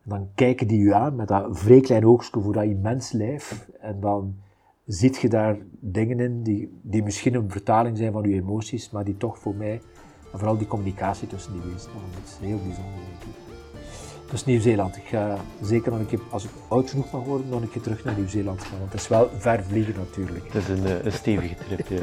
[0.03, 3.69] En dan kijken die u aan met dat vrij klein oogstje voor dat immens lijf.
[3.79, 4.35] En dan
[4.85, 9.03] ziet je daar dingen in die, die misschien een vertaling zijn van uw emoties, maar
[9.03, 9.81] die toch voor mij,
[10.31, 12.93] en vooral die communicatie tussen die beesten, dat is heel bijzonder.
[12.93, 13.46] Denk ik.
[14.31, 14.97] Dus Nieuw-Zeeland.
[14.97, 17.81] Ik ga zeker nog een keer, als ik oud genoeg mag worden, nog een keer
[17.81, 18.79] terug naar Nieuw-Zeeland gaan.
[18.79, 20.45] Want het is wel ver vliegen natuurlijk.
[20.45, 21.95] Het is een, eh, een stevige trip, ja.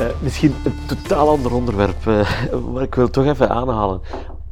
[0.00, 4.00] Uh, misschien een totaal ander onderwerp, uh, maar ik wil toch even aanhalen.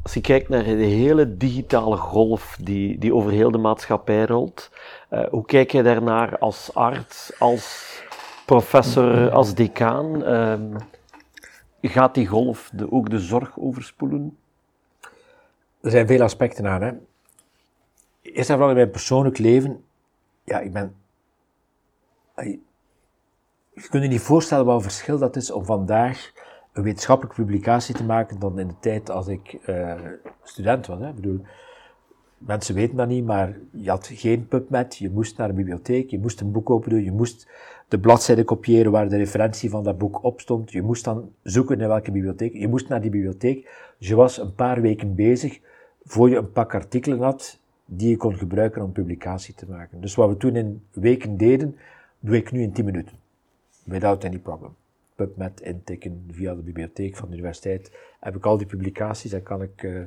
[0.02, 4.70] Als je kijkt naar de hele digitale golf die, die over heel de maatschappij rolt,
[5.10, 8.02] uh, hoe kijk je daarnaar als arts, als
[8.46, 10.22] professor, als decaan?
[10.22, 10.80] Uh,
[11.82, 14.38] gaat die golf de, ook de zorg overspoelen?
[15.80, 16.82] Er zijn veel aspecten aan.
[16.82, 16.92] Hè.
[18.22, 19.84] Eerst en vooral in mijn persoonlijk leven,
[20.44, 20.94] ja, ik ben.
[22.36, 26.32] Je kunt je niet voorstellen wat een verschil dat is om vandaag
[26.72, 29.94] een wetenschappelijke publicatie te maken dan in de tijd als ik uh,
[30.42, 31.00] student was.
[31.00, 31.12] Hè.
[31.12, 31.40] Bedoel,
[32.46, 36.18] mensen weten dat niet, maar je had geen PubMed, je moest naar de bibliotheek, je
[36.18, 37.48] moest een boek open doen, je moest
[37.88, 41.80] de bladzijde kopiëren waar de referentie van dat boek op stond, je moest dan zoeken
[41.80, 43.68] in welke bibliotheek, je moest naar die bibliotheek.
[43.98, 45.60] Dus je was een paar weken bezig
[46.04, 50.00] voor je een pak artikelen had die je kon gebruiken om publicatie te maken.
[50.00, 51.76] Dus wat we toen in weken deden,
[52.20, 53.16] doe ik nu in 10 minuten.
[53.84, 54.74] Without any problem.
[55.14, 57.92] PubMed intikken via de bibliotheek van de universiteit.
[58.20, 60.02] Heb ik al die publicaties en kan ik uh,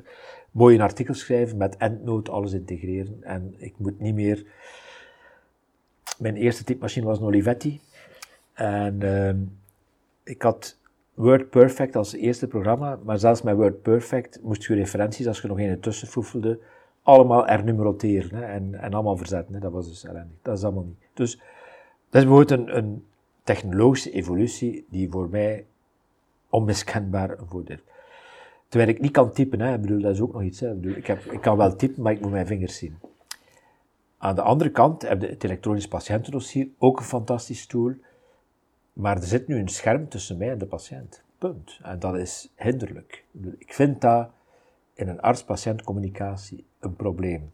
[0.52, 3.24] mooi een artikel schrijven met EndNote, alles integreren.
[3.24, 4.46] En ik moet niet meer...
[6.20, 7.82] Mijn eerste typemachine was een Olivetti.
[8.54, 9.34] En uh,
[10.24, 10.78] ik had
[11.14, 15.80] WordPerfect als eerste programma, maar zelfs met WordPerfect moest je referenties, als je nog een
[15.80, 16.60] tussen foefelde,
[17.02, 19.54] allemaal hernumeroteren hè, en, en allemaal verzetten.
[19.54, 19.60] Hè.
[19.60, 20.38] Dat was dus ellendig.
[20.42, 20.98] Dat is allemaal niet.
[21.14, 21.36] Dus
[22.10, 23.06] dat is bijvoorbeeld een, een
[23.48, 25.66] technologische evolutie die voor mij
[26.50, 27.80] onmiskenbaar een voordeel.
[28.68, 29.74] Terwijl ik niet kan typen, hè.
[29.74, 30.60] Ik bedoel, dat is ook nog iets.
[30.60, 30.72] Hè.
[30.72, 32.98] Ik, bedoel, ik, heb, ik kan wel typen, maar ik moet mijn vingers zien.
[34.18, 37.94] Aan de andere kant heb je het elektronisch patiëntendossier, ook een fantastisch tool,
[38.94, 41.24] maar er zit nu een scherm tussen mij en de patiënt.
[41.38, 41.80] Punt.
[41.84, 43.24] En dat is hinderlijk.
[43.58, 44.30] Ik vind dat
[44.94, 47.52] in een arts-patiënt communicatie een probleem.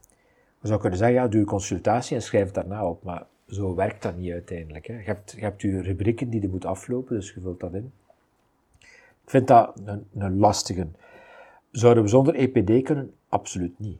[0.60, 3.74] We zouden kunnen zeggen, ja, doe je consultatie en schrijf het daarna op, maar zo
[3.74, 4.86] werkt dat niet uiteindelijk.
[4.86, 4.94] Hè.
[4.94, 7.92] Je, hebt, je hebt je rubrieken die je moet aflopen, dus je vult dat in.
[9.24, 10.86] Ik vind dat een, een lastige.
[11.70, 13.14] Zouden we zonder EPD kunnen?
[13.28, 13.98] Absoluut niet.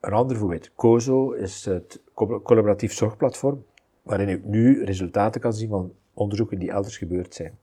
[0.00, 0.74] Een ander voorbeeld.
[0.74, 3.64] COSO is het collaboratief zorgplatform,
[4.02, 7.58] waarin ik nu resultaten kan zien van onderzoeken die elders gebeurd zijn.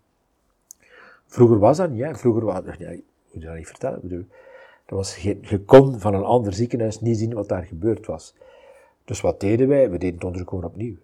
[1.26, 2.16] Vroeger was dat niet, hè.
[2.16, 4.00] Vroeger was ja, ik moet je dat niet vertellen.
[4.02, 4.26] Bedoel,
[4.86, 8.36] dat was, je kon van een ander ziekenhuis niet zien wat daar gebeurd was.
[9.06, 9.90] Dus wat deden wij?
[9.90, 10.96] We deden het onderzoek gewoon opnieuw.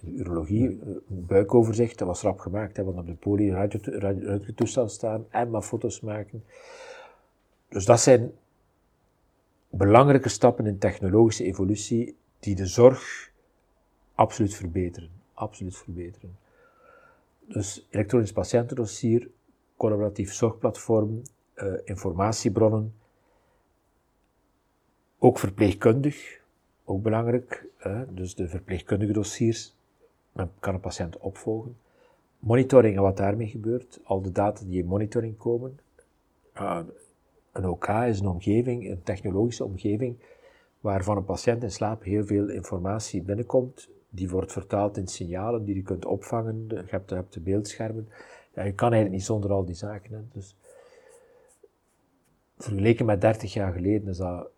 [0.00, 2.76] De urologie, een buikoverzicht, dat was rap gemaakt.
[2.76, 3.68] Hè, want op de poli
[4.54, 6.44] toestel staan en maar foto's maken.
[7.68, 8.32] Dus dat zijn
[9.68, 13.30] belangrijke stappen in technologische evolutie die de zorg
[14.14, 15.10] absoluut verbeteren.
[15.34, 16.36] Absoluut verbeteren.
[17.46, 19.28] Dus elektronisch patiëntendossier,
[19.76, 21.22] collaboratief zorgplatform,
[21.54, 22.94] uh, informatiebronnen,
[25.18, 26.40] ook verpleegkundig,
[26.84, 27.66] ook belangrijk.
[27.76, 28.14] Hè?
[28.14, 29.74] Dus de verpleegkundige dossiers,
[30.32, 31.76] men kan een patiënt opvolgen.
[32.38, 35.78] Monitoring en wat daarmee gebeurt, al de data die in monitoring komen.
[37.52, 40.16] Een OK is een omgeving, een technologische omgeving,
[40.80, 45.74] waarvan een patiënt in slaap heel veel informatie binnenkomt, die wordt vertaald in signalen die
[45.74, 46.64] je kunt opvangen.
[46.68, 48.08] Je hebt, hebt de beeldschermen.
[48.54, 50.12] Ja, je kan eigenlijk niet zonder al die zaken.
[50.12, 50.20] Hè.
[50.32, 50.56] Dus,
[52.58, 54.48] vergeleken met 30 jaar geleden is dat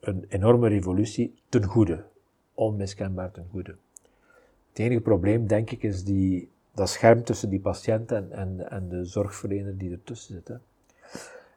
[0.00, 2.04] een enorme revolutie ten goede.
[2.54, 3.76] Onmiskenbaar ten goede.
[4.68, 8.88] Het enige probleem, denk ik, is die, dat scherm tussen die patiënt en, en, en
[8.88, 10.48] de zorgverlener die ertussen zit.
[10.48, 10.54] Hè.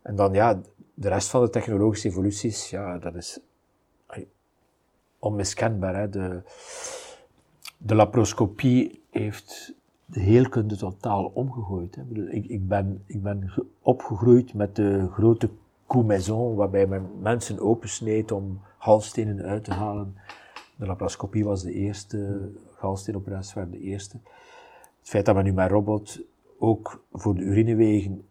[0.02, 0.62] En dan ja,
[0.94, 3.40] de rest van de technologische evoluties, ja, dat is
[5.20, 6.10] onmiskenbaar.
[6.10, 6.42] De,
[7.78, 9.74] de laparoscopie heeft
[10.06, 11.96] de heelkunde totaal omgegooid.
[11.96, 12.30] Hè.
[12.32, 15.50] Ik, ik, ben, ik ben opgegroeid met de grote
[15.88, 20.16] coup waarbij men mensen opensneed om halstenen uit te halen.
[20.76, 24.18] De laparoscopie was de eerste, galsteenoperaties waren de eerste.
[25.00, 26.22] Het feit dat men nu met robot
[26.58, 28.26] ook voor de urinewegen,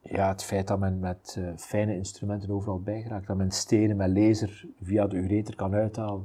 [0.00, 4.16] ja, het feit dat men met uh, fijne instrumenten overal bijgeraakt, dat men stenen met
[4.16, 6.24] laser via de ureter kan uithalen.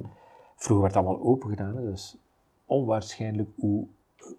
[0.56, 2.18] Vroeger werd het allemaal open gedaan, dus
[2.65, 3.85] onwaarschijnlijk hoe,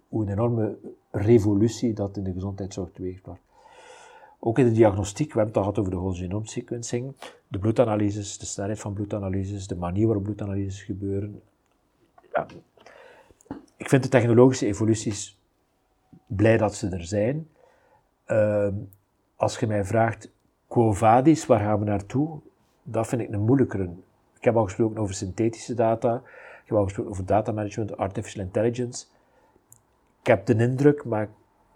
[0.09, 0.77] hoe een enorme
[1.11, 3.41] revolutie dat in de gezondheidszorg teweegbracht.
[4.43, 7.15] Ook in de diagnostiek, we hebben het al gehad over de whole genome sequencing,
[7.47, 11.41] de bloedanalyses, de snelheid van bloedanalyses, de manier waarop bloedanalyses gebeuren.
[12.33, 12.45] Ja,
[13.77, 15.39] ik vind de technologische evoluties
[16.25, 17.47] blij dat ze er zijn.
[18.27, 18.67] Uh,
[19.35, 20.31] als je mij vraagt,
[20.67, 22.39] quo vadis, waar gaan we naartoe?
[22.83, 23.89] Dat vind ik een moeilijkere.
[24.37, 26.15] Ik heb al gesproken over synthetische data,
[26.63, 29.05] ik heb al gesproken over data management, artificial intelligence.
[30.19, 31.29] Ik heb de indruk, maar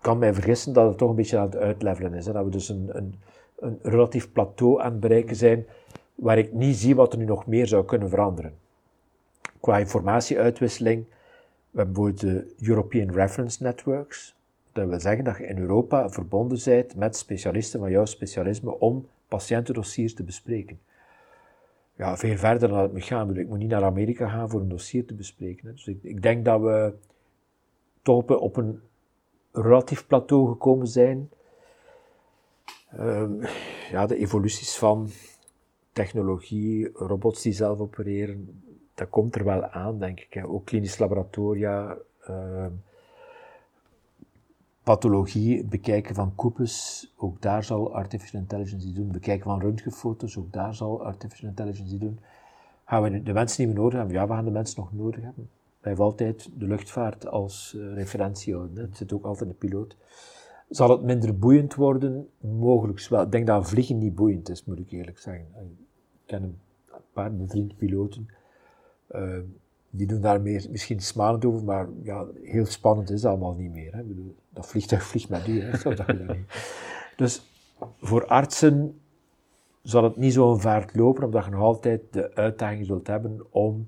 [0.06, 2.26] kan mij vergissen, dat het toch een beetje aan het uitlevelen is.
[2.26, 2.34] Hè?
[2.34, 3.16] Dat we dus een, een,
[3.60, 5.66] een relatief plateau aan het bereiken zijn,
[6.16, 8.54] waar ik niet zie wat er nu nog meer zou kunnen veranderen.
[9.60, 11.06] Qua informatieuitwisseling,
[11.72, 14.36] we hebben bijvoorbeeld de European Reference Networks.
[14.72, 19.08] Dat wil zeggen dat je in Europa verbonden bent met specialisten van jouw specialisme om
[19.28, 20.80] patiëntendossiers te bespreken.
[21.96, 23.38] Ja, veel verder dan het moet gaan.
[23.38, 25.72] Ik moet niet naar Amerika gaan voor een dossier te bespreken.
[25.72, 26.94] Dus ik, ik denk dat we
[28.02, 28.82] toch op een
[29.56, 31.30] relatief plateau gekomen zijn.
[33.00, 33.42] Um,
[33.92, 35.10] ja, de evoluties van
[35.92, 38.64] technologie, robots die zelf opereren,
[38.94, 40.34] dat komt er wel aan, denk ik.
[40.34, 40.48] Hè.
[40.48, 41.98] Ook klinisch laboratoria,
[42.30, 42.66] uh,
[44.84, 49.12] pathologie, bekijken van koepels, ook daar zal artificial intelligence doen.
[49.12, 52.20] Bekijken van röntgenfoto's, ook daar zal artificial intelligence doen.
[52.86, 54.16] Gaan we de mensen niet meer nodig hebben?
[54.16, 55.50] Ja, we gaan de mensen nog nodig hebben.
[55.86, 58.78] Blijf altijd de luchtvaart als uh, referentie houden.
[58.78, 59.98] Het zit ook altijd de piloot.
[60.70, 62.30] Zal het minder boeiend worden?
[62.40, 63.22] Mogelijk wel.
[63.22, 65.46] Ik denk dat vliegen niet boeiend is, moet ik eerlijk zeggen.
[65.58, 65.68] Ik
[66.26, 66.58] ken een
[67.14, 68.28] paar bevriende piloten
[69.12, 69.40] uh,
[69.90, 73.72] die doen daar meer, misschien smalend over, maar ja, heel spannend is het allemaal niet
[73.72, 73.96] meer.
[73.96, 74.04] Hè.
[74.04, 76.30] bedoel, dat vliegtuig vliegt met u, hè, dat niet.
[77.16, 77.42] Dus
[78.02, 79.00] voor artsen
[79.82, 83.88] zal het niet zo'n vaart lopen, omdat je nog altijd de uitdaging zult hebben om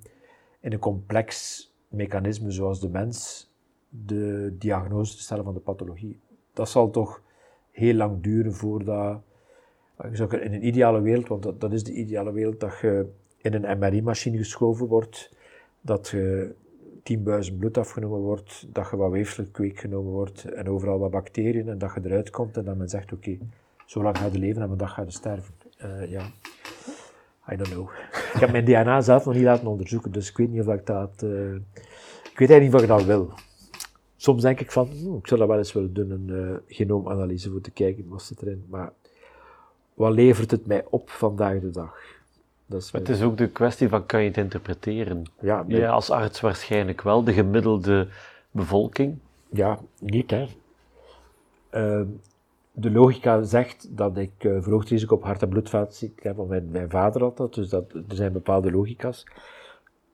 [0.60, 3.50] in een complex mechanisme zoals de mens
[3.90, 6.20] de diagnose te stellen van de pathologie.
[6.54, 7.22] Dat zal toch
[7.72, 9.22] heel lang duren voordat,
[9.98, 13.80] in een ideale wereld, want dat, dat is de ideale wereld, dat je in een
[13.80, 15.32] MRI-machine geschoven wordt,
[15.82, 16.56] dat je
[17.50, 21.78] 10.000 bloed afgenomen wordt, dat je wat weefselkweek genomen wordt en overal wat bacteriën en
[21.78, 23.38] dat je eruit komt en dat men zegt, oké,
[23.86, 25.54] zo lang ga je leven en een dag ga je sterven.
[25.84, 26.32] Uh, ja,
[27.52, 27.90] I don't know.
[28.34, 30.86] Ik heb mijn DNA zelf nog niet laten onderzoeken, dus ik weet niet of ik
[30.86, 31.22] dat...
[31.24, 31.54] Uh,
[32.32, 33.34] ik weet eigenlijk niet of ik dat wil.
[34.18, 37.50] Soms denk ik van, hm, ik zou dat wel eens willen doen, een uh, genoomanalyse
[37.50, 38.66] voor te kijken, wat zit erin.
[38.70, 38.92] Maar
[39.94, 41.96] wat levert het mij op vandaag de dag?
[42.66, 45.24] Dat het is ook de kwestie van, kan je het interpreteren?
[45.40, 48.08] Ja, ja, als arts waarschijnlijk wel, de gemiddelde
[48.52, 49.18] bevolking?
[49.50, 50.48] Ja, niet hè.
[51.72, 52.08] Uh,
[52.80, 56.70] de logica zegt dat ik uh, verhoogd risico op hart- en bloedvaatziekten heb, want mijn,
[56.72, 59.26] mijn, vader had dat, dus dat, er zijn bepaalde logica's.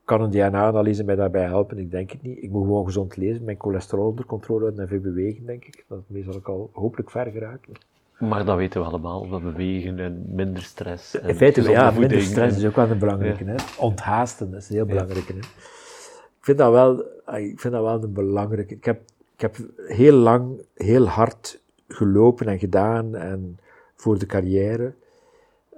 [0.06, 1.77] Kan een DNA-analyse mij daarbij helpen?
[1.77, 2.44] Ik denk het niet.
[2.44, 5.85] Ik moet gewoon gezond lezen, mijn cholesterol onder controle houden en veel bewegen, denk ik.
[5.88, 7.73] Daarmee zal ik al hopelijk ver geraken.
[8.19, 11.15] Maar dat weten we allemaal, dat bewegen en minder stress.
[11.15, 13.44] In feite, ja, minder stress is ook wel een belangrijke.
[13.44, 13.56] Hè?
[13.77, 15.27] Onthaasten, dat is een heel belangrijk.
[15.27, 15.34] Hè?
[15.34, 16.99] Ik vind dat wel,
[17.35, 18.73] ik vind dat wel een belangrijke.
[18.73, 19.02] Ik heb,
[19.35, 19.56] ik heb
[19.88, 23.60] heel lang, heel hard gelopen en gedaan en
[23.95, 24.93] voor de carrière.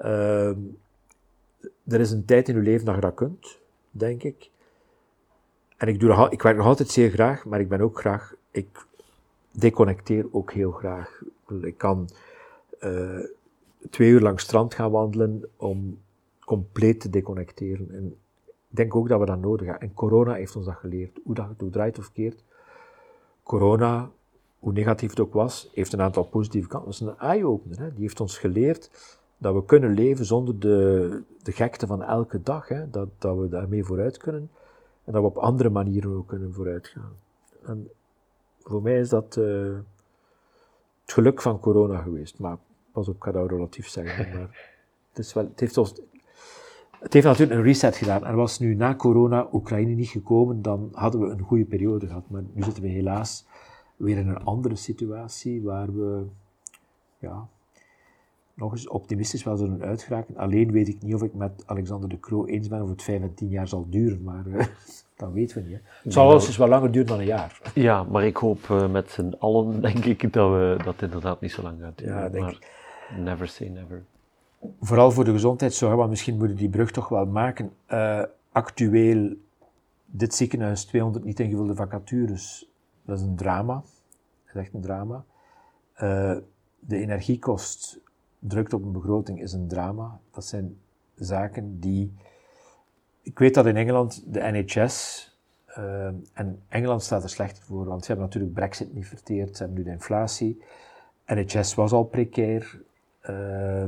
[0.02, 0.50] Uh,
[1.88, 3.60] er is een tijd in uw leven dat je dat kunt,
[3.92, 4.50] denk ik.
[5.78, 8.86] En ik, doe ik werk nog altijd zeer graag, maar ik ben ook graag, ik
[9.52, 11.22] deconnecteer ook heel graag.
[11.62, 12.10] Ik kan
[12.82, 13.20] uh,
[13.90, 16.00] twee uur lang strand gaan wandelen om
[16.46, 17.92] compleet te deconnecteren.
[17.92, 18.16] En
[18.46, 19.88] ik denk ook dat we dat nodig hebben.
[19.88, 21.20] En corona heeft ons dat geleerd.
[21.24, 22.44] Hoe dat het draait of keert.
[23.44, 24.12] Corona
[24.66, 26.92] hoe negatief het ook was, heeft een aantal positieve kanten.
[26.92, 27.92] Dat is een eye-opener.
[27.94, 28.90] Die heeft ons geleerd
[29.38, 32.68] dat we kunnen leven zonder de, de gekte van elke dag.
[32.68, 32.90] Hè?
[32.90, 34.50] Dat, dat we daarmee vooruit kunnen.
[35.04, 37.12] En dat we op andere manieren ook kunnen vooruitgaan.
[37.64, 37.90] En
[38.64, 39.76] voor mij is dat uh,
[41.02, 42.40] het geluk van corona geweest.
[42.40, 42.58] Maar
[42.92, 44.30] pas op, ik ga dat relatief zeggen.
[44.34, 44.74] Maar
[45.10, 45.94] het, is wel, het, heeft ons,
[47.00, 48.26] het heeft natuurlijk een reset gedaan.
[48.26, 52.30] En was nu na corona Oekraïne niet gekomen, dan hadden we een goede periode gehad.
[52.30, 53.46] Maar nu zitten we helaas
[53.96, 56.26] weer in een andere situatie waar we
[57.20, 57.48] ja,
[58.56, 60.38] nog eens optimistisch wel zullen uitgeraken.
[60.38, 63.22] Alleen weet ik niet of ik met Alexander de Croo eens ben of het vijf
[63.22, 64.66] en tien jaar zal duren, maar uh,
[65.18, 65.80] dat weten we niet.
[66.04, 67.62] Het zal wel eens wel langer duren dan een jaar.
[67.74, 71.52] Ja, maar ik hoop uh, met z'n allen, denk ik, dat, we, dat inderdaad niet
[71.52, 72.16] zo lang gaat duren.
[72.16, 72.72] Ja, denk maar ik.
[73.18, 74.04] never say never.
[74.82, 77.72] Vooral voor de gezondheidszorg, want misschien moeten we die brug toch wel maken.
[77.90, 79.34] Uh, actueel,
[80.06, 82.70] dit ziekenhuis, 200 niet ingevulde vacatures,
[83.06, 83.74] dat is een drama.
[83.74, 85.24] Dat is echt een drama.
[86.80, 88.00] de energiekost
[88.48, 90.20] drukt op een begroting is een drama.
[90.32, 90.78] Dat zijn
[91.16, 92.14] zaken die.
[93.22, 95.24] Ik weet dat in Engeland de NHS.
[95.78, 99.64] Uh, en Engeland staat er slechter voor, want ze hebben natuurlijk Brexit niet verteerd, ze
[99.64, 100.64] hebben nu de inflatie.
[101.26, 102.82] NHS was al precair.
[103.30, 103.86] Uh,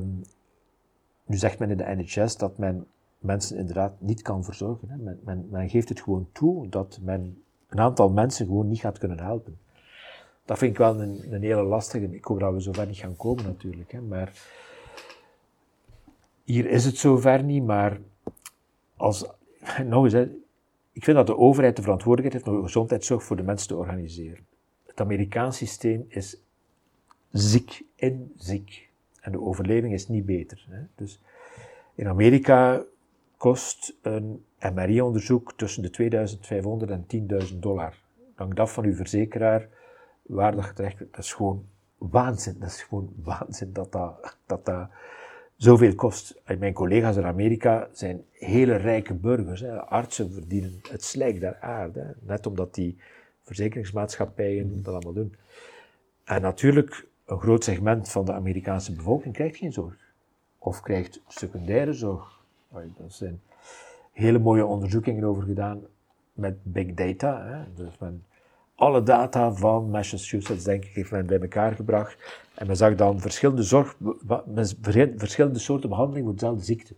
[1.25, 2.87] nu zegt men in de NHS dat men
[3.19, 4.89] mensen inderdaad niet kan verzorgen.
[4.89, 5.15] Hè.
[5.23, 9.19] Men, men geeft het gewoon toe dat men een aantal mensen gewoon niet gaat kunnen
[9.19, 9.57] helpen
[10.47, 12.15] dat vind ik wel een, een hele lastige.
[12.15, 13.91] Ik hoop dat we zover niet gaan komen natuurlijk.
[13.91, 14.31] Hè, maar
[16.43, 17.99] hier is het zover niet, maar
[18.95, 19.25] als,
[19.85, 20.13] nog eens,
[20.91, 24.45] ik vind dat de overheid de verantwoordelijkheid heeft om gezondheidszorg voor de mensen te organiseren.
[24.85, 26.37] Het Amerikaans systeem is
[27.31, 28.89] ziek en ziek.
[29.21, 30.65] En de overleving is niet beter.
[30.69, 30.79] Hè.
[30.95, 31.21] Dus
[31.95, 32.83] in Amerika
[33.37, 37.05] kost een MRI-onderzoek tussen de 2500 en
[37.51, 37.93] 10.000 dollar.
[38.35, 39.67] Dank dat van uw verzekeraar
[40.21, 41.65] waar dat dat is gewoon
[41.97, 42.55] waanzin.
[42.59, 44.89] Dat is gewoon waanzin dat dat, dat, dat
[45.55, 46.41] zoveel kost.
[46.59, 49.61] Mijn collega's in Amerika zijn hele rijke burgers.
[49.61, 49.81] Hè.
[49.81, 52.15] Artsen verdienen het slijk der aarde.
[52.19, 52.97] Net omdat die
[53.43, 55.35] verzekeringsmaatschappijen dat allemaal doen.
[56.23, 59.95] En natuurlijk, een groot segment van de Amerikaanse bevolking krijgt geen zorg.
[60.57, 62.39] Of krijgt secundaire zorg.
[62.71, 63.41] Daar zijn
[64.17, 65.81] hele mooie onderzoekingen over gedaan
[66.33, 67.45] met big data.
[67.45, 67.83] Hè.
[67.83, 68.23] Dus men
[68.75, 72.17] alle data van Massachusetts, denk ik, heeft men bij elkaar gebracht.
[72.55, 73.97] En men zag dan verschillende zorg,
[75.17, 76.93] verschillende soorten behandeling voor dezelfde ziekte.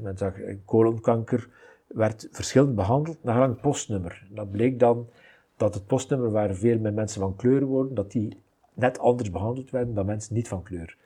[0.00, 0.34] Men zag
[0.64, 1.48] colonkanker
[1.86, 4.26] werd verschillend behandeld naar een postnummer.
[4.30, 5.08] Dat bleek dan
[5.56, 8.36] dat het postnummer waar veel meer mensen van kleur worden, dat die
[8.74, 10.96] net anders behandeld werden dan mensen niet van kleur.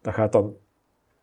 [0.00, 0.54] Dat gaat dan,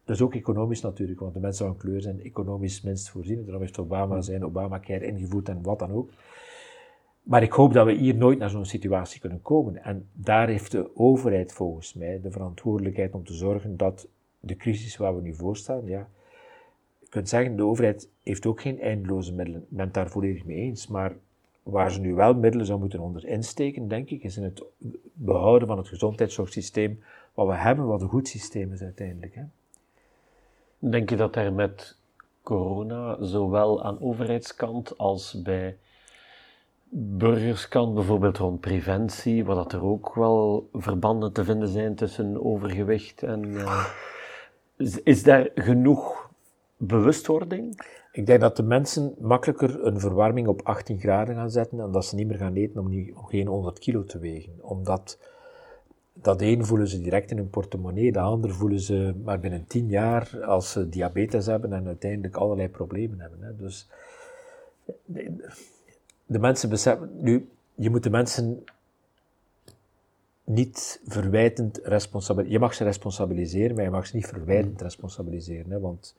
[0.09, 3.43] dat is ook economisch natuurlijk, want de mensen van kleur zijn economisch minst voorzien.
[3.43, 6.09] Daarom heeft Obama zijn Obamacare ingevoerd en wat dan ook.
[7.23, 9.83] Maar ik hoop dat we hier nooit naar zo'n situatie kunnen komen.
[9.83, 14.07] En daar heeft de overheid volgens mij de verantwoordelijkheid om te zorgen dat
[14.39, 16.09] de crisis waar we nu voor staan, ja,
[16.99, 19.61] je kunt zeggen, de overheid heeft ook geen eindeloze middelen.
[19.61, 20.87] Ik ben het daar volledig mee eens.
[20.87, 21.15] Maar
[21.63, 24.63] waar ze nu wel middelen zou moeten onder insteken, denk ik, is in het
[25.13, 27.03] behouden van het gezondheidszorgsysteem
[27.33, 29.35] wat we hebben, wat een goed systeem is uiteindelijk.
[29.35, 29.43] Hè.
[30.79, 31.97] Denk je dat er met
[32.43, 35.77] corona, zowel aan overheidskant als bij
[36.91, 43.23] burgerskant, bijvoorbeeld rond preventie, waar dat er ook wel verbanden te vinden zijn tussen overgewicht
[43.23, 43.65] en.
[44.77, 46.29] Is, is daar genoeg
[46.77, 47.81] bewustwording?
[48.11, 52.05] Ik denk dat de mensen makkelijker een verwarming op 18 graden gaan zetten en dat
[52.05, 54.53] ze niet meer gaan eten om, niet, om geen 100 kilo te wegen.
[54.61, 55.19] Omdat
[56.21, 59.87] dat een voelen ze direct in hun portemonnee, de ander voelen ze maar binnen 10
[59.87, 63.41] jaar als ze diabetes hebben en uiteindelijk allerlei problemen hebben.
[63.41, 63.55] Hè.
[63.55, 63.87] Dus
[66.25, 68.63] de mensen beseffen, nu, je moet de mensen
[70.43, 72.59] niet verwijtend responsabiliseren.
[72.59, 74.83] Je mag ze responsabiliseren, maar je mag ze niet verwijtend mm.
[74.83, 75.71] responsabiliseren.
[75.71, 76.15] Hè, want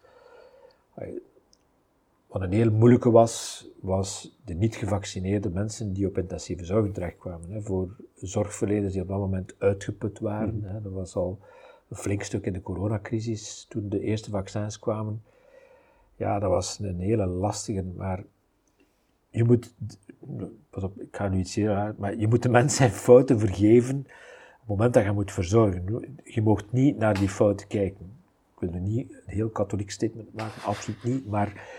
[2.30, 7.50] wat een heel moeilijke was, was de niet gevaccineerde mensen die op intensieve zorg terechtkwamen.
[7.50, 10.54] Hè, voor zorgverleners die op dat moment uitgeput waren.
[10.54, 10.64] Mm.
[10.64, 11.38] Hè, dat was al
[11.88, 15.22] een flink stuk in de coronacrisis toen de eerste vaccins kwamen.
[16.16, 18.24] Ja, dat was een hele lastige, maar
[19.30, 19.74] je moet,
[20.70, 23.98] pas op, ik ga nu iets zeggen, maar je moet de mensen zijn fouten vergeven
[23.98, 24.06] op
[24.60, 26.14] het moment dat je moet verzorgen.
[26.24, 28.12] Je mocht niet naar die fouten kijken.
[28.54, 31.78] Ik wil er niet een heel katholiek statement maken, absoluut niet, maar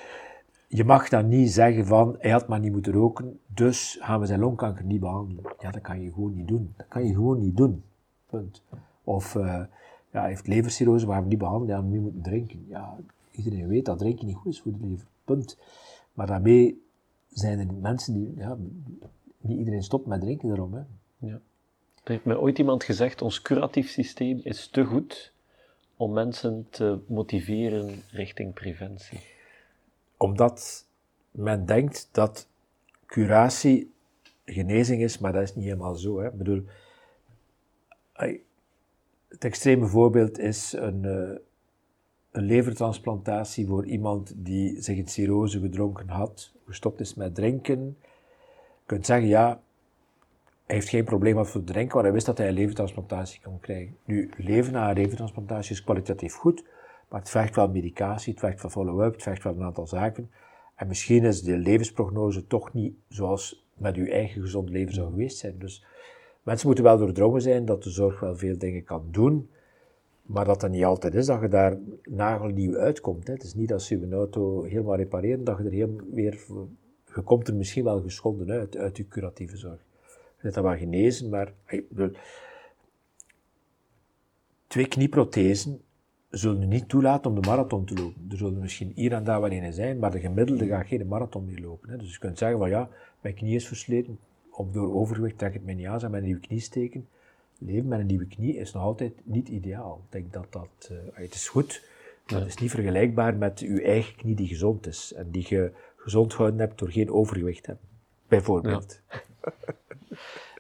[0.73, 4.25] je mag dan niet zeggen van, hij had maar niet moeten roken, dus gaan we
[4.25, 5.43] zijn longkanker niet behandelen.
[5.59, 6.73] Ja, dat kan je gewoon niet doen.
[6.77, 7.83] Dat kan je gewoon niet doen.
[8.25, 8.63] Punt.
[9.03, 9.43] Of, uh,
[10.11, 12.65] ja, hij heeft levercirrose, we gaan hem niet behandelen, ja, we moeten drinken.
[12.67, 12.97] Ja,
[13.31, 15.07] iedereen weet dat drinken niet goed is voor de lever.
[15.25, 15.57] Punt.
[16.13, 16.83] Maar daarmee
[17.29, 18.57] zijn er mensen die, ja,
[19.37, 20.73] niet iedereen stopt met drinken daarom.
[20.73, 20.81] Hè.
[21.17, 21.39] Ja.
[22.03, 25.33] Er heeft mij ooit iemand gezegd, ons curatief systeem is te goed
[25.95, 29.19] om mensen te motiveren richting preventie.
[30.21, 30.87] Omdat
[31.31, 32.47] men denkt dat
[33.05, 33.93] curatie
[34.45, 36.19] genezing is, maar dat is niet helemaal zo.
[36.19, 36.27] Hè.
[36.27, 36.63] Ik bedoel,
[39.27, 41.37] het extreme voorbeeld is een, uh,
[42.31, 47.97] een levertransplantatie voor iemand die zich in cirrose gedronken had, gestopt is met drinken.
[48.79, 49.61] Je kunt zeggen, ja,
[50.65, 53.59] hij heeft geen probleem met voor drinken, want hij wist dat hij een levertransplantatie kon
[53.59, 53.97] krijgen.
[54.05, 56.63] Nu, leven na een levertransplantatie is kwalitatief goed,
[57.11, 60.31] maar het vergt wel medicatie, het vergt wel follow-up, het vergt wel een aantal zaken.
[60.75, 65.37] En misschien is de levensprognose toch niet zoals met uw eigen gezond leven zou geweest
[65.37, 65.59] zijn.
[65.59, 65.85] Dus
[66.43, 69.49] mensen moeten wel doordrongen zijn dat de zorg wel veel dingen kan doen,
[70.21, 73.27] maar dat dat niet altijd is dat je daar nagelnieuw uitkomt.
[73.27, 73.33] Hè.
[73.33, 76.39] Het is niet als je een auto helemaal repareren, dat je er heel weer,
[77.15, 79.79] je komt er misschien wel geschonden uit, uit je curatieve zorg.
[80.09, 81.53] Je bent dan wel genezen, maar
[84.67, 85.81] twee knieprothesen
[86.31, 88.27] zullen niet toelaten om de marathon te lopen.
[88.29, 91.45] Er zullen misschien hier en daar wel een zijn, maar de gemiddelde gaat geen marathon
[91.45, 91.89] meer lopen.
[91.89, 91.97] Hè.
[91.97, 92.89] Dus je kunt zeggen van ja,
[93.21, 94.19] mijn knie is versleten,
[94.51, 97.07] of door overgewicht trek ik het mij niet aan, zou mijn nieuwe knie steken.
[97.57, 100.01] Leven met een nieuwe knie is nog altijd niet ideaal.
[100.05, 101.83] Ik denk dat dat, uh, het is goed,
[102.27, 105.13] maar het is niet vergelijkbaar met uw eigen knie die gezond is.
[105.13, 107.87] En die je gezond gehouden hebt door geen overgewicht te hebben.
[108.27, 108.99] Bijvoorbeeld.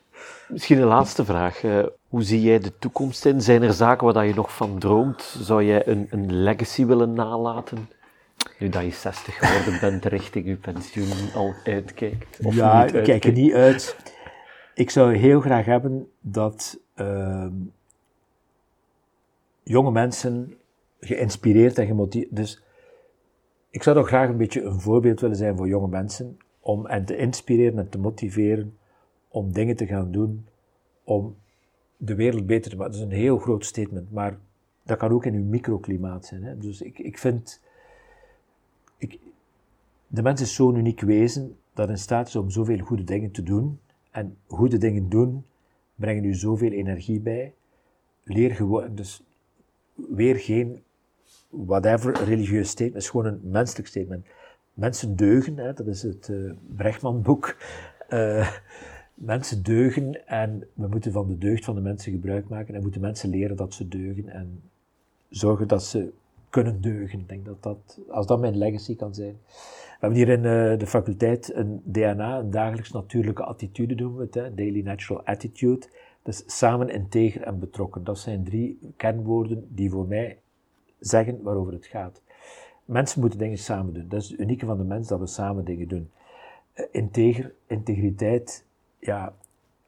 [0.51, 1.63] Misschien een laatste vraag.
[1.63, 3.41] Uh, hoe zie jij de toekomst in?
[3.41, 5.21] Zijn er zaken waar je nog van droomt?
[5.39, 7.89] Zou jij een, een legacy willen nalaten?
[8.59, 12.39] Nu dat je 60 geworden bent, richting je pensioen al uitkijkt?
[12.43, 13.95] Of ja, ik kijk er niet uit.
[14.73, 17.47] Ik zou heel graag hebben dat uh,
[19.63, 20.55] jonge mensen
[20.99, 22.35] geïnspireerd en gemotiveerd.
[22.35, 22.63] Dus
[23.69, 27.05] ik zou toch graag een beetje een voorbeeld willen zijn voor jonge mensen om hen
[27.05, 28.77] te inspireren en te motiveren
[29.31, 30.45] om dingen te gaan doen
[31.03, 31.35] om
[31.97, 32.91] de wereld beter te maken.
[32.91, 34.39] Dat is een heel groot statement, maar
[34.83, 36.43] dat kan ook in uw microklimaat zijn.
[36.43, 36.57] Hè?
[36.57, 37.61] Dus ik, ik vind,
[38.97, 39.19] ik,
[40.07, 43.43] de mens is zo'n uniek wezen dat in staat is om zoveel goede dingen te
[43.43, 43.79] doen.
[44.11, 45.45] En goede dingen doen
[45.95, 47.53] brengen u zoveel energie bij.
[48.23, 49.23] Leer gewoon, dus
[49.93, 50.83] weer geen
[51.49, 54.25] whatever religieus statement, het is gewoon een menselijk statement.
[54.73, 57.57] Mensen deugen, hè, dat is het uh, Brechtman-boek.
[58.09, 58.51] Uh,
[59.23, 63.01] mensen deugen en we moeten van de deugd van de mensen gebruik maken en moeten
[63.01, 64.61] mensen leren dat ze deugen en
[65.29, 66.11] zorgen dat ze
[66.49, 67.19] kunnen deugen.
[67.19, 69.37] Ik denk dat dat, als dat mijn legacy kan zijn.
[69.45, 74.23] We hebben hier in uh, de faculteit een DNA, een dagelijks natuurlijke attitude noemen we
[74.23, 75.87] het, hè, Daily Natural Attitude.
[76.23, 78.03] Dus samen, integer en betrokken.
[78.03, 80.37] Dat zijn drie kernwoorden die voor mij
[80.99, 82.21] zeggen waarover het gaat.
[82.85, 84.07] Mensen moeten dingen samen doen.
[84.07, 86.09] Dat is het unieke van de mens, dat we samen dingen doen.
[86.75, 88.65] Uh, integer, integriteit,
[89.01, 89.33] ja,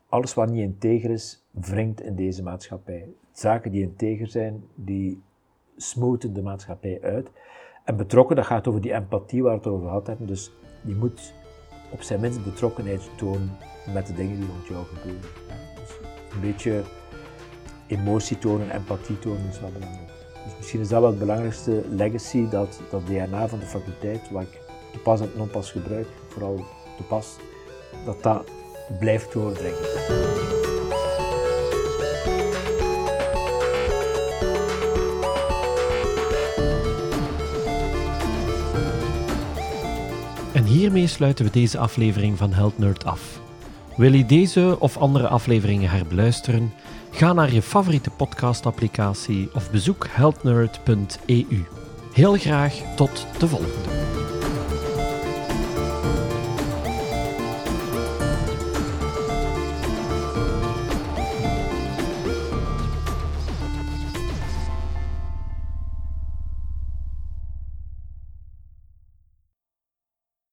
[0.09, 3.07] alles wat niet integer is, wringt in deze maatschappij.
[3.31, 5.21] Zaken die integer zijn, die
[5.77, 7.29] smoten de maatschappij uit.
[7.83, 10.27] En betrokken, dat gaat over die empathie waar we het over gehad hebben.
[10.27, 11.33] Dus je moet
[11.91, 13.57] op zijn minst betrokkenheid tonen
[13.93, 15.29] met de dingen die rond jou gebeuren.
[15.75, 15.97] Dus
[16.33, 16.83] een beetje
[17.87, 20.11] emotie tonen, empathie tonen is wel belangrijk.
[20.43, 24.41] Dus misschien is dat wel het belangrijkste legacy, dat, dat DNA van de faculteit, wat
[24.41, 24.61] ik
[24.91, 26.55] te pas en non pas gebruik, vooral
[26.97, 27.37] te pas,
[28.05, 28.45] dat dat
[28.99, 29.79] blijft doordringen.
[40.53, 43.41] En hiermee sluiten we deze aflevering van Health Nerd af.
[43.97, 46.73] Wil je deze of andere afleveringen herbeluisteren?
[47.11, 51.65] Ga naar je favoriete podcastapplicatie of bezoek healthnerd.eu.
[52.13, 54.03] Heel graag tot de volgende.